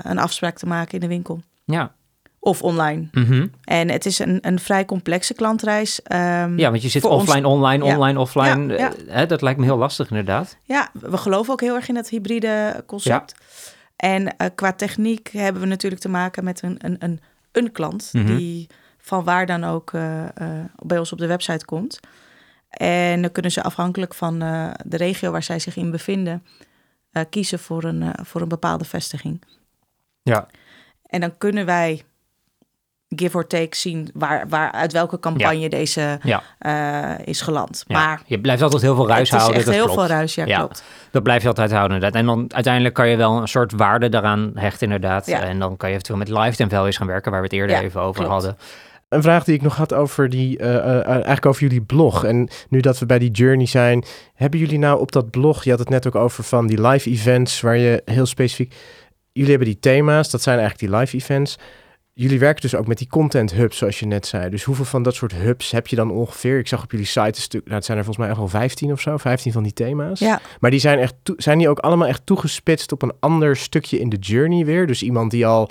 een 0.02 0.18
afspraak 0.18 0.56
te 0.58 0.66
maken 0.66 0.94
in 0.94 1.00
de 1.00 1.06
winkel 1.06 1.42
Ja. 1.64 1.94
of 2.38 2.62
online. 2.62 3.08
Mhm. 3.12 3.46
En 3.64 3.90
het 3.90 4.06
is 4.06 4.18
een, 4.18 4.38
een 4.40 4.58
vrij 4.58 4.84
complexe 4.84 5.34
klantreis. 5.34 6.02
Ehm, 6.02 6.58
ja, 6.58 6.70
want 6.70 6.82
je 6.82 6.88
zit 6.88 7.04
ons- 7.04 7.22
offline, 7.22 7.48
online, 7.48 7.84
Ja. 7.84 7.94
online, 7.94 8.18
offline. 8.20 8.76
Ja, 8.76 8.92
hè, 9.06 9.26
dat 9.26 9.42
lijkt 9.42 9.58
me 9.58 9.64
heel 9.64 9.76
lastig 9.76 10.08
inderdaad. 10.10 10.56
Ja, 10.62 10.90
we 10.92 11.16
geloven 11.16 11.52
ook 11.52 11.60
heel 11.60 11.74
erg 11.74 11.88
in 11.88 11.96
het 11.96 12.08
hybride 12.08 12.82
concept. 12.86 13.34
En 13.96 14.36
qua 14.54 14.72
techniek 14.72 15.28
hebben 15.32 15.62
we 15.62 15.68
natuurlijk 15.68 16.02
te 16.02 16.08
maken 16.08 16.44
met 16.44 16.62
een, 16.62 16.76
een, 16.78 16.96
een, 16.98 17.20
een 17.52 17.72
klant 17.72 18.08
Mhm. 18.12 18.36
die 18.36 18.66
van 18.98 19.24
waar 19.24 19.46
dan 19.46 19.64
ook 19.64 19.92
eh, 19.92 20.24
eh, 20.24 20.64
bij 20.82 20.98
ons 20.98 21.12
op 21.12 21.18
de 21.18 21.26
website 21.26 21.64
komt. 21.64 22.00
En 22.70 23.22
dan 23.22 23.32
kunnen 23.32 23.52
ze 23.52 23.62
afhankelijk 23.62 24.14
van 24.14 24.42
eh, 24.42 24.70
de 24.84 24.96
regio 24.96 25.30
waar 25.30 25.42
zij 25.42 25.58
zich 25.58 25.76
in 25.76 25.90
bevinden, 25.90 26.46
kiezen 27.30 27.58
voor 27.58 27.84
een, 27.84 28.14
voor 28.24 28.40
een 28.40 28.48
bepaalde 28.48 28.84
vestiging. 28.84 29.42
Ja. 30.22 30.46
En 31.06 31.20
dan 31.20 31.38
kunnen 31.38 31.66
wij 31.66 32.02
give 33.16 33.36
or 33.36 33.46
take 33.46 33.76
zien 33.76 34.10
waar, 34.14 34.44
waar 34.48 34.72
uit 34.72 34.92
welke 34.92 35.18
campagne 35.18 35.68
deze 35.68 36.18
Ja. 36.22 36.42
eh, 36.58 37.26
is 37.26 37.40
geland. 37.40 37.84
Ja. 37.86 37.98
Maar 37.98 38.22
je 38.26 38.40
blijft 38.40 38.62
altijd 38.62 38.82
heel 38.82 38.94
veel 38.94 39.08
ruis 39.08 39.18
het 39.18 39.28
is 39.28 39.34
houden. 39.36 39.56
echt 39.56 39.64
dat 39.66 39.74
heel 39.74 39.84
klopt. 39.84 40.00
veel 40.00 40.08
ruis, 40.08 40.34
ja, 40.34 40.46
Ja. 40.46 40.58
klopt. 40.58 40.82
Dat 41.10 41.22
blijf 41.22 41.42
je 41.42 41.48
altijd 41.48 41.70
houden 41.70 41.94
inderdaad. 41.96 42.20
En 42.20 42.26
dan 42.26 42.44
uiteindelijk 42.54 42.94
kan 42.94 43.08
je 43.08 43.16
wel 43.16 43.36
een 43.40 43.48
soort 43.48 43.72
waarde 43.72 44.08
daaraan 44.08 44.50
hechten 44.54 44.86
inderdaad. 44.86 45.26
Ja. 45.26 45.40
En 45.42 45.58
dan 45.58 45.76
kan 45.76 45.88
je 45.88 45.94
eventueel 45.94 46.18
met 46.18 46.28
lifetime 46.28 46.70
values 46.70 46.96
gaan 46.96 47.06
werken, 47.06 47.30
waar 47.30 47.40
we 47.40 47.46
het 47.46 47.56
eerder 47.56 47.76
Ja, 47.76 47.82
even 47.82 48.00
over 48.00 48.14
klopt. 48.24 48.30
hadden. 48.30 48.56
Een 49.08 49.22
vraag 49.22 49.44
die 49.44 49.54
ik 49.54 49.62
nog 49.62 49.76
had 49.76 49.92
over 49.94 50.28
die, 50.28 50.58
eh, 50.58 50.76
eh, 50.76 51.06
eigenlijk 51.06 51.46
over 51.46 51.62
jullie 51.62 51.82
blog. 51.82 52.24
En 52.24 52.48
nu 52.68 52.80
dat 52.80 52.98
we 52.98 53.06
bij 53.06 53.18
die 53.18 53.30
journey 53.30 53.66
zijn, 53.66 54.04
hebben 54.34 54.60
jullie 54.60 54.78
nou 54.78 55.00
op 55.00 55.12
dat 55.12 55.30
blog, 55.30 55.64
je 55.64 55.70
had 55.70 55.78
het 55.78 55.88
net 55.88 56.06
ook 56.06 56.14
over 56.14 56.44
van 56.44 56.66
die 56.66 56.86
live 56.86 57.10
events, 57.10 57.60
waar 57.60 57.76
je 57.76 58.02
heel 58.04 58.26
specifiek, 58.26 58.74
jullie 59.32 59.50
hebben 59.50 59.68
die 59.68 59.78
thema's, 59.78 60.30
dat 60.30 60.42
zijn 60.42 60.58
eigenlijk 60.58 60.90
die 60.90 61.00
live 61.00 61.16
events. 61.16 61.58
Jullie 62.14 62.38
werken 62.38 62.62
dus 62.62 62.74
ook 62.74 62.86
met 62.86 62.98
die 62.98 63.06
content 63.08 63.52
hubs, 63.52 63.76
zoals 63.76 63.98
je 64.00 64.06
net 64.06 64.26
zei. 64.26 64.50
Dus 64.50 64.64
hoeveel 64.64 64.84
van 64.84 65.02
dat 65.02 65.14
soort 65.14 65.32
hubs 65.34 65.70
heb 65.70 65.86
je 65.86 65.96
dan 65.96 66.10
ongeveer? 66.10 66.58
Ik 66.58 66.68
zag 66.68 66.82
op 66.82 66.90
jullie 66.90 67.06
site 67.06 67.20
een 67.20 67.34
stuk, 67.34 67.62
nou 67.64 67.74
het 67.76 67.84
zijn 67.84 67.98
er 67.98 68.04
volgens 68.04 68.24
mij 68.26 68.34
echt 68.34 68.42
wel 68.44 68.60
15 68.60 68.92
of 68.92 69.00
zo, 69.00 69.16
15 69.16 69.52
van 69.52 69.62
die 69.62 69.72
thema's. 69.72 70.18
Ja, 70.18 70.40
Maar 70.60 70.70
die 70.70 70.80
zijn, 70.80 70.98
echt 70.98 71.14
zijn 71.36 71.58
die 71.58 71.68
ook 71.68 71.78
allemaal 71.78 72.08
echt 72.08 72.26
toegespitst 72.26 72.92
op 72.92 73.02
een 73.02 73.12
ander 73.20 73.56
stukje 73.56 73.98
in 74.00 74.08
de 74.08 74.16
journey 74.16 74.64
weer? 74.64 74.86
Dus 74.86 75.02
iemand 75.02 75.30
die 75.30 75.46
al 75.46 75.70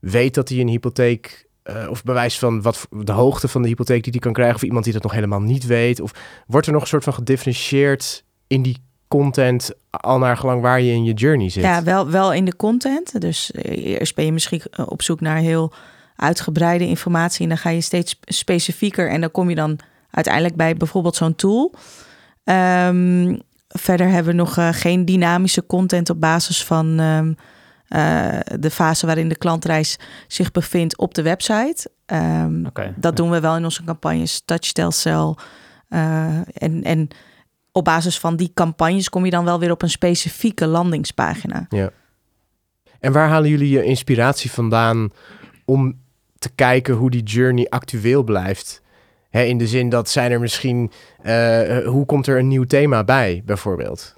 weet 0.00 0.34
dat 0.34 0.48
hij 0.48 0.58
een 0.58 0.68
hypotheek... 0.68 1.46
eh, 1.62 1.86
of 1.90 2.02
bewijs 2.02 2.38
van 2.38 2.62
wat 2.62 2.88
de 2.90 3.12
hoogte 3.12 3.48
van 3.48 3.62
de 3.62 3.68
hypotheek 3.68 4.02
die 4.02 4.12
hij 4.12 4.20
kan 4.20 4.32
krijgen... 4.32 4.56
of 4.56 4.62
iemand 4.62 4.84
die 4.84 4.92
dat 4.92 5.02
nog 5.02 5.12
helemaal 5.12 5.40
niet 5.40 5.66
weet? 5.66 6.00
Of 6.00 6.12
wordt 6.46 6.66
er 6.66 6.72
nog 6.72 6.82
een 6.82 6.88
soort 6.88 7.04
van 7.04 7.14
gedifferentieerd 7.14 8.24
in 8.46 8.62
die 8.62 8.76
content... 9.10 9.70
al 9.90 10.18
naar 10.18 10.36
gelang 10.36 10.60
waar 10.62 10.80
je 10.80 10.92
in 10.92 11.04
je 11.04 11.12
journey 11.12 11.48
zit? 11.48 11.62
Ja, 11.62 11.82
wel, 11.82 12.10
wel 12.10 12.32
in 12.32 12.44
de 12.44 12.56
content. 12.56 13.20
Dus 13.20 13.50
eh, 13.50 13.86
eerst 13.86 14.14
ben 14.14 14.24
je 14.24 14.32
misschien 14.32 14.62
eh, 14.70 14.86
op 14.88 15.02
zoek 15.02 15.20
naar 15.20 15.36
heel 15.36 15.72
uitgebreide 16.16 16.86
informatie. 16.86 17.42
En 17.42 17.48
dan 17.48 17.58
ga 17.58 17.70
je 17.70 17.80
steeds 17.80 18.18
specifieker. 18.20 19.10
En 19.10 19.20
dan 19.20 19.30
kom 19.30 19.48
je 19.48 19.54
dan 19.54 19.78
uiteindelijk 20.10 20.56
bij 20.56 20.74
bijvoorbeeld 20.74 21.16
zo'n 21.16 21.34
tool. 21.34 21.74
Ehm, 22.44 23.36
verder 23.68 24.08
hebben 24.08 24.32
we 24.32 24.38
nog 24.38 24.56
eh, 24.56 24.68
geen 24.72 25.04
dynamische 25.04 25.66
content 25.66 26.10
op 26.10 26.20
basis 26.20 26.64
van 26.64 26.98
ehm, 26.98 27.32
eh, 27.88 28.40
de 28.60 28.70
fase 28.70 29.06
waarin 29.06 29.28
de 29.28 29.36
klantreis 29.36 29.98
zich 30.28 30.50
bevindt 30.50 30.98
op 30.98 31.14
de 31.14 31.22
website. 31.22 31.90
Ehm, 32.06 32.66
Oké. 32.66 32.94
dat 32.96 33.16
doen 33.16 33.30
we 33.30 33.40
wel 33.40 33.56
in 33.56 33.64
onze 33.64 33.84
campagnes, 33.84 34.42
Touch, 34.44 34.72
Tell, 34.72 34.90
Sell. 34.90 35.34
Eh, 35.88 36.38
en, 36.52 36.82
en 36.82 37.08
op 37.72 37.84
basis 37.84 38.18
van 38.18 38.36
die 38.36 38.50
campagnes 38.54 39.08
kom 39.08 39.24
je 39.24 39.30
dan 39.30 39.44
wel 39.44 39.58
weer 39.58 39.70
op 39.70 39.82
een 39.82 39.90
specifieke 39.90 40.66
landingspagina. 40.66 41.66
En 43.00 43.12
waar 43.12 43.28
halen 43.28 43.50
jullie 43.50 43.68
je 43.70 43.84
inspiratie 43.84 44.50
vandaan 44.50 45.10
om 45.64 45.98
te 46.38 46.50
kijken 46.54 46.94
hoe 46.94 47.10
die 47.10 47.22
journey 47.22 47.66
actueel 47.68 48.22
blijft? 48.22 48.82
Hè, 49.30 49.42
in 49.42 49.58
de 49.58 49.66
zin 49.66 49.88
dat 49.88 50.08
zijn 50.08 50.30
er 50.32 50.40
misschien... 50.40 50.90
eh, 51.22 51.86
hoe 51.86 52.06
komt 52.06 52.26
er 52.26 52.38
een 52.38 52.48
nieuw 52.48 52.64
thema 52.64 53.04
bij, 53.04 53.42
bijvoorbeeld? 53.44 54.14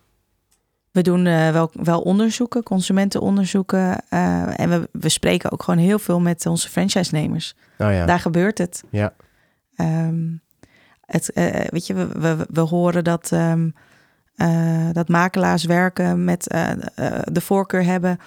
We 0.90 1.02
doen 1.02 1.26
eh, 1.26 1.50
wel, 1.50 1.70
wel 1.72 2.00
onderzoeken, 2.00 2.62
consumentenonderzoeken. 2.62 4.02
eh, 4.08 4.60
en 4.60 4.68
we, 4.70 4.88
we 4.92 5.08
spreken 5.08 5.52
ook 5.52 5.62
gewoon 5.62 5.80
heel 5.80 5.98
veel 5.98 6.20
met 6.20 6.46
onze 6.46 6.68
franchise-nemers. 6.68 7.54
Oh 7.78 7.92
ja, 7.92 8.06
Daar 8.06 8.20
gebeurt 8.20 8.58
het. 8.58 8.82
ja. 8.90 9.14
Ehm, 9.76 10.24
het 11.12 11.32
eh, 11.32 11.66
weet 11.68 11.86
je, 11.86 11.94
we, 11.94 12.06
we, 12.06 12.46
we 12.50 12.60
horen 12.60 13.04
dat, 13.04 13.32
ehm, 13.32 13.68
eh, 14.36 14.88
dat 14.92 15.08
makelaars 15.08 15.64
werken 15.64 16.24
met 16.24 16.48
eh, 16.48 16.70
de 17.24 17.40
voorkeur 17.40 17.84
hebben 17.84 18.18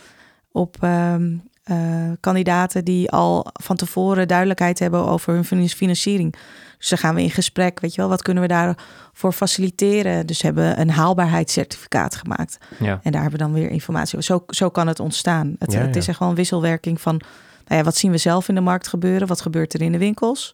op 0.52 0.78
ehm, 0.82 1.38
eh, 1.64 1.78
kandidaten 2.20 2.86
die 2.86 3.12
al 3.12 3.48
van 3.54 3.76
tevoren 3.76 4.28
duidelijkheid 4.28 4.80
hebben 4.80 5.06
over 5.06 5.34
hun 5.34 5.46
finan- 5.46 5.68
financiering. 5.68 6.36
Dus 6.78 6.90
dan 6.90 6.98
gaan 6.98 7.16
we 7.16 7.22
in 7.22 7.32
gesprek, 7.32 7.80
weet 7.80 7.96
je 7.96 8.02
wel, 8.02 8.10
wat 8.10 8.22
kunnen 8.22 8.44
we 8.44 8.50
daarvoor 8.50 9.32
faciliteren? 9.32 10.26
Dus 10.26 10.42
we 10.42 10.46
hebben 10.46 10.80
een 10.80 10.90
haalbaarheidscertificaat 10.90 12.16
gemaakt. 12.16 12.58
Ja. 12.80 13.00
En 13.04 13.12
daar 13.12 13.22
hebben 13.22 13.40
we 13.40 13.46
dan 13.46 13.54
weer 13.54 13.70
informatie 13.70 14.18
over. 14.18 14.24
Zo, 14.24 14.44
zo 14.48 14.70
kan 14.70 14.88
het 14.88 15.00
ontstaan. 15.00 15.56
Het, 15.60 15.72
Ja, 15.72 15.80
het 15.80 15.94
ja. 15.94 16.00
is 16.02 16.08
echt 16.08 16.18
gewoon 16.18 16.32
een 16.32 16.38
wisselwerking 16.38 17.02
van... 17.02 17.22
Nou 17.68 17.78
ja, 17.80 17.84
wat 17.84 17.96
zien 17.96 18.12
we 18.12 18.18
zelf 18.18 18.50
in 18.50 18.56
de 18.56 18.62
markt 18.62 18.88
gebeuren? 18.88 19.28
Wat 19.28 19.42
gebeurt 19.42 19.74
er 19.74 19.82
in 19.82 19.92
de 19.92 19.98
winkels? 19.98 20.54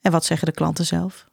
En 0.00 0.12
wat 0.12 0.24
zeggen 0.24 0.46
de 0.46 0.52
klanten 0.52 0.84
zelf? 0.86 1.26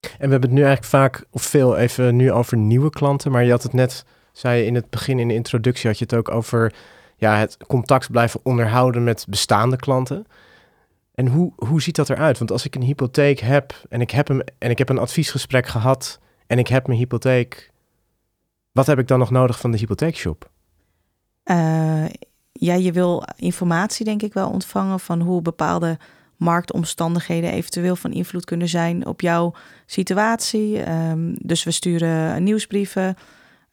En 0.00 0.08
we 0.26 0.30
hebben 0.30 0.40
het 0.40 0.58
nu 0.58 0.64
eigenlijk 0.64 0.90
vaak 0.90 1.24
of 1.30 1.42
veel 1.42 1.76
even 1.76 2.16
nu 2.16 2.32
over 2.32 2.56
nieuwe 2.56 2.90
klanten. 2.90 3.30
Maar 3.30 3.44
je 3.44 3.50
had 3.50 3.62
het 3.62 3.72
net, 3.72 4.04
zei 4.32 4.60
je 4.60 4.66
in 4.66 4.74
het 4.74 4.90
begin 4.90 5.18
in 5.18 5.28
de 5.28 5.34
introductie, 5.34 5.88
had 5.88 5.98
je 5.98 6.04
het 6.04 6.14
ook 6.14 6.30
over 6.30 6.74
ja, 7.16 7.36
het 7.36 7.56
contact 7.66 8.10
blijven 8.10 8.40
onderhouden 8.42 9.04
met 9.04 9.26
bestaande 9.28 9.76
klanten. 9.76 10.26
En 11.14 11.26
hoe, 11.26 11.52
hoe 11.56 11.82
ziet 11.82 11.96
dat 11.96 12.10
eruit? 12.10 12.38
Want 12.38 12.50
als 12.50 12.64
ik 12.64 12.74
een 12.74 12.82
hypotheek 12.82 13.40
heb 13.40 13.74
en 13.88 14.00
ik 14.00 14.10
heb, 14.10 14.28
hem, 14.28 14.40
en 14.58 14.70
ik 14.70 14.78
heb 14.78 14.88
een 14.88 14.98
adviesgesprek 14.98 15.66
gehad 15.66 16.20
en 16.46 16.58
ik 16.58 16.68
heb 16.68 16.86
mijn 16.86 16.98
hypotheek, 16.98 17.70
wat 18.72 18.86
heb 18.86 18.98
ik 18.98 19.08
dan 19.08 19.18
nog 19.18 19.30
nodig 19.30 19.60
van 19.60 19.70
de 19.70 19.78
hypotheekshop? 19.78 20.50
Uh, 21.44 22.04
ja, 22.52 22.74
je 22.74 22.92
wil 22.92 23.24
informatie 23.36 24.04
denk 24.04 24.22
ik 24.22 24.32
wel 24.32 24.50
ontvangen 24.50 25.00
van 25.00 25.20
hoe 25.20 25.42
bepaalde 25.42 25.98
marktomstandigheden 26.36 27.52
eventueel 27.52 27.96
van 27.96 28.12
invloed 28.12 28.44
kunnen 28.44 28.68
zijn 28.68 29.06
op 29.06 29.20
jouw 29.20 29.54
situatie. 29.86 30.90
Um, 30.90 31.36
dus 31.38 31.64
we 31.64 31.70
sturen 31.70 32.42
nieuwsbrieven. 32.42 33.16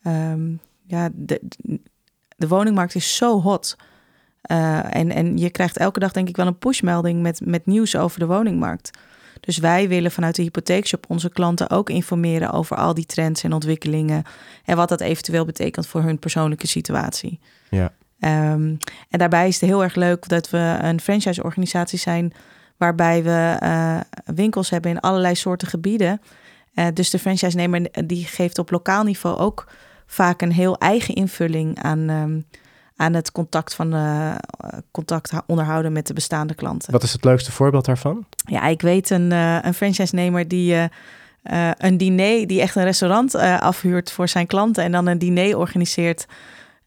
Um, 0.07 0.59
ja, 0.85 1.09
de, 1.13 1.41
de 2.37 2.47
woningmarkt 2.47 2.95
is 2.95 3.15
zo 3.15 3.41
hot. 3.41 3.75
Uh, 4.51 4.95
en, 4.95 5.11
en 5.11 5.37
je 5.37 5.49
krijgt 5.49 5.77
elke 5.77 5.99
dag 5.99 6.11
denk 6.11 6.27
ik 6.27 6.35
wel 6.35 6.47
een 6.47 6.57
pushmelding 6.57 7.21
met, 7.21 7.41
met 7.45 7.65
nieuws 7.65 7.95
over 7.95 8.19
de 8.19 8.25
woningmarkt. 8.25 8.89
Dus 9.39 9.57
wij 9.57 9.87
willen 9.87 10.11
vanuit 10.11 10.35
de 10.35 10.41
hypotheekshop 10.41 11.05
onze 11.07 11.29
klanten 11.29 11.69
ook 11.69 11.89
informeren 11.89 12.51
over 12.51 12.77
al 12.77 12.93
die 12.93 13.05
trends 13.05 13.43
en 13.43 13.53
ontwikkelingen. 13.53 14.23
En 14.65 14.75
wat 14.75 14.89
dat 14.89 15.01
eventueel 15.01 15.45
betekent 15.45 15.87
voor 15.87 16.01
hun 16.01 16.19
persoonlijke 16.19 16.67
situatie. 16.67 17.39
Ja. 17.69 17.93
Um, 18.25 18.77
en 19.09 19.19
daarbij 19.19 19.47
is 19.47 19.59
het 19.59 19.69
heel 19.69 19.83
erg 19.83 19.95
leuk 19.95 20.27
dat 20.27 20.49
we 20.49 20.77
een 20.81 20.99
franchise-organisatie 20.99 21.99
zijn 21.99 22.33
waarbij 22.77 23.23
we 23.23 23.57
uh, 23.63 23.99
winkels 24.35 24.69
hebben 24.69 24.91
in 24.91 24.99
allerlei 24.99 25.35
soorten 25.35 25.67
gebieden. 25.67 26.21
Uh, 26.75 26.85
dus 26.93 27.09
de 27.09 27.19
franchise-nemer 27.19 27.87
die 28.05 28.25
geeft 28.25 28.59
op 28.59 28.71
lokaal 28.71 29.03
niveau 29.03 29.37
ook 29.37 29.71
vaak 30.05 30.41
een 30.41 30.51
heel 30.51 30.77
eigen 30.77 31.15
invulling 31.15 31.81
aan, 31.81 32.09
um, 32.09 32.45
aan 32.95 33.13
het 33.13 33.31
contact, 33.31 33.75
van, 33.75 33.95
uh, 33.95 34.35
contact 34.91 35.31
onderhouden 35.45 35.91
met 35.91 36.07
de 36.07 36.13
bestaande 36.13 36.53
klanten. 36.53 36.91
Wat 36.91 37.03
is 37.03 37.13
het 37.13 37.23
leukste 37.23 37.51
voorbeeld 37.51 37.85
daarvan? 37.85 38.25
Ja, 38.45 38.67
ik 38.67 38.81
weet 38.81 39.09
een, 39.09 39.31
een 39.31 39.73
franchise-nemer 39.73 40.47
die 40.47 40.89
een 41.77 41.97
diner, 41.97 42.47
die 42.47 42.61
echt 42.61 42.75
een 42.75 42.83
restaurant 42.83 43.35
afhuurt 43.35 44.11
voor 44.11 44.27
zijn 44.27 44.47
klanten 44.47 44.83
en 44.83 44.91
dan 44.91 45.07
een 45.07 45.19
diner 45.19 45.57
organiseert 45.57 46.25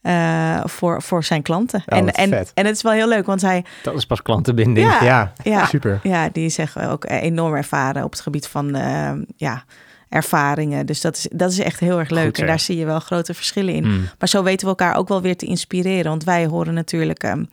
uh, 0.06 0.60
voor, 0.64 1.02
voor 1.02 1.24
zijn 1.24 1.42
klanten. 1.42 1.82
Oh, 1.86 1.98
en, 1.98 2.12
en, 2.12 2.32
en 2.54 2.66
het 2.66 2.76
is 2.76 2.82
wel 2.82 2.92
heel 2.92 3.08
leuk, 3.08 3.26
want 3.26 3.42
hij... 3.42 3.64
Dat 3.82 3.94
is 3.94 4.06
pas 4.06 4.22
klantenbinding. 4.22 4.86
Ja, 4.86 5.02
ja, 5.02 5.32
ja 5.42 5.64
super. 5.64 6.00
Ja, 6.02 6.28
die 6.32 6.48
zeggen 6.48 6.90
ook 6.90 7.04
enorm 7.08 7.54
ervaren 7.54 8.04
op 8.04 8.10
het 8.10 8.20
gebied 8.20 8.48
van 8.48 8.76
uh, 8.76 9.10
ja, 9.36 9.64
ervaringen. 10.08 10.86
Dus 10.86 11.00
dat 11.00 11.16
is, 11.16 11.28
dat 11.32 11.50
is 11.50 11.58
echt 11.58 11.80
heel 11.80 11.98
erg 11.98 12.10
leuk. 12.10 12.24
Goed, 12.24 12.38
en 12.38 12.46
daar 12.46 12.60
zie 12.60 12.76
je 12.76 12.84
wel 12.84 13.00
grote 13.00 13.34
verschillen 13.34 13.74
in. 13.74 13.86
Mm. 13.86 14.08
Maar 14.18 14.28
zo 14.28 14.42
weten 14.42 14.64
we 14.64 14.74
elkaar 14.76 14.96
ook 14.96 15.08
wel 15.08 15.22
weer 15.22 15.36
te 15.36 15.46
inspireren. 15.46 16.10
Want 16.10 16.24
wij 16.24 16.46
horen 16.46 16.74
natuurlijk 16.74 17.22
um, 17.22 17.48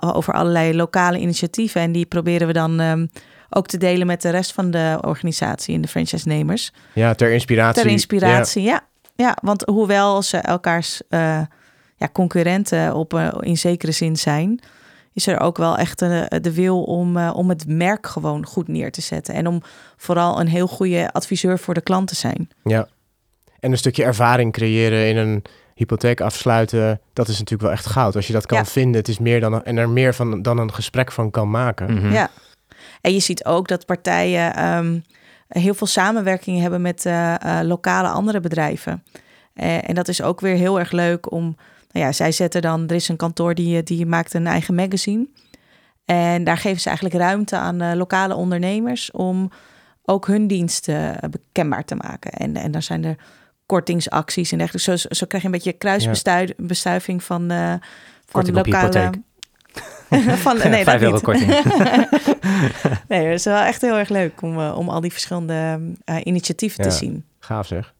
over 0.00 0.34
allerlei 0.34 0.76
lokale 0.76 1.18
initiatieven. 1.18 1.80
En 1.80 1.92
die 1.92 2.06
proberen 2.06 2.46
we 2.46 2.52
dan... 2.52 2.80
Um, 2.80 3.10
ook 3.48 3.66
te 3.66 3.78
delen 3.78 4.06
met 4.06 4.22
de 4.22 4.30
rest 4.30 4.52
van 4.52 4.70
de 4.70 4.98
organisatie 5.00 5.74
en 5.74 5.80
de 5.80 5.88
franchise-nemers. 5.88 6.72
Ja, 6.92 7.14
ter 7.14 7.32
inspiratie. 7.32 7.82
Ter 7.82 7.90
inspiratie, 7.90 8.62
ja. 8.62 8.70
ja. 8.70 8.80
Ja, 9.16 9.36
want 9.42 9.62
hoewel 9.66 10.22
ze 10.22 10.36
elkaars 10.36 11.02
uh, 11.10 11.40
ja, 11.96 12.08
concurrenten 12.12 12.94
op, 12.94 13.14
uh, 13.14 13.28
in 13.40 13.58
zekere 13.58 13.92
zin 13.92 14.16
zijn, 14.16 14.60
is 15.12 15.26
er 15.26 15.40
ook 15.40 15.56
wel 15.56 15.76
echt 15.76 16.02
uh, 16.02 16.24
de 16.40 16.54
wil 16.54 16.82
om, 16.82 17.16
uh, 17.16 17.32
om 17.34 17.48
het 17.48 17.68
merk 17.68 18.06
gewoon 18.06 18.46
goed 18.46 18.68
neer 18.68 18.92
te 18.92 19.00
zetten. 19.00 19.34
En 19.34 19.46
om 19.46 19.62
vooral 19.96 20.40
een 20.40 20.48
heel 20.48 20.66
goede 20.66 21.12
adviseur 21.12 21.58
voor 21.58 21.74
de 21.74 21.80
klant 21.80 22.08
te 22.08 22.14
zijn. 22.14 22.48
Ja, 22.64 22.88
en 23.60 23.70
een 23.72 23.78
stukje 23.78 24.04
ervaring 24.04 24.52
creëren 24.52 25.08
in 25.08 25.16
een 25.16 25.42
hypotheek 25.74 26.20
afsluiten, 26.20 27.00
dat 27.12 27.28
is 27.28 27.38
natuurlijk 27.38 27.62
wel 27.62 27.78
echt 27.78 27.86
goud. 27.86 28.16
Als 28.16 28.26
je 28.26 28.32
dat 28.32 28.46
kan 28.46 28.58
Ja. 28.58 28.64
vinden, 28.64 29.00
het 29.00 29.08
is 29.08 29.18
meer 29.18 29.40
dan 29.40 29.64
en 29.64 29.76
er 29.76 29.88
meer 29.88 30.14
van 30.14 30.42
dan 30.42 30.58
een 30.58 30.74
gesprek 30.74 31.12
van 31.12 31.30
kan 31.30 31.50
maken. 31.50 31.94
Mhm. 31.94 32.12
Ja. 32.12 32.30
En 33.00 33.12
je 33.12 33.20
ziet 33.20 33.44
ook 33.44 33.68
dat 33.68 33.86
partijen 33.86 34.54
ehm, 34.54 34.98
heel 35.48 35.74
veel 35.74 35.86
samenwerking 35.86 36.60
hebben 36.60 36.80
met 36.80 37.06
eh, 37.06 37.34
eh, 37.34 37.66
lokale 37.66 38.08
andere 38.08 38.40
bedrijven. 38.40 39.04
Eh, 39.54 39.88
en 39.88 39.94
dat 39.94 40.08
is 40.08 40.22
ook 40.22 40.40
weer 40.40 40.56
heel 40.56 40.78
erg 40.78 40.92
leuk 40.92 41.32
om. 41.32 41.56
Nou 41.96 42.08
ja, 42.08 42.14
zij 42.14 42.32
zetten 42.32 42.62
dan. 42.62 42.88
Er 42.88 42.94
is 42.94 43.08
een 43.08 43.16
kantoor 43.16 43.54
die, 43.54 43.82
die 43.82 44.06
maakt 44.06 44.34
een 44.34 44.46
eigen 44.46 44.74
magazine. 44.74 45.26
En 46.04 46.44
daar 46.44 46.56
geven 46.58 46.80
ze 46.80 46.86
eigenlijk 46.86 47.18
ruimte 47.18 47.56
aan 47.56 47.80
eh, 47.80 47.94
lokale 47.94 48.34
ondernemers 48.34 49.10
om 49.10 49.50
ook 50.04 50.26
hun 50.26 50.46
diensten 50.46 51.20
eh, 51.20 51.28
bekendbaar 51.30 51.84
te 51.84 51.94
maken. 51.94 52.30
En, 52.30 52.56
en 52.56 52.70
dan 52.70 52.82
zijn 52.82 53.04
er 53.04 53.16
kortingsacties 53.66 54.52
en 54.52 54.58
dergelijke. 54.58 54.98
Zo, 54.98 55.14
zo 55.14 55.26
krijg 55.26 55.42
je 55.42 55.48
een 55.48 55.54
beetje 55.54 55.72
kruisbestuiving 55.72 57.22
van, 57.22 57.50
eh 57.50 57.74
van 58.26 58.48
op 58.48 58.54
lokale. 58.54 59.10
van, 60.36 60.58
nee, 60.70 60.84
Vijf 60.92 61.02
euro 61.02 61.18
korting. 61.18 61.46
nee, 63.08 63.26
het 63.26 63.38
is 63.38 63.44
wel 63.44 63.60
echt 63.60 63.80
heel 63.80 63.96
erg 63.96 64.08
leuk 64.08 64.42
om, 64.42 64.60
eh, 64.60 64.78
om 64.78 64.88
al 64.88 65.00
die 65.00 65.12
verschillende 65.12 65.80
eh, 66.04 66.16
initiatieven 66.24 66.84
Ja. 66.84 66.90
te 66.90 66.96
zien. 66.96 67.24
Gaaf 67.38 67.66
zeg. 67.66 67.94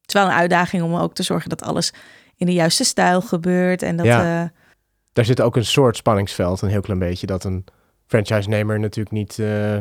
Het 0.00 0.08
is 0.08 0.14
wel 0.14 0.24
een 0.24 0.38
uitdaging 0.38 0.82
om 0.82 0.94
ook 0.94 1.14
te 1.14 1.22
zorgen 1.22 1.48
dat 1.48 1.62
alles 1.62 1.92
in 2.40 2.46
de 2.46 2.52
juiste 2.52 2.84
stijl 2.84 3.20
gebeurt. 3.20 3.82
En 3.82 3.96
dat, 3.96 4.06
Ja. 4.06 4.42
eh, 4.42 4.48
Daar 5.12 5.24
zit 5.24 5.40
ook 5.40 5.56
een 5.56 5.64
soort 5.64 5.96
spanningsveld, 5.96 6.62
een 6.62 6.68
heel 6.68 6.80
klein 6.80 6.98
beetje, 6.98 7.26
dat 7.26 7.44
een 7.44 7.64
franchise-nemer 8.06 8.80
natuurlijk 8.80 9.10
niet, 9.16 9.38
eh, 9.38 9.76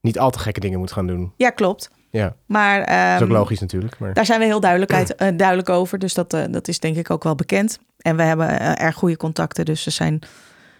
niet 0.00 0.18
al 0.18 0.30
te 0.30 0.38
gekke 0.38 0.60
dingen 0.60 0.78
moet 0.78 0.92
gaan 0.92 1.06
doen. 1.06 1.32
ja, 1.36 1.50
klopt. 1.50 1.90
Ja, 2.10 2.36
Maar 2.46 2.78
dat 2.78 2.88
is 2.88 3.14
ook 3.14 3.20
ehm, 3.28 3.38
logisch 3.38 3.60
natuurlijk. 3.60 3.98
Maar... 3.98 4.14
daar 4.14 4.26
zijn 4.26 4.40
we 4.40 4.46
heel 4.46 4.60
duidelijkheid, 4.60 5.14
eh, 5.14 5.28
duidelijk 5.36 5.68
over. 5.68 5.98
Dus 5.98 6.14
dat, 6.14 6.30
dat 6.30 6.68
is 6.68 6.78
denk 6.80 6.96
ik 6.96 7.10
ook 7.10 7.24
wel 7.24 7.34
bekend. 7.34 7.78
En 7.98 8.16
we 8.16 8.22
hebben 8.22 8.76
erg 8.78 8.94
goede 8.94 9.16
contacten. 9.16 9.64
Dus 9.64 9.84
we 9.84 9.90
zijn 9.90 10.18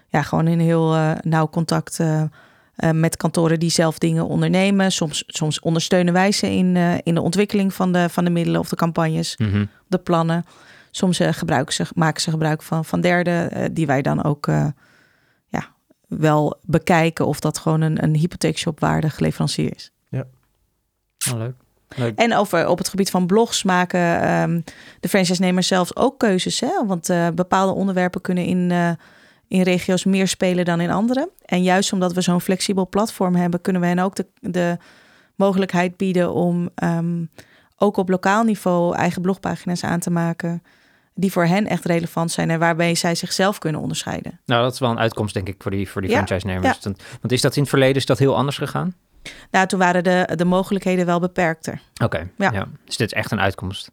ja, 0.09 0.23
gewoon 0.23 0.47
in 0.47 0.59
heel 0.61 0.97
nauw 1.21 1.49
contact 1.49 2.01
eh, 2.79 2.91
met 2.91 3.17
kantoren 3.17 3.59
die 3.59 3.71
zelf 3.71 3.99
dingen 3.99 4.27
ondernemen. 4.27 4.93
Soms, 4.93 5.25
soms 5.27 5.61
ondersteunen 5.61 6.13
wij 6.13 6.33
ze 6.33 6.51
in, 6.51 6.77
eh, 6.77 6.95
in 7.03 7.15
de 7.15 7.21
ontwikkeling 7.21 7.75
van 7.75 7.93
de, 7.93 8.09
van 8.09 8.25
de 8.25 8.31
middelen 8.31 8.61
of 8.61 8.69
de 8.69 8.77
campagnes. 8.77 9.37
Mhm. 9.37 9.65
de 9.87 9.99
plannen. 9.99 10.45
Soms 10.91 11.21
eh, 11.21 11.33
gebruiken 11.33 11.75
ze, 11.75 11.85
maken 11.95 12.21
ze 12.23 12.31
gebruik 12.31 12.63
van, 12.63 12.85
van 12.85 13.01
derden, 13.01 13.75
die 13.75 13.87
wij 13.87 14.03
dan 14.03 14.25
ook 14.25 14.47
ja, 15.47 15.75
wel 16.09 16.59
bekijken 16.63 17.27
of 17.27 17.41
dat 17.41 17.59
gewoon 17.59 17.81
een, 17.81 18.03
een 18.03 18.15
hypotheekshopwaardig 18.15 19.19
leverancier 19.19 19.75
is. 19.75 19.91
Oh, 21.33 21.39
leuk. 21.39 21.55
leuk. 21.97 22.19
En 22.19 22.35
over, 22.35 22.69
op 22.69 22.79
het 22.79 22.89
gebied 22.89 23.11
van 23.11 23.27
blogs 23.27 23.63
maken 23.63 24.23
ehm, 24.23 24.61
de 25.01 25.09
franchise-nemers 25.09 25.67
zelfs 25.67 25.97
ook 25.97 26.19
keuzes. 26.19 26.61
Hè? 26.61 26.87
Want 26.87 27.11
bepaalde 27.35 27.73
onderwerpen 27.73 28.21
kunnen 28.21 28.45
in, 28.45 28.73
in 29.49 29.63
regio's 29.63 30.05
meer 30.05 30.29
spelen 30.29 30.65
dan 30.65 30.81
in 30.81 30.91
andere. 30.91 31.31
En 31.45 31.63
juist 31.63 31.93
omdat 31.93 32.13
we 32.13 32.21
zo'n 32.21 32.41
flexibel 32.41 32.89
platform 32.89 33.35
hebben, 33.35 33.61
kunnen 33.61 33.83
we 33.83 33.89
hen 33.89 33.99
ook 33.99 34.15
de, 34.17 34.27
de 34.41 34.77
mogelijkheid 35.35 35.97
bieden 35.97 36.33
om 36.33 36.71
ehm, 36.75 37.25
ook 37.77 37.97
op 37.97 38.09
lokaal 38.09 38.45
niveau 38.45 38.95
eigen 38.97 39.23
blogpagina's 39.23 39.85
aan 39.85 40.01
te 40.01 40.11
maken. 40.11 40.63
Die 41.15 41.33
voor 41.33 41.45
hen 41.45 41.67
echt 41.67 41.85
relevant 41.85 42.31
zijn 42.31 42.51
en 42.51 42.59
waarbij 42.59 42.95
zij 42.95 43.15
zichzelf 43.15 43.59
kunnen 43.59 43.81
onderscheiden. 43.81 44.41
Nou, 44.47 44.63
dat 44.63 44.73
is 44.73 44.79
wel 44.79 44.91
een 44.91 44.99
uitkomst, 44.99 45.35
denk 45.35 45.49
ik, 45.49 45.55
voor 45.59 45.71
die, 45.71 45.89
voor 45.89 46.01
die 46.01 46.11
Ja, 46.11 46.17
franchise-nemers. 46.17 46.79
Want- 46.83 47.03
Want 47.21 47.33
is 47.33 47.41
dat 47.41 47.55
in 47.57 47.61
het 47.61 47.71
verleden 47.71 47.97
is 47.97 48.07
dat 48.07 48.19
heel 48.19 48.37
anders 48.37 48.57
gegaan? 48.59 48.95
Nou, 49.51 49.67
toen 49.67 49.79
waren 49.79 50.05
de, 50.05 50.29
de 50.35 50.45
mogelijkheden 50.45 51.07
wel 51.07 51.21
beperkter. 51.21 51.81
Oké, 52.05 52.29
Ja. 52.37 52.51
ja. 52.53 52.67
Dus 52.85 52.97
dit 52.97 53.07
is 53.07 53.19
echt 53.19 53.31
een 53.33 53.41
uitkomst. 53.41 53.91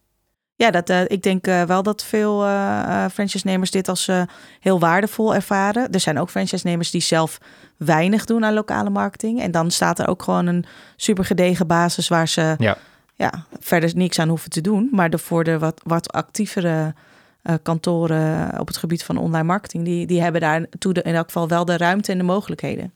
Ja, 0.56 0.72
dat, 0.72 0.90
eh, 0.90 1.02
ik 1.08 1.22
denk 1.24 1.48
eh, 1.48 1.64
wel 1.64 1.84
dat 1.84 2.04
veel 2.04 2.46
eh 2.46 3.06
franchise-nemers 3.12 3.72
dit 3.72 3.88
als 3.88 4.08
eh, 4.08 4.22
heel 4.60 4.80
waardevol 4.80 5.36
ervaren. 5.36 5.92
Er 5.92 6.00
zijn 6.00 6.20
ook 6.20 6.30
franchise-nemers 6.30 6.92
die 6.92 7.02
zelf 7.02 7.38
weinig 7.78 8.26
doen 8.26 8.46
aan 8.46 8.54
lokale 8.54 8.90
marketing. 8.90 9.42
En 9.42 9.52
dan 9.52 9.72
staat 9.72 10.00
er 10.00 10.08
ook 10.08 10.24
gewoon 10.24 10.46
een 10.46 10.66
super 10.96 11.26
gedegen 11.26 11.68
basis 11.68 12.08
waar 12.08 12.28
ze 12.28 12.56
Ja. 12.58 12.78
Ja, 13.18 13.46
verder 13.60 13.92
niks 13.96 14.20
aan 14.20 14.30
hoeven 14.30 14.50
te 14.50 14.62
doen. 14.62 14.90
Maar 14.92 15.10
de, 15.10 15.18
voor 15.18 15.44
de 15.44 15.60
wat, 15.60 15.82
wat 15.84 16.12
actievere 16.12 16.94
eh, 17.42 17.56
kantoren 17.62 18.60
op 18.60 18.68
het 18.68 18.78
gebied 18.78 19.04
van 19.04 19.18
online 19.18 19.44
marketing, 19.44 19.86
die, 19.86 20.08
die 20.08 20.22
hebben 20.22 20.42
daar 20.42 20.66
toe 20.80 20.94
de, 20.94 21.02
in 21.02 21.16
elk 21.16 21.26
geval 21.26 21.48
wel 21.48 21.66
de 21.66 21.78
ruimte 21.78 22.12
en 22.12 22.18
de 22.18 22.24
mogelijkheden. 22.24 22.94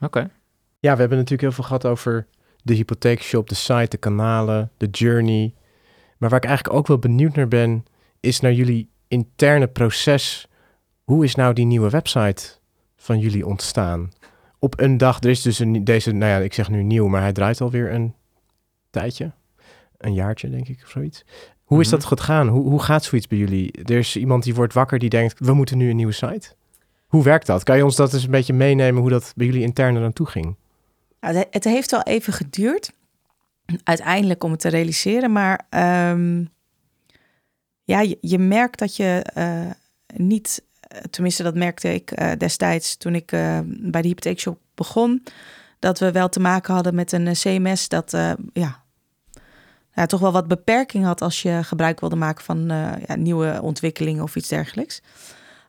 Oké. 0.00 0.30
Ja, 0.78 0.92
we 0.92 1.00
hebben 1.00 1.18
natuurlijk 1.18 1.40
heel 1.40 1.52
veel 1.52 1.64
gehad 1.64 1.86
over 1.86 2.26
de 2.62 2.74
hypotheekshop, 2.74 3.48
de 3.48 3.54
site, 3.54 3.88
de 3.88 3.96
kanalen, 3.96 4.70
de 4.76 4.86
journey. 4.86 5.54
Maar 6.18 6.28
waar 6.30 6.42
ik 6.42 6.44
eigenlijk 6.48 6.76
ook 6.78 6.86
wel 6.86 6.98
benieuwd 6.98 7.34
naar 7.34 7.48
ben, 7.48 7.84
is 8.20 8.40
naar 8.40 8.52
jullie 8.52 8.88
interne 9.08 9.66
proces. 9.66 10.48
Hoe 11.04 11.24
is 11.24 11.34
nou 11.34 11.52
die 11.54 11.64
nieuwe 11.66 11.90
website 11.90 12.42
van 12.96 13.18
jullie 13.18 13.46
ontstaan? 13.46 14.12
Op 14.58 14.80
een 14.80 14.96
dag, 14.96 15.22
er 15.22 15.30
is 15.30 15.42
dus 15.42 15.58
een, 15.58 15.84
deze, 15.84 16.12
nou 16.12 16.30
ja, 16.32 16.38
ik 16.38 16.52
zeg 16.54 16.68
nu 16.68 16.82
nieuw, 16.82 17.06
maar 17.08 17.20
hij 17.20 17.32
draait 17.32 17.60
alweer 17.60 17.92
een 17.92 18.14
tijdje. 18.90 19.32
Een 19.98 20.14
jaartje, 20.14 20.50
denk 20.50 20.68
ik, 20.68 20.80
of 20.84 20.90
zoiets. 20.90 21.24
Hoe 21.64 21.80
is 21.80 21.86
Mhm. 21.90 21.96
dat 21.96 22.04
gegaan? 22.04 22.48
Hoe, 22.48 22.68
hoe 22.68 22.82
gaat 22.82 23.04
zoiets 23.04 23.26
bij 23.26 23.38
jullie? 23.38 23.72
Er 23.72 23.96
is 23.98 24.16
iemand 24.16 24.42
die 24.42 24.54
wordt 24.54 24.72
wakker 24.74 24.98
die 24.98 25.08
denkt, 25.08 25.38
we 25.38 25.52
moeten 25.52 25.78
nu 25.78 25.90
een 25.90 25.96
nieuwe 25.96 26.12
site. 26.12 26.54
Hoe 27.06 27.22
werkt 27.22 27.46
dat? 27.46 27.62
Kan 27.62 27.76
je 27.76 27.84
ons 27.84 27.96
dat 27.96 28.12
eens 28.14 28.24
een 28.24 28.30
beetje 28.30 28.52
meenemen 28.52 29.00
hoe 29.00 29.10
dat 29.10 29.32
bij 29.36 29.46
jullie 29.46 29.62
intern 29.62 29.96
er 29.96 30.04
aan 30.04 30.12
toe 30.12 30.26
ging? 30.26 30.56
Nou, 31.20 31.36
het, 31.36 31.46
het 31.50 31.64
heeft 31.64 31.90
wel 31.90 32.02
even 32.02 32.32
geduurd, 32.32 32.92
uiteindelijk 33.84 34.44
om 34.44 34.50
het 34.50 34.60
te 34.60 34.68
realiseren. 34.68 35.32
Maar 35.32 35.66
ehm, 35.70 36.44
ja, 37.86 38.00
je, 38.00 38.18
je 38.20 38.38
merkt 38.38 38.78
dat 38.78 38.96
je 38.96 39.22
eh, 39.34 39.70
niet, 40.16 40.62
tenminste 41.10 41.42
dat 41.42 41.54
merkte 41.54 41.94
ik 41.94 42.10
eh, 42.10 42.30
destijds 42.38 42.96
toen 42.96 43.14
ik 43.14 43.32
eh, 43.32 43.58
bij 43.64 44.02
de 44.02 44.08
hypotheekshop 44.08 44.58
begon, 44.74 45.22
dat 45.78 45.98
we 45.98 46.12
wel 46.12 46.28
te 46.28 46.40
maken 46.40 46.74
hadden 46.74 46.94
met 46.94 47.12
een 47.12 47.32
CMS 47.32 47.88
dat 47.88 48.10
ja, 48.52 48.84
ja, 49.92 50.06
toch 50.06 50.20
wel 50.20 50.32
wat 50.32 50.48
beperking 50.48 51.04
had 51.04 51.22
als 51.22 51.42
je 51.42 51.60
gebruik 51.62 52.00
wilde 52.00 52.16
maken 52.16 52.44
van 52.44 52.66
ja, 53.06 53.14
nieuwe 53.16 53.58
ontwikkelingen 53.62 54.22
of 54.22 54.36
iets 54.36 54.48
dergelijks. 54.48 55.02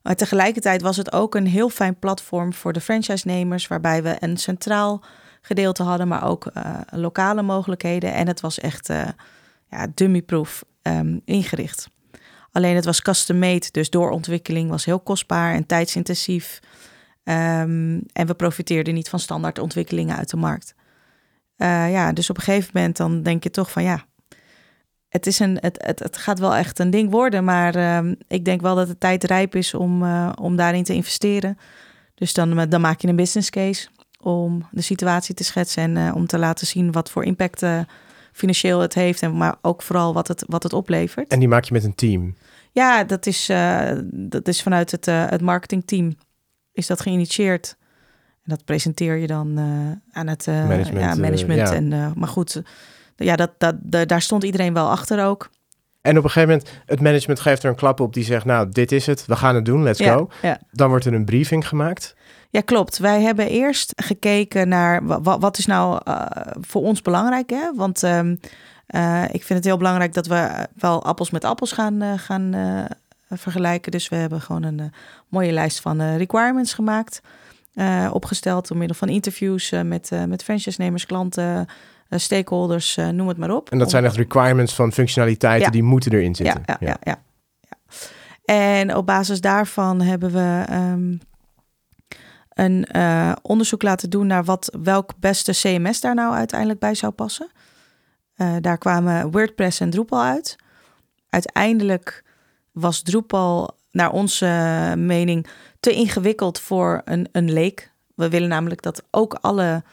Maar 0.03 0.15
tegelijkertijd 0.15 0.81
was 0.81 0.97
het 0.97 1.11
ook 1.11 1.35
een 1.35 1.47
heel 1.47 1.69
fijn 1.69 1.99
platform 1.99 2.53
voor 2.53 2.73
de 2.73 2.81
franchise-nemers, 2.81 3.67
waarbij 3.67 4.03
we 4.03 4.15
een 4.19 4.37
centraal 4.37 5.03
gedeelte 5.47 5.83
hadden, 5.83 6.07
maar 6.07 6.23
ook 6.23 6.51
lokale 6.89 7.41
mogelijkheden. 7.41 8.13
En 8.13 8.27
het 8.27 8.41
was 8.41 8.59
echt 8.59 8.87
ja, 9.69 9.87
dummy-proof 9.93 10.65
um, 10.81 11.21
ingericht. 11.25 11.89
Alleen 12.51 12.75
het 12.75 12.85
was 12.85 13.01
custom-made, 13.01 13.67
dus 13.71 13.89
doorontwikkeling 13.89 14.69
was 14.69 14.85
heel 14.85 14.99
kostbaar 14.99 15.53
en 15.53 15.65
tijdsintensief. 15.65 16.59
Um, 17.23 18.03
en 18.13 18.27
we 18.27 18.33
profiteerden 18.33 18.93
niet 18.93 19.09
van 19.09 19.19
standaard 19.19 19.59
ontwikkelingen 19.59 20.17
uit 20.17 20.29
de 20.29 20.37
markt. 20.37 20.75
Uh, 21.57 21.91
ja, 21.91 22.13
dus 22.13 22.29
op 22.29 22.37
een 22.37 22.43
gegeven 22.43 22.71
moment 22.73 22.97
dan 22.97 23.21
denk 23.21 23.43
je 23.43 23.49
toch 23.49 23.71
van 23.71 23.83
ja, 23.83 24.05
het, 25.09 25.27
is 25.27 25.39
een, 25.39 25.57
het, 25.61 25.85
het, 25.85 25.99
het 25.99 26.17
gaat 26.17 26.39
wel 26.39 26.55
echt 26.55 26.79
een 26.79 26.89
ding 26.89 27.11
worden. 27.11 27.43
Maar 27.43 27.97
um, 27.97 28.15
ik 28.27 28.45
denk 28.45 28.61
wel 28.61 28.75
dat 28.75 28.87
de 28.87 28.97
tijd 28.97 29.23
rijp 29.23 29.55
is 29.55 29.73
om, 29.73 30.03
om 30.33 30.55
daarin 30.55 30.83
te 30.83 30.93
investeren. 30.93 31.57
Dus 32.15 32.33
dan, 32.33 32.69
dan 32.69 32.81
maak 32.81 33.01
je 33.01 33.07
een 33.07 33.15
business 33.15 33.49
case 33.49 33.87
om 34.17 34.67
de 34.71 34.81
situatie 34.81 35.35
te 35.35 35.43
schetsen 35.43 35.83
en 35.83 35.95
uh, 35.95 36.15
om 36.15 36.27
te 36.27 36.37
laten 36.37 36.67
zien 36.67 36.91
wat 36.91 37.11
voor 37.11 37.23
impact 37.23 37.65
financieel 38.31 38.79
het 38.79 38.93
heeft, 38.93 39.21
en 39.21 39.37
maar 39.37 39.55
ook 39.61 39.81
vooral 39.81 40.13
wat 40.13 40.27
het, 40.27 40.43
wat 40.47 40.63
het 40.63 40.73
oplevert. 40.73 41.27
En 41.27 41.39
die 41.39 41.47
maak 41.47 41.63
je 41.63 41.73
met 41.73 41.83
een 41.83 41.95
team? 41.95 42.35
Ja, 42.71 43.03
dat 43.03 43.25
is, 43.25 43.49
uh, 43.49 43.91
dat 44.11 44.47
is 44.47 44.61
vanuit 44.61 44.91
het, 44.91 45.05
het 45.05 45.41
marketingteam 45.41 46.15
is 46.71 46.87
dat 46.87 47.01
geïnitieerd. 47.01 47.75
En 48.43 48.55
dat 48.55 48.65
presenteer 48.65 49.15
je 49.15 49.27
dan 49.27 49.59
aan 50.11 50.27
het 50.27 50.45
management. 50.45 50.99
Ja, 50.99 51.15
management. 51.15 51.69
En, 51.69 52.13
maar 52.15 52.29
goed, 52.29 52.61
ja, 53.15 53.35
dat, 53.35 53.51
dat, 53.57 53.75
daar 54.07 54.21
stond 54.21 54.43
iedereen 54.43 54.73
wel 54.73 54.89
achter 54.89 55.25
ook. 55.25 55.49
En 56.01 56.17
op 56.17 56.23
een 56.23 56.29
gegeven 56.29 56.49
moment, 56.49 56.81
het 56.85 57.01
management 57.01 57.39
geeft 57.39 57.63
er 57.63 57.69
een 57.69 57.75
klap 57.75 57.99
op 57.99 58.13
die 58.13 58.23
zegt, 58.23 58.45
nou, 58.45 58.69
dit 58.69 58.91
is 58.91 59.05
het, 59.05 59.25
we 59.25 59.35
gaan 59.35 59.55
het 59.55 59.65
doen, 59.65 59.83
let's 59.83 60.01
go. 60.01 60.29
Dan 60.71 60.89
wordt 60.89 61.05
er 61.05 61.13
een 61.13 61.25
briefing 61.25 61.67
gemaakt. 61.67 62.15
Ja, 62.57 62.63
klopt. 62.63 62.97
Wij 62.97 63.21
hebben 63.21 63.49
eerst 63.49 63.93
gekeken 63.95 64.67
naar 64.67 65.05
wat, 65.05 65.41
wat 65.41 65.57
is 65.57 65.65
nou 65.65 66.01
uh, 66.07 66.25
voor 66.59 66.81
ons 66.81 67.01
belangrijk. 67.01 67.49
Hè? 67.49 67.73
Want 67.75 68.03
um, 68.03 68.39
uh, 68.89 69.23
ik 69.23 69.43
vind 69.43 69.59
het 69.59 69.63
heel 69.63 69.77
belangrijk 69.77 70.13
dat 70.13 70.27
we 70.27 70.67
wel 70.75 71.03
appels 71.03 71.29
met 71.29 71.43
appels 71.43 71.71
gaan, 71.71 72.03
uh, 72.03 72.13
gaan 72.15 72.55
vergelijken. 73.29 73.91
Dus 73.91 74.09
we 74.09 74.15
hebben 74.15 74.41
gewoon 74.41 74.63
een 74.63 74.93
mooie 75.27 75.51
lijst 75.51 75.81
van 75.81 76.15
requirements 76.15 76.73
gemaakt. 76.73 77.21
opgesteld 78.11 78.67
door 78.67 78.77
middel 78.77 78.97
van 78.97 79.09
interviews 79.09 79.71
met, 79.83 80.11
met 80.27 80.43
franchise-nemers, 80.43 81.05
klanten, 81.05 81.67
stakeholders, 82.09 82.95
noem 83.11 83.27
het 83.27 83.37
maar 83.37 83.51
op. 83.51 83.69
En 83.69 83.77
dat 83.77 83.89
zijn 83.89 84.05
echt 84.05 84.15
requirements 84.15 84.75
van 84.75 84.91
functionaliteiten 84.91 85.71
die 85.71 85.83
moeten 85.83 86.11
erin 86.11 86.35
zitten. 86.35 86.63
Ja, 86.65 86.77
ja, 86.79 86.97
ja. 87.03 87.19
ja, 87.61 87.77
En 88.45 88.95
op 88.95 89.05
basis 89.05 89.41
daarvan 89.41 90.01
hebben 90.01 90.31
we 90.31 90.65
um, 90.71 91.19
een 92.57 92.87
uh, 92.91 93.31
onderzoek 93.41 93.81
laten 93.81 94.09
doen 94.09 94.27
naar 94.27 94.43
wat, 94.43 94.77
welk 94.81 95.13
beste 95.19 95.51
CMS 95.51 96.01
daar 96.01 96.15
nou 96.15 96.33
uiteindelijk 96.33 96.79
bij 96.79 96.95
zou 96.95 97.11
passen. 97.11 97.51
Uh, 98.37 98.55
daar 98.61 98.77
kwamen 98.77 99.31
WordPress 99.31 99.79
en 99.79 99.89
Drupal 99.89 100.21
uit. 100.21 100.55
Uiteindelijk 101.29 102.23
was 102.71 103.01
Drupal 103.01 103.77
naar 103.91 104.11
onze 104.11 104.45
mening 104.97 105.47
te 105.79 105.91
ingewikkeld 105.91 106.59
voor 106.59 107.01
een, 107.05 107.27
een 107.31 107.51
leek. 107.51 107.91
We 108.15 108.29
willen 108.29 108.49
namelijk 108.49 108.81
dat 108.81 109.03
ook 109.11 109.33
alle 109.41 109.83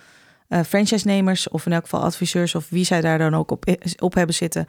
uh, 0.49 0.61
franchise-nemers, 0.61 1.49
of 1.49 1.67
in 1.67 1.73
elk 1.73 1.83
geval 1.83 2.03
adviseurs, 2.03 2.55
of 2.55 2.69
wie 2.69 2.85
zij 2.85 3.01
daar 3.01 3.19
dan 3.19 3.35
ook 3.35 3.51
op, 3.51 3.65
op 3.99 4.15
hebben 4.15 4.35
zitten, 4.35 4.67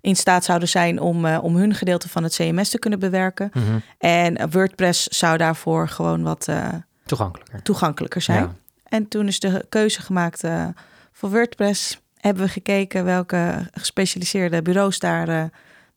in 0.00 0.16
staat 0.16 0.44
zouden 0.44 0.68
zijn 0.68 1.00
om, 1.00 1.24
uh, 1.24 1.38
om 1.42 1.56
hun 1.56 1.74
gedeelte 1.74 2.08
van 2.08 2.22
het 2.22 2.34
CMS 2.34 2.68
te 2.70 2.78
kunnen 2.78 2.98
bewerken. 2.98 3.50
Mm 3.52 3.62
-hmm. 3.62 3.82
En 3.98 4.50
WordPress 4.50 5.06
zou 5.06 5.36
daarvoor 5.36 5.88
gewoon 5.88 6.22
wat 6.22 6.46
uh, 6.50 6.68
toegankelijker, 7.08 7.62
toegankelijker 7.62 8.20
zijn. 8.20 8.42
Ja. 8.42 8.54
En 8.84 9.08
toen 9.08 9.26
is 9.26 9.40
de 9.40 9.66
keuze 9.68 10.02
gemaakt 10.02 10.44
uh, 10.44 10.68
voor 11.12 11.30
WordPress. 11.30 12.00
Hebben 12.16 12.42
we 12.42 12.48
gekeken 12.48 13.04
welke 13.04 13.68
gespecialiseerde 13.72 14.62
bureaus 14.62 14.98
daar, 14.98 15.28
uh, 15.28 15.44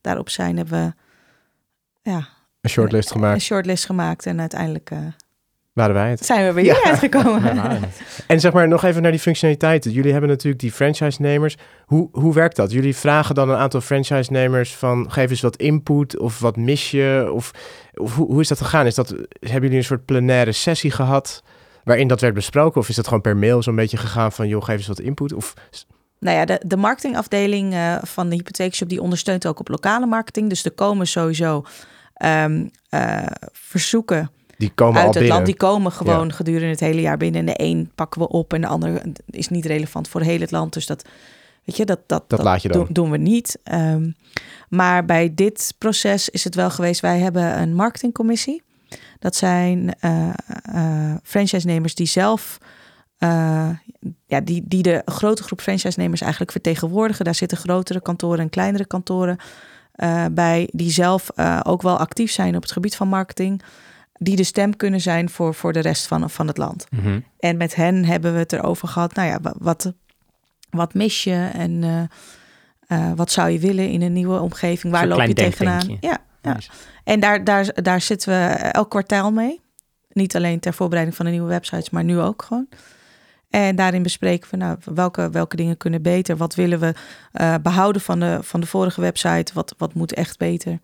daarop 0.00 0.28
zijn. 0.28 0.56
Hebben 0.56 0.94
we 2.02 2.10
ja, 2.10 2.28
een 2.60 2.70
shortlist 2.70 3.10
gemaakt. 3.10 3.34
Een 3.34 3.40
shortlist 3.40 3.86
gemaakt 3.86 4.26
en 4.26 4.40
uiteindelijk 4.40 4.90
uh, 4.90 4.98
waren 5.72 5.94
wij 5.94 6.10
het. 6.10 6.24
Zijn 6.24 6.46
we 6.46 6.52
weer 6.52 6.74
hier 6.74 6.84
uitgekomen. 6.84 7.80
en 8.26 8.40
zeg 8.40 8.52
maar 8.52 8.68
nog 8.68 8.84
even 8.84 9.02
naar 9.02 9.10
die 9.10 9.20
functionaliteiten. 9.20 9.90
Jullie 9.90 10.12
hebben 10.12 10.30
natuurlijk 10.30 10.62
die 10.62 10.72
franchise-nemers. 10.72 11.56
Hoe, 11.86 12.08
hoe 12.12 12.34
werkt 12.34 12.56
dat? 12.56 12.72
Jullie 12.72 12.96
vragen 12.96 13.34
dan 13.34 13.50
een 13.50 13.56
aantal 13.56 13.80
franchise-nemers 13.80 14.74
van 14.74 15.10
geef 15.10 15.30
eens 15.30 15.40
wat 15.40 15.56
input 15.56 16.18
of 16.18 16.38
wat 16.38 16.56
mis 16.56 16.90
je? 16.90 17.30
Of, 17.32 17.50
of 17.94 18.16
hoe, 18.16 18.26
hoe 18.26 18.40
is 18.40 18.48
dat 18.48 18.60
gegaan? 18.60 18.86
Is 18.86 18.94
dat, 18.94 19.08
hebben 19.40 19.62
jullie 19.62 19.76
een 19.76 19.84
soort 19.84 20.04
plenaire 20.04 20.52
sessie 20.52 20.90
gehad 20.90 21.42
waarin 21.84 22.08
dat 22.08 22.20
werd 22.20 22.34
besproken? 22.34 22.80
Of 22.80 22.88
is 22.88 22.96
dat 22.96 23.06
gewoon 23.06 23.22
per 23.22 23.36
mail 23.36 23.62
zo'n 23.62 23.76
beetje 23.76 23.96
gegaan 23.96 24.32
van 24.32 24.48
joh, 24.48 24.64
geef 24.64 24.76
eens 24.76 24.86
wat 24.86 25.00
input? 25.00 25.32
Of... 25.32 25.54
Nou 26.18 26.36
ja, 26.36 26.44
de, 26.44 26.60
de 26.66 26.76
marketingafdeling 26.76 27.72
uh, 27.72 27.96
van 28.02 28.28
de 28.28 28.34
hypotheekshop 28.34 28.88
die 28.88 29.02
ondersteunt 29.02 29.46
ook 29.46 29.60
op 29.60 29.68
lokale 29.68 30.06
marketing. 30.06 30.48
Dus 30.48 30.64
er 30.64 30.70
komen 30.70 31.06
sowieso 31.06 31.64
um, 32.24 32.70
uh, 32.90 33.26
verzoeken 33.52 34.30
die 34.62 34.72
komen 34.74 35.00
uit 35.00 35.16
al 35.16 35.22
het 35.22 35.30
land. 35.30 35.46
Die 35.46 35.56
komen 35.56 35.92
gewoon 35.92 36.28
ja. 36.28 36.34
gedurende 36.34 36.66
het 36.68 36.80
hele 36.80 37.00
jaar 37.00 37.16
binnen. 37.16 37.40
En 37.40 37.46
de 37.46 37.54
een 37.56 37.90
pakken 37.94 38.20
we 38.20 38.28
op 38.28 38.52
en 38.52 38.60
de 38.60 38.66
ander 38.66 39.02
is 39.26 39.48
niet 39.48 39.66
relevant 39.66 40.08
voor 40.08 40.20
heel 40.20 40.40
het 40.40 40.50
land. 40.50 40.72
Dus 40.72 40.86
dat, 40.86 41.04
weet 41.64 41.76
je, 41.76 41.84
dat, 41.84 41.98
dat, 42.06 42.24
dat, 42.30 42.42
laat 42.42 42.62
je 42.62 42.68
dan. 42.68 42.78
Doen, 42.78 42.92
doen 42.92 43.10
we 43.10 43.16
niet. 43.16 43.58
Um, 43.72 44.16
maar 44.68 45.04
bij 45.04 45.32
dit 45.34 45.74
proces 45.78 46.28
is 46.28 46.44
het 46.44 46.54
wel 46.54 46.70
geweest. 46.70 47.00
Wij 47.00 47.18
hebben 47.18 47.60
een 47.60 47.74
marketingcommissie. 47.74 48.62
Dat 49.18 49.36
zijn 49.36 49.94
uh, 50.00 50.28
uh, 50.74 51.14
franchise-nemers 51.22 51.94
die 51.94 52.06
zelf. 52.06 52.58
Uh, 53.18 53.68
ja, 54.26 54.40
die, 54.40 54.62
die 54.64 54.82
de 54.82 55.02
grote 55.04 55.42
groep 55.42 55.60
franchise-nemers 55.60 56.20
eigenlijk 56.20 56.52
vertegenwoordigen. 56.52 57.24
Daar 57.24 57.34
zitten 57.34 57.58
grotere 57.58 58.00
kantoren 58.00 58.38
en 58.38 58.50
kleinere 58.50 58.86
kantoren 58.86 59.36
bij, 60.32 60.68
die 60.72 60.90
zelf 60.90 61.30
ook 61.62 61.82
wel 61.82 61.96
actief 61.96 62.30
zijn 62.30 62.56
op 62.56 62.62
het 62.62 62.72
gebied 62.72 62.96
van 62.96 63.08
marketing 63.08 63.62
die 64.22 64.36
de 64.36 64.44
stem 64.44 64.76
kunnen 64.76 65.00
zijn 65.00 65.30
voor, 65.30 65.54
voor 65.54 65.72
de 65.72 65.80
rest 65.80 66.06
van, 66.06 66.30
van 66.30 66.46
het 66.46 66.56
land. 66.56 66.86
Mhm. 66.90 67.00
Mm 67.00 67.12
-hmm. 67.12 67.24
En 67.38 67.56
met 67.56 67.74
hen 67.74 68.04
hebben 68.04 68.32
we 68.32 68.38
het 68.38 68.52
erover 68.52 68.88
gehad. 68.88 69.14
Nou 69.14 69.28
ja, 69.28 69.38
wat, 69.58 69.92
wat 70.70 70.94
mis 70.94 71.24
je 71.24 71.50
en 71.52 71.70
uh, 71.82 72.02
uh, 72.88 73.12
wat 73.16 73.30
zou 73.30 73.50
je 73.50 73.58
willen 73.58 73.88
in 73.88 74.02
een 74.02 74.12
nieuwe 74.12 74.40
omgeving? 74.40 74.92
Waar 74.92 75.06
loop 75.06 75.26
je 75.26 75.34
tegenaan? 75.34 75.88
Ja, 75.88 76.18
ja. 76.42 76.52
Nice. 76.52 76.70
En 77.04 77.20
daar, 77.20 77.44
daar, 77.44 77.82
daar 77.82 78.00
zitten 78.00 78.28
we 78.28 78.54
elk 78.54 78.90
kwartaal 78.90 79.32
mee. 79.32 79.60
Niet 80.12 80.36
alleen 80.36 80.60
ter 80.60 80.74
voorbereiding 80.74 81.16
van 81.16 81.26
de 81.26 81.32
nieuwe 81.32 81.48
websites, 81.48 81.90
maar 81.90 82.04
nu 82.04 82.20
ook 82.20 82.42
gewoon. 82.42 82.68
En 83.50 83.76
daarin 83.76 84.02
bespreken 84.02 84.50
we 84.50 84.56
nou, 84.56 84.76
welke, 84.84 85.30
welke 85.30 85.56
dingen 85.56 85.76
kunnen 85.76 86.02
beter. 86.02 86.36
Wat 86.36 86.54
willen 86.54 86.80
we 86.80 86.94
uh, 87.40 87.54
behouden 87.62 88.02
van 88.02 88.20
de, 88.20 88.38
van 88.42 88.60
de 88.60 88.66
vorige 88.66 89.00
website? 89.00 89.54
Wat, 89.54 89.74
wat 89.78 89.94
moet 89.94 90.14
echt 90.14 90.38
beter? 90.38 90.78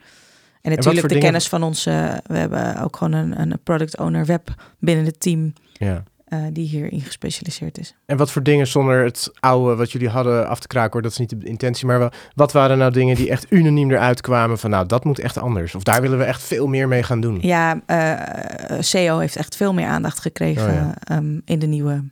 En 0.71 0.77
natuurlijk 0.77 1.03
en 1.03 1.09
de 1.09 1.15
dingen... 1.15 1.23
kennis 1.23 1.49
van 1.49 1.63
ons. 1.63 1.87
Uh, 1.87 2.15
we 2.27 2.37
hebben 2.37 2.83
ook 2.83 2.97
gewoon 2.97 3.13
een, 3.13 3.41
een 3.41 3.59
product 3.63 3.99
owner 3.99 4.27
web 4.27 4.55
binnen 4.79 5.05
het 5.05 5.21
team. 5.21 5.53
Ja. 5.73 6.03
Uh, 6.29 6.45
die 6.53 6.69
hierin 6.69 7.01
gespecialiseerd 7.01 7.79
is. 7.79 7.95
En 8.07 8.17
wat 8.17 8.31
voor 8.31 8.43
dingen 8.43 8.67
zonder 8.67 9.05
het 9.05 9.31
oude 9.41 9.77
wat 9.77 9.93
jullie 9.93 10.09
hadden 10.09 10.49
af 10.49 10.61
te 10.61 10.67
kraken, 10.67 10.93
hoor, 10.93 11.03
dat 11.03 11.11
is 11.11 11.19
niet 11.19 11.41
de 11.41 11.47
intentie, 11.47 11.87
maar 11.87 11.99
wel, 11.99 12.11
wat 12.35 12.53
waren 12.53 12.79
nou 12.79 12.93
dingen 12.93 13.17
die 13.17 13.31
echt 13.31 13.47
unaniem 13.49 13.91
eruit 13.91 14.21
kwamen 14.21 14.59
van 14.59 14.71
nou, 14.71 14.87
dat 14.87 15.05
moet 15.05 15.19
echt 15.19 15.39
anders? 15.39 15.75
Of 15.75 15.83
daar 15.83 16.01
willen 16.01 16.19
we 16.19 16.25
echt 16.25 16.43
veel 16.43 16.67
meer 16.67 16.89
mee 16.89 17.03
gaan 17.03 17.21
doen? 17.21 17.39
Ja, 17.41 17.81
uh, 17.87 18.81
SEO 18.81 19.19
heeft 19.19 19.37
echt 19.37 19.57
veel 19.57 19.75
meer 19.75 19.87
aandacht 19.87 20.21
gekregen 20.21 20.69
oh, 20.69 20.75
ja. 20.75 21.17
um, 21.17 21.43
in 21.45 21.59
de 21.59 21.67
nieuwe, 21.67 22.05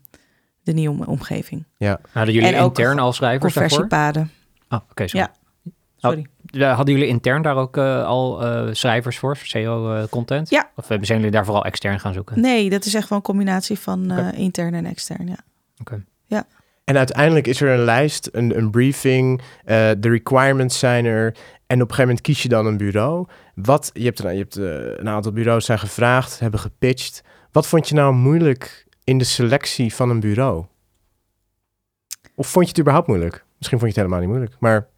de 0.63 0.73
nieuwe 0.73 1.07
omgeving. 1.07 1.65
Ja. 1.77 2.01
Hadden 2.13 2.35
jullie 2.35 2.49
en 2.49 2.65
intern 2.65 2.99
al 2.99 3.13
schrijvers 3.13 3.55
conversiepaden. 3.55 4.31
Oh, 4.69 4.79
oké, 4.79 4.91
okay, 4.91 5.09
Ja. 5.13 5.31
Sorry. 5.97 6.27
Hadden 6.59 6.95
jullie 6.95 7.09
intern 7.09 7.43
daar 7.43 7.57
ook 7.57 7.77
uh, 7.77 8.05
al 8.05 8.45
uh, 8.45 8.75
schrijvers 8.75 9.19
voor, 9.19 9.37
SEO-content? 9.37 10.51
ja. 10.51 10.71
Of 10.75 10.87
zijn 10.87 11.19
jullie 11.19 11.31
daar 11.31 11.45
vooral 11.45 11.65
extern 11.65 12.01
gaan 12.01 12.13
zoeken? 12.13 12.41
Nee, 12.41 12.71
dat 12.71 12.85
is 12.85 12.95
echt 12.95 13.09
wel 13.09 13.19
een 13.19 13.25
combinatie 13.25 13.79
van 13.79 14.13
uh, 14.13 14.19
okay. 14.19 14.33
intern 14.33 14.75
en 14.75 14.87
extern, 14.87 15.27
ja. 15.27 15.39
Oké. 15.81 15.93
Okay. 15.93 16.05
Ja. 16.27 16.47
En 16.85 16.97
uiteindelijk 16.97 17.47
is 17.47 17.61
er 17.61 17.69
een 17.69 17.85
lijst, 17.85 18.29
een, 18.33 18.59
een 18.59 18.71
briefing, 18.71 19.41
de 19.65 19.97
requirements 20.01 20.79
zijn 20.79 21.05
er. 21.05 21.27
En 21.67 21.83
op 21.83 21.89
een 21.89 21.95
gegeven 21.95 22.07
moment 22.07 22.21
kies 22.21 22.43
je 22.43 22.49
dan 22.49 22.67
een 22.67 22.77
bureau. 22.77 23.27
Wat, 23.55 23.91
je 23.93 24.05
hebt, 24.05 24.19
je 24.19 24.27
hebt 24.27 24.57
een 24.99 25.09
aantal 25.09 25.33
bureaus 25.33 25.65
zijn 25.65 25.79
gevraagd, 25.79 26.39
hebben 26.39 26.61
gepitcht. 26.61 27.23
Wat 27.53 27.67
vond 27.67 27.89
je 27.89 27.95
nou 27.95 28.15
moeilijk 28.15 28.87
in 29.05 29.19
de 29.19 29.25
selectie 29.25 29.95
van 29.95 30.11
een 30.11 30.21
bureau? 30.21 30.65
Of 32.35 32.49
vond 32.49 32.65
je 32.65 32.71
het 32.71 32.81
überhaupt 32.81 33.09
moeilijk? 33.09 33.45
Misschien 33.57 33.79
vond 33.79 33.95
je 33.95 34.01
het 34.01 34.09
helemaal 34.09 34.19
niet 34.19 34.29
moeilijk, 34.29 34.57
maar... 34.61 34.95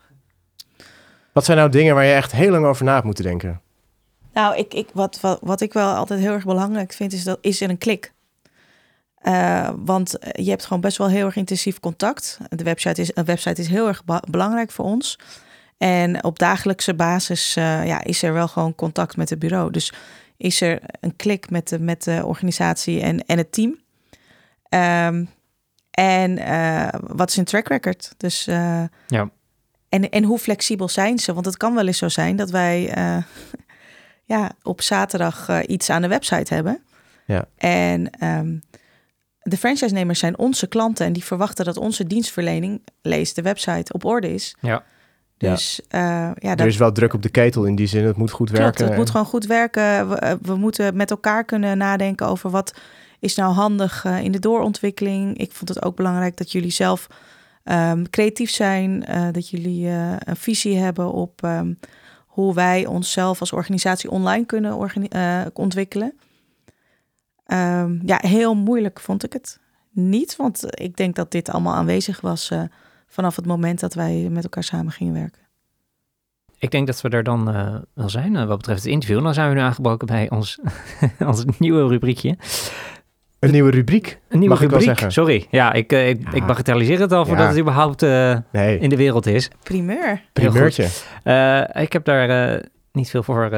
Wat 1.33 1.45
zijn 1.45 1.59
nou 1.59 1.71
dingen 1.71 1.95
waar 1.95 2.05
je 2.05 2.13
echt 2.13 2.33
heel 2.33 2.51
lang 2.51 2.65
over 2.67 2.85
na 2.85 2.93
hebt 2.93 3.05
moeten 3.05 3.25
denken? 3.25 3.61
Nou, 4.33 4.57
ik, 4.57 4.75
ik, 4.75 4.89
wat, 4.93 5.21
wat, 5.21 5.39
wat 5.43 5.61
ik 5.61 5.73
wel 5.73 5.95
altijd 5.95 6.21
heel 6.21 6.33
erg 6.33 6.45
belangrijk 6.45 6.93
vind, 6.93 7.13
is, 7.13 7.25
dat, 7.25 7.39
is 7.41 7.61
er 7.61 7.71
een 7.71 7.79
klik. 7.79 8.13
Uh, 9.23 9.71
want 9.77 10.17
je 10.33 10.51
hebt 10.51 10.65
gewoon 10.65 10.81
best 10.81 10.97
wel 10.99 11.09
heel 11.09 11.27
erg 11.27 11.37
intensief 11.37 11.81
contact. 11.81 12.39
De 12.49 12.65
website 12.65 13.01
is, 13.01 13.11
een 13.15 13.25
website 13.25 13.61
is 13.61 13.69
heel 13.69 13.87
erg 13.87 14.03
belangrijk 14.31 14.71
voor 14.71 14.85
ons. 14.85 15.19
En 15.79 16.25
op 16.25 16.39
dagelijkse 16.39 16.95
basis 16.95 17.57
uh, 17.57 17.87
ja, 17.87 18.05
is 18.05 18.23
er 18.23 18.33
wel 18.33 18.49
gewoon 18.49 18.75
contact 18.75 19.17
met 19.17 19.31
het 19.31 19.39
bureau. 19.39 19.71
Dus 19.71 19.93
is 20.37 20.61
er 20.61 20.81
een 21.01 21.17
klik 21.17 21.51
met 21.51 21.69
de, 21.69 21.81
met 21.81 22.05
de 22.05 22.23
organisatie 22.25 23.01
en, 23.01 23.27
en 23.27 23.39
het 23.39 23.53
team. 23.53 23.79
Um, 24.71 25.29
en 25.91 26.39
uh, 26.39 26.89
wat 27.01 27.31
is 27.31 27.37
een 27.37 27.45
track 27.45 27.69
record? 27.69 28.15
Dus 28.17 28.45
ja. 29.07 29.31
En, 29.89 30.11
en 30.11 30.25
hoe 30.25 30.39
flexibel 30.39 30.89
zijn 30.89 31.19
ze? 31.19 31.33
Want 31.35 31.47
het 31.47 31.57
kan 31.57 31.75
wel 31.75 31.87
eens 31.87 31.99
zo 31.99 32.09
zijn 32.09 32.37
dat 32.37 32.51
wij 32.51 32.95
ja, 34.25 34.51
op 34.63 34.81
zaterdag 34.83 35.67
iets 35.67 35.91
aan 35.91 36.03
de 36.03 36.09
website 36.09 36.55
hebben. 36.55 36.81
Ja. 37.27 37.49
En 37.57 38.11
um, 38.25 38.63
de 39.49 39.57
franchise-nemers 39.57 40.19
zijn 40.19 40.39
onze 40.39 40.67
klanten 40.67 41.07
en 41.07 41.13
die 41.13 41.25
verwachten 41.25 41.65
dat 41.65 41.77
onze 41.77 42.07
dienstverlening, 42.07 42.83
lees 43.03 43.35
de 43.35 43.43
website, 43.43 43.93
op 43.93 44.05
orde 44.05 44.35
is. 44.35 44.57
Ja. 44.61 44.85
Dus 45.37 45.81
ja, 45.89 46.29
uh, 46.29 46.35
ja 46.35 46.57
er 46.57 46.67
is 46.67 46.77
wel 46.77 46.93
druk 46.93 47.13
op 47.13 47.23
de 47.23 47.29
ketel 47.29 47.65
in 47.65 47.75
die 47.75 47.87
zin. 47.87 48.05
Het 48.05 48.17
moet 48.17 48.31
goed 48.31 48.51
klopt, 48.51 48.63
werken. 48.63 48.87
Het 48.87 48.97
moet 48.97 49.11
gewoon 49.11 49.27
goed 49.27 49.47
werken. 49.47 50.09
We, 50.09 50.39
we, 50.43 50.57
moeten 50.57 50.97
met 50.97 51.11
elkaar 51.11 51.45
kunnen 51.45 51.79
nadenken 51.79 52.27
over 52.27 52.51
wat 52.51 52.75
is 53.19 53.35
nou 53.35 53.53
handig 53.53 54.05
uh, 54.05 54.21
in 54.21 54.33
de 54.33 54.39
doorontwikkeling. 54.39 55.39
Ik 55.39 55.53
vond 55.53 55.69
het 55.69 55.83
ook 55.83 55.97
belangrijk 55.97 56.37
dat 56.37 56.53
jullie 56.53 56.71
zelf 56.71 57.07
um, 57.71 58.11
creatief 58.11 58.51
zijn, 58.51 59.05
uh, 59.09 59.29
dat 59.33 59.49
jullie 59.49 59.89
een 59.89 60.37
visie 60.37 60.77
hebben 60.77 61.13
op 61.13 61.43
um, 61.45 61.79
hoe 62.27 62.55
wij 62.55 62.87
onszelf 62.87 63.41
als 63.41 63.53
organisatie 63.53 64.11
online 64.11 64.45
kunnen 64.45 64.77
ontwikkelen. 65.53 66.13
Um, 67.47 68.03
ja, 68.05 68.19
heel 68.21 68.55
moeilijk 68.55 69.01
vond 69.01 69.25
ik 69.25 69.33
het 69.33 69.59
niet. 69.91 70.37
Want 70.37 70.81
ik 70.81 70.97
denk 70.97 71.17
dat 71.17 71.31
dit 71.31 71.51
allemaal 71.51 71.75
aanwezig 71.75 72.21
was 72.21 72.53
vanaf 73.07 73.37
het 73.37 73.47
moment 73.47 73.81
dat 73.81 73.95
wij 73.95 74.29
met 74.31 74.43
elkaar 74.43 74.65
samen 74.65 74.93
gingen 74.93 75.15
werken. 75.15 75.43
Ik 76.59 76.71
denk 76.71 76.87
dat 76.87 77.01
we 77.01 77.09
er 77.09 77.23
dan 77.23 77.45
wel 77.95 78.11
zijn 78.11 78.47
wat 78.47 78.57
betreft 78.57 78.83
het 78.83 78.93
interview. 78.93 79.23
Dan 79.23 79.35
zijn 79.35 79.49
we 79.49 79.55
nu 79.55 79.61
aangebroken 79.61 80.07
bij 80.07 80.31
ons, 80.31 80.59
ons 81.27 81.45
nieuwe 81.59 81.89
rubriekje. 81.89 82.37
Een 83.41 83.51
nieuwe 83.51 83.71
rubriek? 83.71 84.19
Een 84.29 84.39
nieuwe 84.39 84.55
mag 84.55 84.63
rubriek, 84.63 84.81
ik 84.81 84.87
wel 84.87 84.95
zeggen. 84.95 85.13
sorry. 85.13 85.47
Ja, 85.51 85.73
ik, 85.73 85.93
ik, 85.93 86.19
ja. 86.23 86.33
ik 86.33 86.47
bagatelliseer 86.47 87.01
het 87.01 87.13
al 87.13 87.27
voordat 87.27 87.45
Ja. 87.45 87.51
het 87.51 87.61
überhaupt 87.61 88.01
Nee. 88.53 88.79
in 88.79 88.89
de 88.89 88.97
wereld 88.97 89.27
is. 89.27 89.51
Primeur. 89.63 90.23
Primeurtje. 90.33 90.83
ik 91.83 91.93
heb 91.93 92.05
daar 92.05 92.61
niet 92.93 93.11
veel 93.11 93.23
voor, 93.23 93.51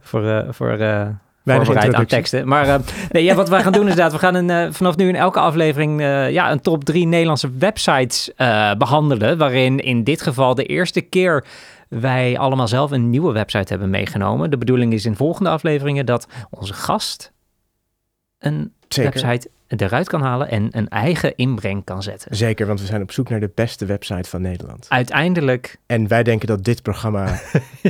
voor, 0.00 0.46
voor 0.50 0.78
voorbereid 1.56 1.94
aan 1.94 2.06
teksten. 2.06 2.48
Maar 2.48 2.66
uh, 2.66 2.74
nee, 3.10 3.24
ja, 3.24 3.34
wat 3.34 3.48
we 3.48 3.56
gaan 3.58 3.72
doen 3.72 3.84
is 3.84 3.88
inderdaad, 3.88 4.12
we 4.12 4.18
gaan 4.18 4.34
een, 4.34 4.66
uh, 4.66 4.72
vanaf 4.72 4.96
nu 4.96 5.08
in 5.08 5.16
elke 5.16 5.40
aflevering 5.40 6.00
uh, 6.00 6.30
ja, 6.30 6.50
een 6.52 6.60
top 6.60 6.84
drie 6.84 7.06
Nederlandse 7.06 7.50
websites 7.58 8.30
behandelen. 8.78 9.38
Waarin 9.38 9.78
in 9.80 10.04
dit 10.04 10.22
geval 10.22 10.54
de 10.54 10.64
eerste 10.64 11.00
keer 11.00 11.44
wij 11.88 12.38
allemaal 12.38 12.68
zelf 12.68 12.90
een 12.90 13.10
nieuwe 13.10 13.32
website 13.32 13.68
hebben 13.68 13.90
meegenomen. 13.90 14.50
De 14.50 14.58
bedoeling 14.58 14.92
is 14.92 15.04
in 15.04 15.16
volgende 15.16 15.50
afleveringen 15.50 16.06
dat 16.06 16.28
onze 16.50 16.72
gast 16.74 17.32
een 18.38 18.72
Zeker. 18.88 19.12
website 19.12 19.50
eruit 19.76 20.08
kan 20.08 20.22
halen 20.22 20.50
en 20.50 20.68
een 20.70 20.88
eigen 20.88 21.36
inbreng 21.36 21.84
kan 21.84 22.02
zetten. 22.02 22.36
Zeker, 22.36 22.66
want 22.66 22.80
we 22.80 22.86
zijn 22.86 23.02
op 23.02 23.12
zoek 23.12 23.28
naar 23.28 23.40
de 23.40 23.50
beste 23.54 23.84
website 23.84 24.28
van 24.28 24.42
Nederland. 24.42 24.86
Uiteindelijk. 24.88 25.78
En 25.86 26.08
wij 26.08 26.22
denken 26.22 26.46
dat 26.46 26.64
dit 26.64 26.82
programma 26.82 27.26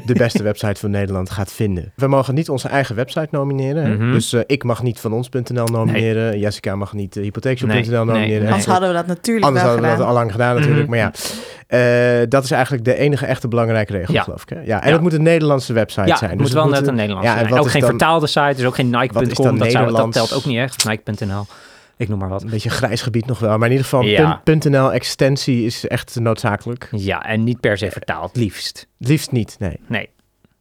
de 0.04 0.14
beste 0.14 0.42
website 0.42 0.80
van 0.80 0.90
Nederland 0.90 1.30
gaat 1.30 1.52
vinden. 1.52 1.92
We 1.96 2.06
mogen 2.06 2.34
niet 2.34 2.48
onze 2.48 2.68
eigen 2.68 2.94
website 2.94 3.28
nomineren. 3.30 3.90
Mm 3.90 3.98
-hmm. 3.98 4.12
Dus 4.12 4.32
uh, 4.32 4.40
ik 4.46 4.64
mag 4.64 4.82
niet 4.82 5.00
van 5.00 5.12
ons.nl 5.12 5.66
nomineren. 5.66 6.30
Nee. 6.30 6.38
Jessica 6.38 6.76
mag 6.76 6.92
niet 6.92 7.16
uh, 7.16 7.22
hypotheekshop.nl 7.22 7.80
nee, 7.82 7.90
nomineren. 7.90 8.42
Nee, 8.42 8.48
Anders 8.48 8.66
hadden 8.66 8.88
we 8.88 8.94
dat 8.94 9.06
natuurlijk 9.06 9.46
Anders 9.46 9.64
wel 9.64 9.72
hadden 9.72 9.90
we 9.90 9.96
dat 9.96 10.06
al 10.06 10.14
lang 10.14 10.30
gedaan 10.30 10.54
natuurlijk. 10.54 10.86
Mm 10.86 10.92
-hmm. 10.92 11.02
Maar 11.02 11.12
ja, 11.68 12.20
uh, 12.20 12.26
dat 12.28 12.44
is 12.44 12.50
eigenlijk 12.50 12.84
de 12.84 12.94
enige 12.94 13.26
echte 13.26 13.48
belangrijke 13.48 13.92
regel, 13.92 14.14
ja. 14.14 14.22
geloof 14.22 14.42
ik. 14.42 14.48
Hè? 14.48 14.60
Ja, 14.60 14.80
en 14.80 14.86
ja. 14.86 14.92
het 14.92 15.00
moet 15.00 15.12
een 15.12 15.22
Nederlandse 15.22 15.72
website 15.72 16.06
ja, 16.06 16.16
zijn. 16.16 16.30
het 16.30 16.38
dus 16.38 16.48
moet 16.48 16.56
wel 16.56 16.66
het 16.66 16.80
net 16.80 16.88
een 16.88 16.94
Nederlandse 16.94 17.32
ja, 17.32 17.38
zijn. 17.38 17.60
Ook 17.60 17.70
geen 17.70 17.80
dan, 17.80 17.90
vertaalde 17.90 18.26
site, 18.26 18.54
dus 18.56 18.64
ook 18.64 18.74
geen 18.74 18.90
Nike.com. 18.90 19.58
Dat, 19.58 19.72
dat 19.72 20.12
telt 20.12 20.34
ook 20.34 20.44
niet 20.44 20.58
echt. 20.58 20.84
Nike.nl. 20.84 21.46
Ik 21.99 22.09
noem 22.09 22.18
maar 22.18 22.28
wat. 22.28 22.42
Een 22.42 22.51
beetje 22.51 22.70
grijs 22.70 23.03
gebied 23.03 23.26
nog 23.26 23.38
wel. 23.38 23.59
Maar 23.59 23.66
in 23.66 23.72
ieder 23.72 23.84
geval, 23.84 24.03
ja. 24.03 24.42
.nl 24.44 24.92
extensie 24.92 25.64
is 25.64 25.86
echt 25.86 26.20
noodzakelijk. 26.20 26.88
Ja, 26.90 27.24
en 27.24 27.44
niet 27.44 27.61
per 27.61 27.78
se 27.78 27.90
vertaald, 27.90 28.36
liefst. 28.36 28.86
Liefst 28.99 29.32
niet, 29.32 29.57
nee. 29.59 29.80
Nee. 29.86 30.09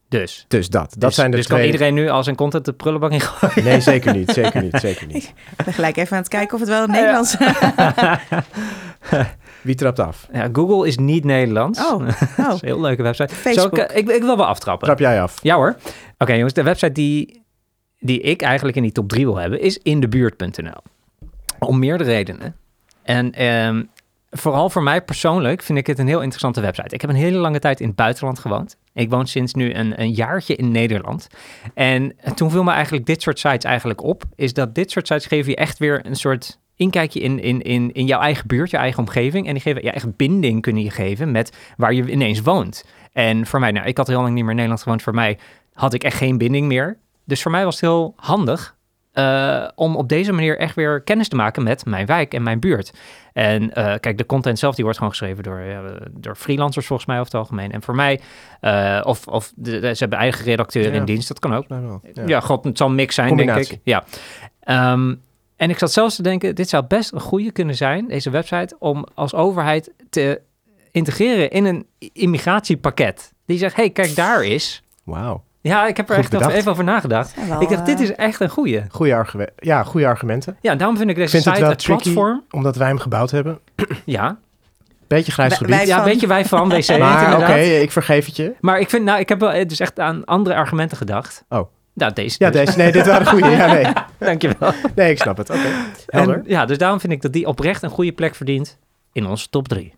Dus. 0.09 0.45
Dus 0.47 0.69
dat. 0.69 0.89
Dat 0.89 0.99
dus, 0.99 1.15
zijn 1.15 1.31
de 1.31 1.37
dus 1.37 1.45
twee... 1.45 1.57
kan 1.57 1.67
iedereen 1.67 1.93
nu 1.93 2.09
als 2.09 2.27
een 2.27 2.35
content 2.35 2.65
de 2.65 2.73
prullenbak 2.73 3.11
in 3.11 3.21
gooien? 3.21 3.63
Nee, 3.63 3.81
zeker 3.81 4.15
niet. 4.15 4.31
Zeker 4.31 4.61
niet. 4.61 4.79
Zeker 4.79 5.07
niet. 5.07 5.23
Ik 5.57 5.65
ben 5.65 5.73
gelijk 5.73 5.97
even 5.97 6.11
aan 6.11 6.21
het 6.21 6.31
kijken 6.31 6.53
of 6.53 6.59
het 6.59 6.69
wel 6.69 6.83
in 6.83 6.91
Nederlands 6.91 7.37
is. 7.37 7.47
Wie 9.61 9.75
trapt 9.75 9.99
af? 9.99 10.27
Ja, 10.33 10.49
Google 10.53 10.87
is 10.87 10.97
niet 10.97 11.23
Nederlands. 11.23 11.79
Oh, 11.79 11.93
oh. 11.93 11.99
dat 12.37 12.53
is 12.53 12.61
een 12.61 12.67
heel 12.67 12.81
leuke 12.81 13.03
website. 13.03 13.35
Facebook. 13.35 13.77
Ik, 13.77 13.91
ik, 13.91 14.09
ik, 14.09 14.21
wil 14.21 14.37
wel 14.37 14.45
aftrappen. 14.45 14.87
Trap 14.87 14.99
jij 14.99 15.21
af? 15.21 15.39
Ja 15.41 15.55
hoor. 15.55 15.69
Oké 15.69 15.91
okay, 16.17 16.35
jongens, 16.35 16.53
de 16.53 16.63
website 16.63 16.91
die, 16.91 17.43
die 17.99 18.21
ik 18.21 18.41
eigenlijk 18.41 18.77
in 18.77 18.83
die 18.83 18.91
top 18.91 19.09
3 19.09 19.25
wil 19.25 19.35
hebben 19.35 19.61
is 19.61 19.77
indebuurt.nl. 19.77 20.81
Om 21.59 21.79
meerdere 21.79 22.09
redenen. 22.09 22.55
En 23.03 23.45
um, 23.45 23.89
vooral 24.29 24.69
voor 24.69 24.83
mij 24.83 25.01
persoonlijk 25.01 25.61
vind 25.61 25.77
ik 25.77 25.87
het 25.87 25.99
een 25.99 26.07
heel 26.07 26.21
interessante 26.21 26.61
website. 26.61 26.95
Ik 26.95 27.01
heb 27.01 27.09
een 27.09 27.15
hele 27.15 27.37
lange 27.37 27.59
tijd 27.59 27.79
in 27.79 27.87
het 27.87 27.95
buitenland 27.95 28.39
gewoond. 28.39 28.77
Ik 28.93 29.09
woon 29.09 29.27
sinds 29.27 29.53
nu 29.53 29.73
een, 29.73 30.01
een 30.01 30.11
jaartje 30.11 30.55
in 30.55 30.71
Nederland. 30.71 31.27
En 31.73 32.15
toen 32.35 32.51
viel 32.51 32.63
me 32.63 32.71
eigenlijk 32.71 33.05
dit 33.05 33.21
soort 33.21 33.39
sites 33.39 33.63
eigenlijk 33.63 34.03
op. 34.03 34.23
Is 34.35 34.53
dat 34.53 34.75
dit 34.75 34.91
soort 34.91 35.07
sites 35.07 35.25
geven 35.25 35.49
je 35.49 35.55
echt 35.55 35.77
weer 35.77 36.05
een 36.05 36.15
soort 36.15 36.59
inkijkje 36.75 37.19
in, 37.19 37.39
in, 37.39 37.61
in, 37.61 37.91
in 37.91 38.05
jouw 38.05 38.19
eigen 38.19 38.47
buurt, 38.47 38.69
je 38.69 38.77
eigen 38.77 38.99
omgeving. 38.99 39.47
En 39.47 39.53
die 39.53 39.61
geven 39.61 39.83
ja, 39.83 39.91
echt 39.91 40.15
binding 40.15 40.61
kunnen 40.61 40.83
je 40.83 40.91
geven 40.91 41.31
met 41.31 41.57
waar 41.77 41.93
je 41.93 42.11
ineens 42.11 42.41
woont. 42.41 42.85
En 43.13 43.45
voor 43.45 43.59
mij, 43.59 43.71
nou, 43.71 43.87
ik 43.87 43.97
had 43.97 44.07
heel 44.07 44.21
lang 44.21 44.33
niet 44.33 44.41
meer 44.41 44.49
in 44.49 44.55
Nederland 44.55 44.81
gewoond. 44.81 45.01
Voor 45.01 45.13
mij 45.13 45.37
had 45.73 45.93
ik 45.93 46.03
echt 46.03 46.17
geen 46.17 46.37
binding 46.37 46.67
meer. 46.67 46.97
Dus 47.23 47.41
voor 47.41 47.51
mij 47.51 47.63
was 47.63 47.73
het 47.73 47.83
heel 47.83 48.13
handig 48.15 48.76
uh, 49.17 49.67
om 49.75 49.95
op 49.95 50.09
deze 50.09 50.31
manier 50.31 50.57
echt 50.57 50.75
weer 50.75 51.01
kennis 51.01 51.27
te 51.27 51.35
maken 51.35 51.63
met 51.63 51.85
mijn 51.85 52.05
wijk 52.05 52.33
en 52.33 52.43
mijn 52.43 52.59
buurt. 52.59 52.93
En 53.33 53.63
uh, 53.63 53.69
kijk, 53.73 54.17
de 54.17 54.25
content 54.25 54.59
zelf 54.59 54.75
die 54.75 54.83
wordt 54.83 54.99
gewoon 54.99 55.13
geschreven 55.13 55.43
door, 55.43 55.59
uh, 55.59 55.79
door 56.11 56.35
freelancers 56.35 56.85
volgens 56.85 57.07
mij 57.07 57.19
over 57.19 57.31
het 57.31 57.41
algemeen. 57.41 57.71
En 57.71 57.81
voor 57.81 57.95
mij, 57.95 58.19
uh, 58.61 59.01
of, 59.03 59.27
of 59.27 59.51
de, 59.55 59.79
ze 59.79 59.95
hebben 59.99 60.19
eigen 60.19 60.45
redacteur 60.45 60.83
ja, 60.83 60.91
in 60.91 61.05
dienst, 61.05 61.27
dat 61.27 61.39
kan 61.39 61.55
ook. 61.55 61.67
Wel, 61.67 62.01
ja. 62.13 62.23
ja, 62.25 62.39
god, 62.39 62.63
het 62.63 62.77
zal 62.77 62.87
een 62.87 62.95
mix 62.95 63.15
zijn, 63.15 63.35
denk 63.35 63.55
ik. 63.55 63.79
Ja. 63.83 64.03
Um, 64.91 65.21
en 65.55 65.69
ik 65.69 65.77
zat 65.77 65.91
zelfs 65.91 66.15
te 66.15 66.23
denken, 66.23 66.55
dit 66.55 66.69
zou 66.69 66.85
best 66.87 67.13
een 67.13 67.19
goede 67.19 67.51
kunnen 67.51 67.75
zijn, 67.75 68.07
deze 68.07 68.29
website, 68.29 68.75
om 68.79 69.05
als 69.13 69.33
overheid 69.33 69.93
te 70.09 70.41
integreren 70.91 71.49
in 71.49 71.65
een 71.65 71.85
immigratiepakket. 72.13 73.33
Die 73.45 73.57
zegt, 73.57 73.75
hey, 73.75 73.89
kijk, 73.89 74.15
daar 74.15 74.45
is. 74.45 74.83
Wauw. 75.03 75.43
Ja, 75.67 75.87
ik 75.87 75.97
heb 75.97 76.09
er 76.09 76.15
Goed 76.15 76.23
echt 76.23 76.33
bedacht. 76.33 76.53
even 76.53 76.71
over 76.71 76.83
nagedacht. 76.83 77.33
Wel, 77.47 77.61
ik 77.61 77.69
dacht, 77.69 77.85
dit 77.85 77.97
eh, 77.97 78.03
is 78.03 78.15
echt 78.15 78.39
een 78.39 78.49
goeie. 78.49 78.83
Goeie 78.89 79.13
argumenten. 79.15 79.55
Ja, 79.59 79.83
goede 79.83 80.07
argumenten. 80.07 80.57
Ja, 80.61 80.75
daarom 80.75 80.97
vind 80.97 81.09
ik 81.09 81.15
deze 81.15 81.29
Vind 81.29 81.43
het 81.45 81.53
site 81.53 81.65
wel 81.65 81.75
het 81.75 81.83
tricky, 81.83 82.01
platform. 82.03 82.43
omdat 82.51 82.75
wij 82.75 82.87
hem 82.87 82.97
gebouwd 82.99 83.31
hebben. 83.31 83.59
Ja, 84.05 84.37
Beetje 85.07 85.31
grijs 85.31 85.53
gebied. 85.53 85.75
wij- 85.75 85.85
ja 85.85 85.95
een 85.95 86.01
van- 86.01 86.11
beetje 86.11 86.27
wij 86.27 86.45
van 86.45 86.69
WC 86.69 86.97
maar 86.99 87.37
oké, 87.37 87.53
ik 87.59 87.91
vergeef 87.91 88.25
het 88.25 88.35
je. 88.35 88.53
Maar 88.59 88.79
ik 88.79 88.89
vind, 88.89 89.05
nou, 89.05 89.19
ik 89.19 89.29
heb 89.29 89.39
wel 89.39 89.67
dus 89.67 89.79
echt 89.79 89.99
aan 89.99 90.25
andere 90.25 90.55
argumenten 90.55 90.97
gedacht. 90.97 91.43
Oh. 91.49 91.69
Nou, 91.93 92.13
deze. 92.13 92.35
Ja, 92.39 92.49
dus. 92.49 92.65
deze. 92.65 92.77
Nee, 92.77 92.91
dit 92.91 93.05
waren 93.05 93.27
goede. 93.27 93.49
Ja, 93.49 93.65
nee. 93.73 93.85
Dankjewel. 94.27 94.71
nee, 94.95 95.11
ik 95.11 95.17
snap 95.17 95.37
het. 95.37 95.49
Oké. 95.49 95.59
Helder. 96.07 96.35
En, 96.35 96.43
ja, 96.45 96.65
dus 96.65 96.77
daarom 96.77 96.99
vind 96.99 97.13
ik 97.13 97.21
dat 97.21 97.33
die 97.33 97.47
oprecht 97.47 97.83
een 97.83 97.89
goede 97.89 98.11
plek 98.11 98.35
verdient 98.35 98.77
in 99.11 99.25
onze 99.25 99.49
top 99.49 99.67
3. 99.67 99.93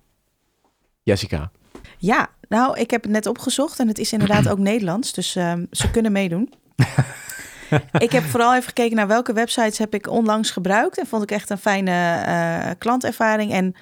Jessica. 1.03 1.51
Ja, 1.97 2.27
nou, 2.49 2.79
ik 2.79 2.91
heb 2.91 3.01
het 3.03 3.11
net 3.11 3.25
opgezocht 3.27 3.79
en 3.79 3.87
het 3.87 3.99
is 3.99 4.13
inderdaad 4.13 4.47
ook 4.49 4.57
Nederlands, 4.59 5.13
dus 5.13 5.35
ehm, 5.35 5.65
ze 5.71 5.91
kunnen 5.91 6.11
meedoen. 6.11 6.53
ik 7.97 8.11
heb 8.11 8.23
vooral 8.23 8.53
even 8.53 8.67
gekeken 8.67 8.95
naar 8.95 9.07
welke 9.07 9.33
websites 9.33 9.77
heb 9.77 9.93
ik 9.93 10.09
onlangs 10.09 10.51
gebruikt 10.51 10.97
en 10.97 11.07
vond 11.07 11.23
ik 11.23 11.31
echt 11.31 11.49
een 11.49 11.57
fijne 11.57 11.91
eh, 12.25 12.71
klantervaring. 12.77 13.51
En 13.53 13.75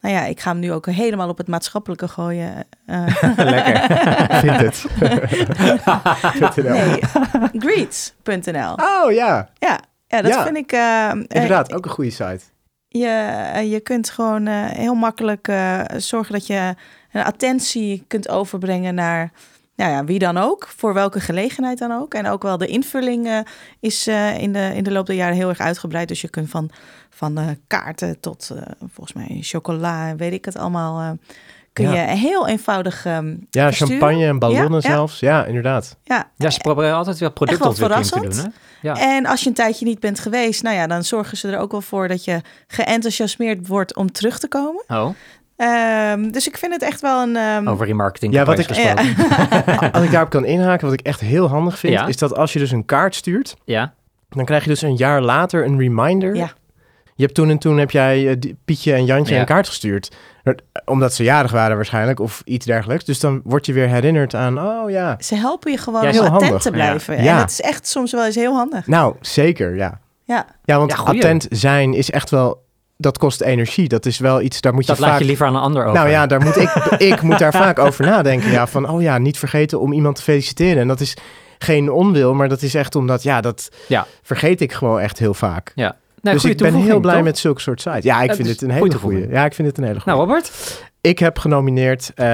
nou 0.00 0.14
ja, 0.14 0.24
ik 0.24 0.40
ga 0.40 0.50
hem 0.50 0.58
nu 0.58 0.72
ook 0.72 0.86
helemaal 0.86 1.28
op 1.28 1.38
het 1.38 1.48
maatschappelijke 1.48 2.08
gooien. 2.08 2.54
eh. 2.86 3.06
Lekker. 3.36 3.80
Vind 4.40 4.60
het. 4.60 4.86
nee, 6.64 7.00
greets.nl. 7.58 8.74
Oh 8.74 9.12
ja, 9.12 9.48
Ja, 9.58 9.80
ja, 10.06 10.22
dat 10.22 10.32
Ja, 10.32 10.42
vind 10.44 10.56
ik... 10.56 10.72
eh, 10.72 11.10
inderdaad. 11.26 11.72
Ook 11.74 11.84
een 11.84 11.90
goede 11.90 12.10
site. 12.10 12.40
Je, 12.88 13.08
je 13.70 13.80
kunt 13.80 14.10
gewoon 14.10 14.46
heel 14.46 14.94
makkelijk 14.94 15.52
zorgen 15.96 16.32
dat 16.32 16.46
je 16.46 16.74
een 17.12 17.24
attentie 17.24 18.04
kunt 18.08 18.28
overbrengen 18.28 18.94
naar 18.94 19.32
nou 19.76 19.90
ja, 19.90 20.04
wie 20.04 20.18
dan 20.18 20.36
ook, 20.36 20.68
voor 20.76 20.94
welke 20.94 21.20
gelegenheid 21.20 21.78
dan 21.78 21.92
ook. 21.92 22.14
En 22.14 22.26
ook 22.26 22.42
wel 22.42 22.58
de 22.58 22.66
invulling 22.66 23.26
eh, 23.26 23.38
is 23.80 24.06
eh, 24.06 24.38
in, 24.38 24.52
de, 24.52 24.70
in 24.74 24.82
de 24.84 24.92
loop 24.92 25.06
der 25.06 25.16
jaren 25.16 25.34
heel 25.36 25.48
erg 25.48 25.58
uitgebreid. 25.60 26.08
Dus 26.08 26.20
je 26.20 26.28
kunt 26.28 26.50
van, 26.50 26.70
van 27.10 27.38
eh, 27.38 27.46
kaarten 27.66 28.20
tot 28.20 28.50
eh, 28.56 28.62
volgens 28.92 29.12
mij 29.12 29.38
chocola 29.40 30.08
en 30.08 30.16
weet 30.16 30.32
ik 30.32 30.44
het 30.44 30.56
allemaal, 30.56 31.00
eh, 31.00 31.10
kun 31.72 31.84
Ja. 31.84 31.92
je 32.10 32.16
heel 32.16 32.48
eenvoudig 32.48 33.04
ehm, 33.06 33.36
Ja, 33.50 33.66
versturen. 33.66 33.98
champagne 33.98 34.26
en 34.26 34.38
ballonnen 34.38 34.80
Ja, 34.82 34.90
zelfs. 34.90 35.20
Ja, 35.20 35.44
inderdaad. 35.44 35.96
Ja. 36.04 36.30
Ja, 36.36 36.50
ze 36.50 36.58
proberen 36.60 36.94
altijd 36.94 37.18
wel 37.18 37.32
productontwikkeling 37.32 38.06
te 38.06 38.14
doen. 38.20 38.22
verrassend. 38.32 38.54
Hè? 38.80 38.88
Ja. 38.88 39.16
En 39.16 39.26
als 39.26 39.40
je 39.40 39.48
een 39.48 39.54
tijdje 39.54 39.84
niet 39.84 40.00
bent 40.00 40.18
geweest, 40.18 40.62
nou 40.62 40.76
ja, 40.76 40.86
dan 40.86 41.04
zorgen 41.04 41.36
ze 41.36 41.48
er 41.48 41.58
ook 41.58 41.70
wel 41.70 41.80
voor 41.80 42.08
dat 42.08 42.24
je 42.24 42.40
geenthousiasmeerd 42.66 43.66
wordt 43.66 43.96
om 43.96 44.12
terug 44.12 44.38
te 44.38 44.48
komen. 44.48 44.84
Oh, 44.88 45.08
Ehm, 45.62 46.30
dus 46.30 46.48
ik 46.48 46.56
vind 46.56 46.72
het 46.72 46.82
echt 46.82 47.00
wel 47.00 47.22
een. 47.22 47.36
ehm, 47.36 47.68
over 47.68 47.86
die 47.86 47.94
marketing. 47.94 48.32
Ja, 48.34 48.44
wat 48.44 48.58
ik- 48.58 48.66
gesproken. 48.66 49.14
Als 49.92 50.04
ik 50.04 50.10
daarop 50.10 50.30
kan 50.30 50.44
inhaken, 50.44 50.84
wat 50.84 50.94
ik 50.98 51.06
echt 51.06 51.20
heel 51.20 51.48
handig 51.48 51.78
vind, 51.78 51.92
Ja. 51.92 52.06
is 52.06 52.16
dat 52.16 52.36
als 52.36 52.52
je 52.52 52.58
dus 52.58 52.70
een 52.70 52.84
kaart 52.84 53.14
stuurt, 53.14 53.56
Ja, 53.64 53.94
dan 54.28 54.44
krijg 54.44 54.62
je 54.62 54.68
dus 54.68 54.82
een 54.82 54.96
jaar 54.96 55.20
later 55.22 55.64
een 55.64 55.78
reminder. 55.78 56.34
Ja. 56.34 56.50
Je 57.14 57.22
hebt 57.22 57.34
toen 57.34 57.50
en 57.50 57.58
toen 57.58 57.78
heb 57.78 57.90
jij 57.90 58.28
eh, 58.28 58.52
Pietje 58.64 58.92
en 58.92 59.04
Jantje 59.04 59.34
Ja. 59.34 59.40
een 59.40 59.46
kaart 59.46 59.68
gestuurd. 59.68 60.10
Omdat 60.84 61.14
ze 61.14 61.22
jarig 61.22 61.50
waren 61.50 61.76
waarschijnlijk, 61.76 62.20
of 62.20 62.42
iets 62.44 62.66
dergelijks. 62.66 63.04
Dus 63.04 63.20
dan 63.20 63.40
word 63.44 63.66
je 63.66 63.72
weer 63.72 63.88
herinnerd 63.88 64.34
aan, 64.34 64.60
oh 64.60 64.90
ja. 64.90 65.16
Ze 65.20 65.34
helpen 65.34 65.70
je 65.70 65.78
gewoon 65.78 66.02
Ja, 66.02 66.10
heel 66.10 66.20
attent 66.22 66.42
handig. 66.42 66.62
te 66.62 66.70
blijven. 66.70 67.14
Ja. 67.14 67.18
En 67.20 67.24
Ja. 67.24 67.38
het 67.40 67.50
is 67.50 67.60
echt 67.60 67.86
soms 67.86 68.12
wel 68.12 68.24
eens 68.24 68.34
heel 68.34 68.54
handig. 68.54 68.86
Nou, 68.86 69.14
zeker, 69.20 69.76
ja. 69.76 70.00
Ja, 70.24 70.46
Ja, 70.64 70.78
want 70.78 70.90
Ja, 70.90 70.96
attent 70.98 71.46
zijn 71.50 71.94
is 71.94 72.10
echt 72.10 72.30
wel, 72.30 72.61
dat 73.02 73.18
kost 73.18 73.40
energie. 73.40 73.88
Dat 73.88 74.06
is 74.06 74.18
wel 74.18 74.40
iets, 74.40 74.60
daar 74.60 74.74
moet 74.74 74.86
je 74.86 74.92
dat 74.92 75.00
laat 75.00 75.18
je 75.18 75.24
liever 75.24 75.46
aan 75.46 75.54
een 75.54 75.60
ander 75.60 75.82
over. 75.82 75.94
Nou 75.94 76.08
ja, 76.08 76.26
daar 76.26 76.40
moet 76.40 76.56
ik, 76.56 76.68
ik 77.12 77.22
moet 77.22 77.38
daar 77.38 77.52
vaak 77.52 77.78
over 77.78 78.04
nadenken. 78.04 78.50
Ja, 78.50 78.66
van, 78.66 78.88
oh 78.88 79.02
ja, 79.02 79.18
niet 79.18 79.38
vergeten 79.38 79.80
om 79.80 79.92
iemand 79.92 80.16
te 80.16 80.22
feliciteren. 80.22 80.78
En 80.80 80.88
dat 80.88 81.00
is 81.00 81.16
geen 81.58 81.90
onwil, 81.90 82.34
maar 82.34 82.48
dat 82.48 82.62
is 82.62 82.74
echt 82.74 82.94
omdat, 82.94 83.22
ja, 83.22 83.40
dat 83.40 83.68
Ja. 83.88 84.06
vergeet 84.22 84.60
ik 84.60 84.72
gewoon 84.72 85.00
echt 85.00 85.18
heel 85.18 85.34
vaak. 85.34 85.72
Ja. 85.74 85.96
Nee, 86.22 86.34
dus 86.34 86.44
ik 86.44 86.56
ben 86.56 86.74
heel 86.74 87.00
blij 87.00 87.14
toch? 87.14 87.24
met 87.24 87.38
zulke 87.38 87.60
soort 87.60 87.80
sites. 87.80 88.04
Ja, 88.04 88.22
ik 88.22 88.32
vind 88.34 88.42
dus 88.48 88.60
het 88.60 88.62
een 88.62 88.70
hele 88.70 88.98
goede. 88.98 89.26
Ja, 89.30 89.44
ik 89.44 89.54
vind 89.54 89.68
het 89.68 89.78
een 89.78 89.84
hele 89.84 90.00
goede. 90.00 90.16
Nou, 90.18 90.28
Robert. 90.28 90.52
Ik 91.02 91.18
heb 91.18 91.38
genomineerd 91.38 92.12
eh, 92.14 92.26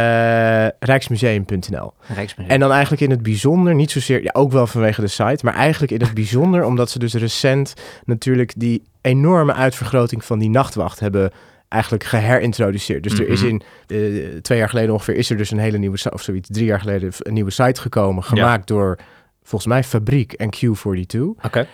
Rijksmuseum.nl. 0.79 1.93
Rijksmuseum. 2.15 2.55
En 2.55 2.61
dan 2.61 2.71
eigenlijk 2.71 3.03
in 3.03 3.11
het 3.11 3.23
bijzonder, 3.23 3.75
niet 3.75 3.91
zozeer, 3.91 4.23
ja, 4.23 4.31
ook 4.33 4.53
wel 4.53 4.67
vanwege 4.67 5.01
de 5.01 5.07
site, 5.07 5.45
maar 5.45 5.55
eigenlijk 5.55 5.93
in 5.93 6.01
het 6.01 6.15
bijzonder 6.15 6.65
omdat 6.65 6.91
ze 6.91 6.99
dus 6.99 7.15
recent 7.15 7.75
natuurlijk 8.05 8.53
die 8.57 8.83
enorme 9.01 9.53
uitvergroting 9.55 10.25
van 10.25 10.39
die 10.39 10.51
nachtwacht 10.51 11.01
hebben 11.01 11.31
eigenlijk 11.69 12.05
geherintroduceerd. 12.05 13.03
Dus 13.03 13.19
er 13.19 13.29
is 13.29 13.43
Mhm. 13.43 13.49
in 13.51 13.63
eh, 13.87 14.41
twee 14.41 14.59
jaar 14.59 14.69
geleden 14.69 14.93
ongeveer 14.93 15.17
is 15.17 15.31
er 15.31 15.37
dus 15.37 15.51
een 15.51 15.59
hele 15.59 15.79
nieuwe 15.79 15.99
of 16.13 16.23
zoiets, 16.23 16.49
drie 16.53 16.67
jaar 16.67 16.81
geleden 16.81 17.13
een 17.19 17.35
nieuwe 17.35 17.51
site 17.51 17.81
gekomen, 17.81 18.25
gemaakt 18.25 18.67
door 18.67 18.99
volgens 19.43 19.71
mij 19.73 19.85
Fabriek 19.85 20.33
en 20.33 20.49
Q42 20.57 21.21
Oké. 21.45 21.67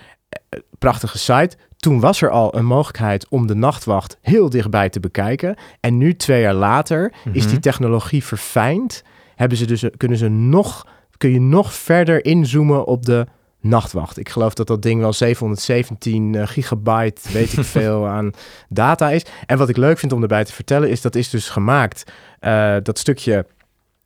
prachtige 0.78 1.18
site. 1.18 1.57
Toen 1.85 2.01
was 2.01 2.22
er 2.22 2.30
al 2.30 2.57
een 2.57 2.64
mogelijkheid 2.64 3.26
om 3.28 3.47
de 3.47 3.55
nachtwacht 3.55 4.18
heel 4.22 4.51
dichtbij 4.51 4.89
te 4.89 5.01
bekijken. 5.01 5.57
En 5.80 5.99
nu, 5.99 6.16
twee 6.16 6.41
jaar 6.41 6.55
later, 6.55 7.12
is 7.32 7.43
Mhm. 7.43 7.51
die 7.51 7.59
technologie 7.61 8.24
verfijnd. 8.24 9.03
Hebben 9.35 9.59
ze 9.59 9.66
dus, 9.66 9.85
kunnen 9.97 10.18
ze 10.18 10.28
nog, 10.28 10.87
kun 11.16 11.30
je 11.30 11.41
nog 11.41 11.72
verder 11.74 12.24
inzoomen 12.24 12.87
op 12.87 13.05
de 13.05 13.26
nachtwacht. 13.61 14.18
Ik 14.18 14.28
geloof 14.28 14.55
dat 14.55 14.66
dat 14.66 14.82
ding 14.82 15.01
wel 15.01 15.12
717 15.12 16.35
eh, 16.35 16.47
gigabyte, 16.47 17.32
weet 17.32 17.53
ik 17.59 17.64
veel, 17.76 18.07
aan 18.07 18.30
data 18.68 19.11
is. 19.11 19.24
En 19.47 19.59
wat 19.59 19.68
ik 19.68 19.76
leuk 19.76 19.99
vind 19.99 20.12
om 20.12 20.22
erbij 20.22 20.45
te 20.45 20.53
vertellen, 20.53 20.91
is 20.91 21.01
dat 21.01 21.14
is 21.14 21.30
dus 21.30 21.49
gemaakt, 21.49 22.12
eh, 22.41 22.76
dat 22.82 22.99
stukje 22.99 23.47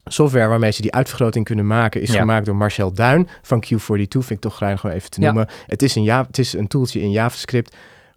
software 0.08 0.48
waarmee 0.48 0.70
ze 0.70 0.82
die 0.82 0.92
uitvergroting 0.94 1.44
kunnen 1.44 1.66
maken, 1.66 2.00
is 2.00 2.12
Ja. 2.12 2.18
gemaakt 2.18 2.46
door 2.46 2.56
Marcel 2.56 2.92
Duin 2.92 3.28
van 3.42 3.64
Q42. 3.64 4.08
Vind 4.08 4.30
ik 4.30 4.40
toch 4.40 4.54
graag 4.56 4.80
gewoon 4.80 4.96
even 4.96 5.10
te 5.10 5.20
Ja. 5.20 5.26
noemen. 5.26 5.48
Het, 5.66 5.82
is 5.82 5.94
een 5.94 6.02
ja, 6.02 6.24
het 6.26 6.38
is 6.38 6.52
een 6.52 6.66
toeltje 6.68 7.00
in 7.00 7.10
JavaScript. 7.10 7.76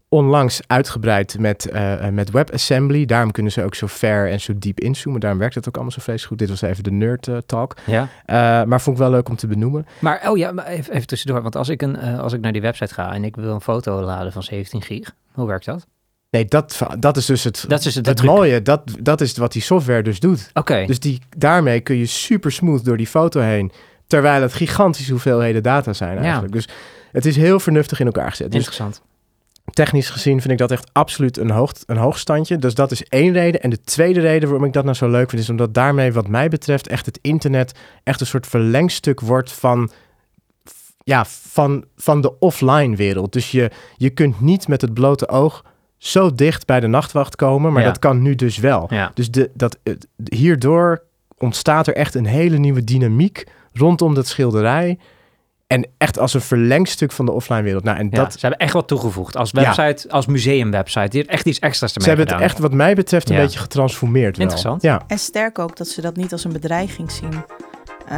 Onlangs 0.10 0.62
uitgebreid 0.68 1.40
met, 1.40 1.66
eh, 1.70 2.08
eh, 2.08 2.14
met 2.14 2.32
WebAssembly. 2.32 3.06
Daarom 3.06 3.32
kunnen 3.32 3.52
ze 3.52 3.64
ook 3.64 3.76
zo 3.76 3.88
ver 3.88 4.30
en 4.30 4.40
zo 4.42 4.54
diep 4.58 4.80
inzoomen. 4.80 5.22
Daarom 5.22 5.40
werkt 5.40 5.56
het 5.56 5.68
ook 5.68 5.74
allemaal 5.76 5.92
zo 5.94 6.02
vreselijk 6.02 6.28
goed. 6.30 6.40
Dit 6.40 6.50
was 6.50 6.70
even 6.70 6.84
de 6.84 6.92
nerd 6.92 7.28
eh, 7.28 7.38
talk. 7.46 7.78
Ja. 7.86 8.08
Maar 8.66 8.82
vond 8.82 8.96
ik 8.98 9.02
wel 9.04 9.12
leuk 9.12 9.30
om 9.30 9.36
te 9.36 9.48
benoemen. 9.48 9.86
Maar, 10.00 10.30
oh 10.30 10.38
ja, 10.38 10.52
maar 10.52 10.66
even, 10.66 10.94
even 10.94 11.08
tussendoor. 11.08 11.42
Want 11.42 11.56
als 11.56 11.70
ik, 11.70 11.82
een, 11.82 11.98
als 11.98 12.34
ik 12.34 12.42
naar 12.42 12.52
die 12.52 12.62
website 12.62 12.94
ga 12.94 13.14
en 13.14 13.24
ik 13.24 13.36
wil 13.36 13.54
een 13.54 13.62
foto 13.62 14.02
laden 14.02 14.32
van 14.32 14.44
17 14.44 14.82
gig, 14.82 15.14
hoe 15.32 15.48
werkt 15.48 15.66
dat? 15.66 15.88
Nee, 16.32 16.46
dat, 16.46 16.82
dat 17.00 17.18
is 17.18 17.26
dus 17.26 17.44
het, 17.44 17.66
Dat 17.68 17.86
is 17.86 17.96
het, 17.96 18.24
mooie. 18.24 18.62
Dat, 18.62 18.82
dat 19.00 19.22
is 19.22 19.38
wat 19.38 19.52
die 19.52 19.62
software 19.62 20.04
dus 20.04 20.20
doet. 20.20 20.50
Oké. 20.54 20.84
Dus 20.86 21.00
die, 21.00 21.20
daarmee 21.38 21.80
kun 21.80 21.96
je 21.98 22.06
super 22.06 22.52
smooth 22.52 22.86
door 22.86 22.98
die 22.98 23.08
foto 23.08 23.40
heen. 23.40 23.72
Terwijl 24.08 24.42
het 24.42 24.54
gigantische 24.54 25.12
hoeveelheden 25.12 25.64
data 25.64 25.94
zijn 25.94 26.16
Ja. 26.16 26.22
eigenlijk. 26.22 26.54
Dus 26.54 26.68
het 27.12 27.26
is 27.26 27.36
heel 27.36 27.60
vernuftig 27.60 28.00
in 28.00 28.06
elkaar 28.06 28.30
gezet. 28.30 28.48
Dus 28.52 28.56
Interessant. 28.56 29.02
technisch 29.74 30.10
gezien 30.10 30.40
vind 30.40 30.52
ik 30.52 30.58
dat 30.58 30.72
echt 30.72 30.90
absoluut 30.92 31.38
een, 31.38 31.50
hoog, 31.52 31.72
een 31.86 31.98
hoogstandje. 31.98 32.58
Dus 32.58 32.74
dat 32.74 32.92
is 32.92 33.04
één 33.04 33.34
reden. 33.34 33.62
En 33.62 33.70
de 33.70 33.82
tweede 33.82 34.20
reden 34.20 34.50
waarom 34.50 34.68
ik 34.68 34.74
dat 34.74 34.84
nou 34.84 34.96
zo 34.96 35.10
leuk 35.10 35.30
vind... 35.30 35.42
is 35.42 35.50
omdat 35.50 35.74
daarmee 35.74 36.14
wat 36.14 36.28
mij 36.28 36.50
betreft 36.50 36.88
echt 36.88 37.06
het 37.06 37.20
internet... 37.22 37.80
echt 38.04 38.22
een 38.22 38.28
soort 38.28 38.48
verlengstuk 38.48 39.20
wordt 39.20 39.52
van... 39.52 39.92
Ja, 41.04 41.26
van, 41.26 41.86
van 41.98 42.22
de 42.22 42.40
offline 42.40 42.96
wereld. 42.96 43.34
Dus 43.34 43.52
je, 43.52 43.72
je 43.98 44.10
kunt 44.10 44.42
niet 44.42 44.68
met 44.68 44.82
het 44.82 44.94
blote 44.94 45.28
oog 45.28 45.64
zo 46.02 46.36
dicht 46.36 46.66
bij 46.66 46.80
de 46.80 46.88
nachtwacht 46.88 47.36
komen. 47.36 47.72
Maar 47.74 47.82
Ja. 47.82 47.88
dat 47.88 48.00
kan 48.00 48.22
nu 48.22 48.36
dus 48.36 48.58
wel. 48.58 48.88
Ja. 48.90 49.12
Dus 49.14 49.32
de, 49.32 49.50
dat, 49.54 49.78
het- 49.84 50.08
hierdoor 50.30 51.04
ontstaat 51.38 51.88
er 51.88 51.96
echt 51.96 52.16
een 52.16 52.26
hele 52.26 52.58
nieuwe 52.58 52.84
dynamiek 52.84 53.44
rondom 53.74 54.14
dat 54.14 54.28
schilderij. 54.28 54.98
En 55.68 55.88
echt 55.98 56.20
als 56.20 56.34
een 56.34 56.42
verlengstuk 56.42 57.12
van 57.12 57.26
de 57.26 57.32
offline 57.32 57.62
wereld. 57.62 57.84
Nou, 57.84 57.98
en 57.98 58.08
Ja, 58.12 58.18
dat, 58.24 58.32
ze 58.34 58.40
hebben 58.42 58.60
echt 58.60 58.74
wat 58.74 58.88
toegevoegd. 58.88 59.38
Als 59.38 59.52
Ja. 59.52 59.62
website, 59.76 60.10
als 60.12 60.26
museumwebsite. 60.26 61.08
Die 61.10 61.20
heeft 61.20 61.32
echt 61.32 61.46
iets 61.46 61.60
extra's 61.60 61.92
ermee 61.94 62.10
ze 62.10 62.16
hebben 62.16 62.36
het 62.36 62.44
echt, 62.46 62.60
wat 62.60 62.74
mij 62.74 62.96
betreft, 62.96 63.30
een 63.30 63.36
Ja. 63.36 63.42
beetje 63.42 63.60
getransformeerd. 63.60 64.38
Wel. 64.38 64.46
Interessant. 64.46 64.82
Ja, 64.82 65.02
En 65.08 65.18
sterk 65.18 65.60
ook 65.60 65.78
dat 65.78 65.88
ze 65.88 66.02
dat 66.02 66.16
niet 66.16 66.32
als 66.32 66.44
een 66.44 66.52
bedreiging 66.54 67.12
zien. 67.12 67.30
Eh, 68.12 68.18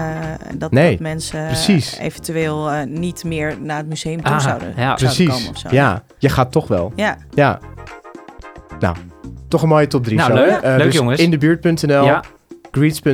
dat, 0.55 0.71
Nee, 0.71 0.91
dat 0.91 0.99
mensen 0.99 1.45
precies. 1.45 1.97
eventueel 1.97 2.69
eh, 2.71 2.83
niet 2.87 3.23
meer 3.23 3.55
naar 3.61 3.77
het 3.77 3.87
museum 3.87 4.21
toe 4.23 4.33
Ah, 4.33 4.39
zouden, 4.39 4.67
ja. 4.67 4.73
zouden 4.75 5.05
precies. 5.05 5.27
komen 5.29 5.49
of 5.49 5.57
zo. 5.57 5.67
Ja, 5.71 6.03
je 6.17 6.29
gaat 6.29 6.51
toch 6.51 6.67
wel. 6.67 6.91
Ja, 6.95 7.17
Ja. 7.33 7.59
Nou, 8.79 8.95
toch 9.47 9.61
een 9.61 9.67
mooie 9.67 9.87
top 9.87 10.03
3 10.03 10.17
Nou, 10.17 10.29
zo. 10.29 10.35
leuk. 10.35 10.61
Eh, 10.61 10.77
dus 10.77 10.93
jongens. 10.95 11.19
In 11.19 11.31
de 11.31 11.37
buurt.nl, 11.37 12.05
Ja, 12.05 12.23
greets.nl, 12.71 13.09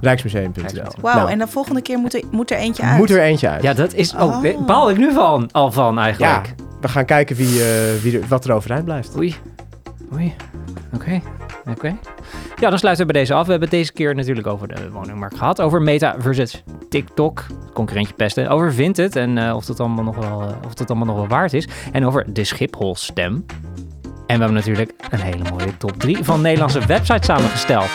Rijksmuseum. 0.00 0.86
wauw. 1.00 1.14
Nou, 1.16 1.30
En 1.30 1.38
de 1.38 1.46
volgende 1.46 1.82
keer 1.82 1.98
moet 1.98 2.14
er, 2.14 2.22
moet 2.30 2.50
er 2.50 2.56
eentje 2.56 2.82
uit. 2.82 2.98
moet 2.98 3.10
er 3.10 3.20
eentje 3.20 3.48
uit. 3.48 3.62
ja, 3.62 3.72
dat 3.74 3.94
is... 3.94 4.14
Oh, 4.14 4.22
Oh. 4.44 4.66
baal 4.66 4.90
ik 4.90 4.96
nu 4.98 5.12
van, 5.12 5.48
al 5.52 5.72
van 5.72 5.94
Ja, 5.94 6.00
eigenlijk. 6.02 6.54
we 6.80 6.88
gaan 6.88 7.04
kijken 7.04 7.36
wie, 7.36 7.62
eh, 7.62 7.68
wie 8.02 8.18
er, 8.20 8.26
wat 8.28 8.44
er 8.44 8.52
overeind 8.52 8.84
blijft. 8.84 9.16
Oei. 9.16 9.34
Oei. 10.14 10.34
Oké. 10.94 11.20
Oké. 11.68 11.96
Ja, 12.56 12.70
dan 12.70 12.78
sluiten 12.78 13.06
we 13.06 13.12
bij 13.12 13.20
deze 13.20 13.34
af. 13.34 13.44
We 13.44 13.50
hebben 13.50 13.68
het 13.68 13.78
deze 13.78 13.92
keer 13.92 14.14
natuurlijk 14.14 14.46
over 14.46 14.68
de 14.68 14.90
woningmarkt 14.90 15.36
gehad. 15.36 15.60
Over 15.60 15.82
Meta 15.82 16.14
versus 16.18 16.62
TikTok. 16.88 17.46
Concurrentje 17.72 18.14
pesten. 18.14 18.48
Over 18.48 18.72
Vinted 18.72 19.16
en 19.16 19.38
eh, 19.38 19.56
of, 19.56 19.66
het 19.66 19.80
allemaal 19.80 20.04
nog 20.04 20.16
wel, 20.16 20.42
eh, 20.42 20.48
of 20.64 20.78
het 20.78 20.90
allemaal 20.90 21.06
nog 21.06 21.16
wel 21.16 21.28
waard 21.28 21.52
is. 21.52 21.68
En 21.92 22.06
over 22.06 22.32
de 22.32 22.44
Schiphol-stem. 22.44 23.44
En 24.26 24.36
we 24.36 24.44
hebben 24.44 24.54
natuurlijk 24.54 24.92
een 25.10 25.20
hele 25.20 25.50
mooie 25.50 25.76
top 25.76 25.92
3 25.92 26.24
van 26.24 26.40
Nederlandse 26.40 26.86
websites 26.86 27.26
samengesteld. 27.26 27.88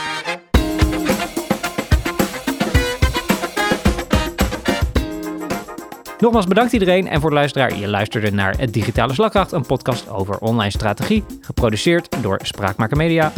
Nogmaals 6.19 6.47
bedankt 6.47 6.73
iedereen 6.73 7.07
en 7.07 7.21
voor 7.21 7.29
de 7.29 7.35
luisteraar. 7.35 7.77
Je 7.77 7.87
luisterde 7.87 8.31
naar 8.31 8.57
Het 8.57 8.73
Digitale 8.73 9.13
Slagkracht, 9.13 9.51
een 9.51 9.65
podcast 9.65 10.09
over 10.09 10.37
online 10.37 10.71
strategie, 10.71 11.23
geproduceerd 11.41 12.21
door 12.21 12.39
Spraakmaker 12.43 12.97
Media. 12.97 13.31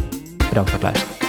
Bedankt 0.49 0.69
voor 0.69 0.79
het 0.79 0.81
luisteren. 0.81 1.26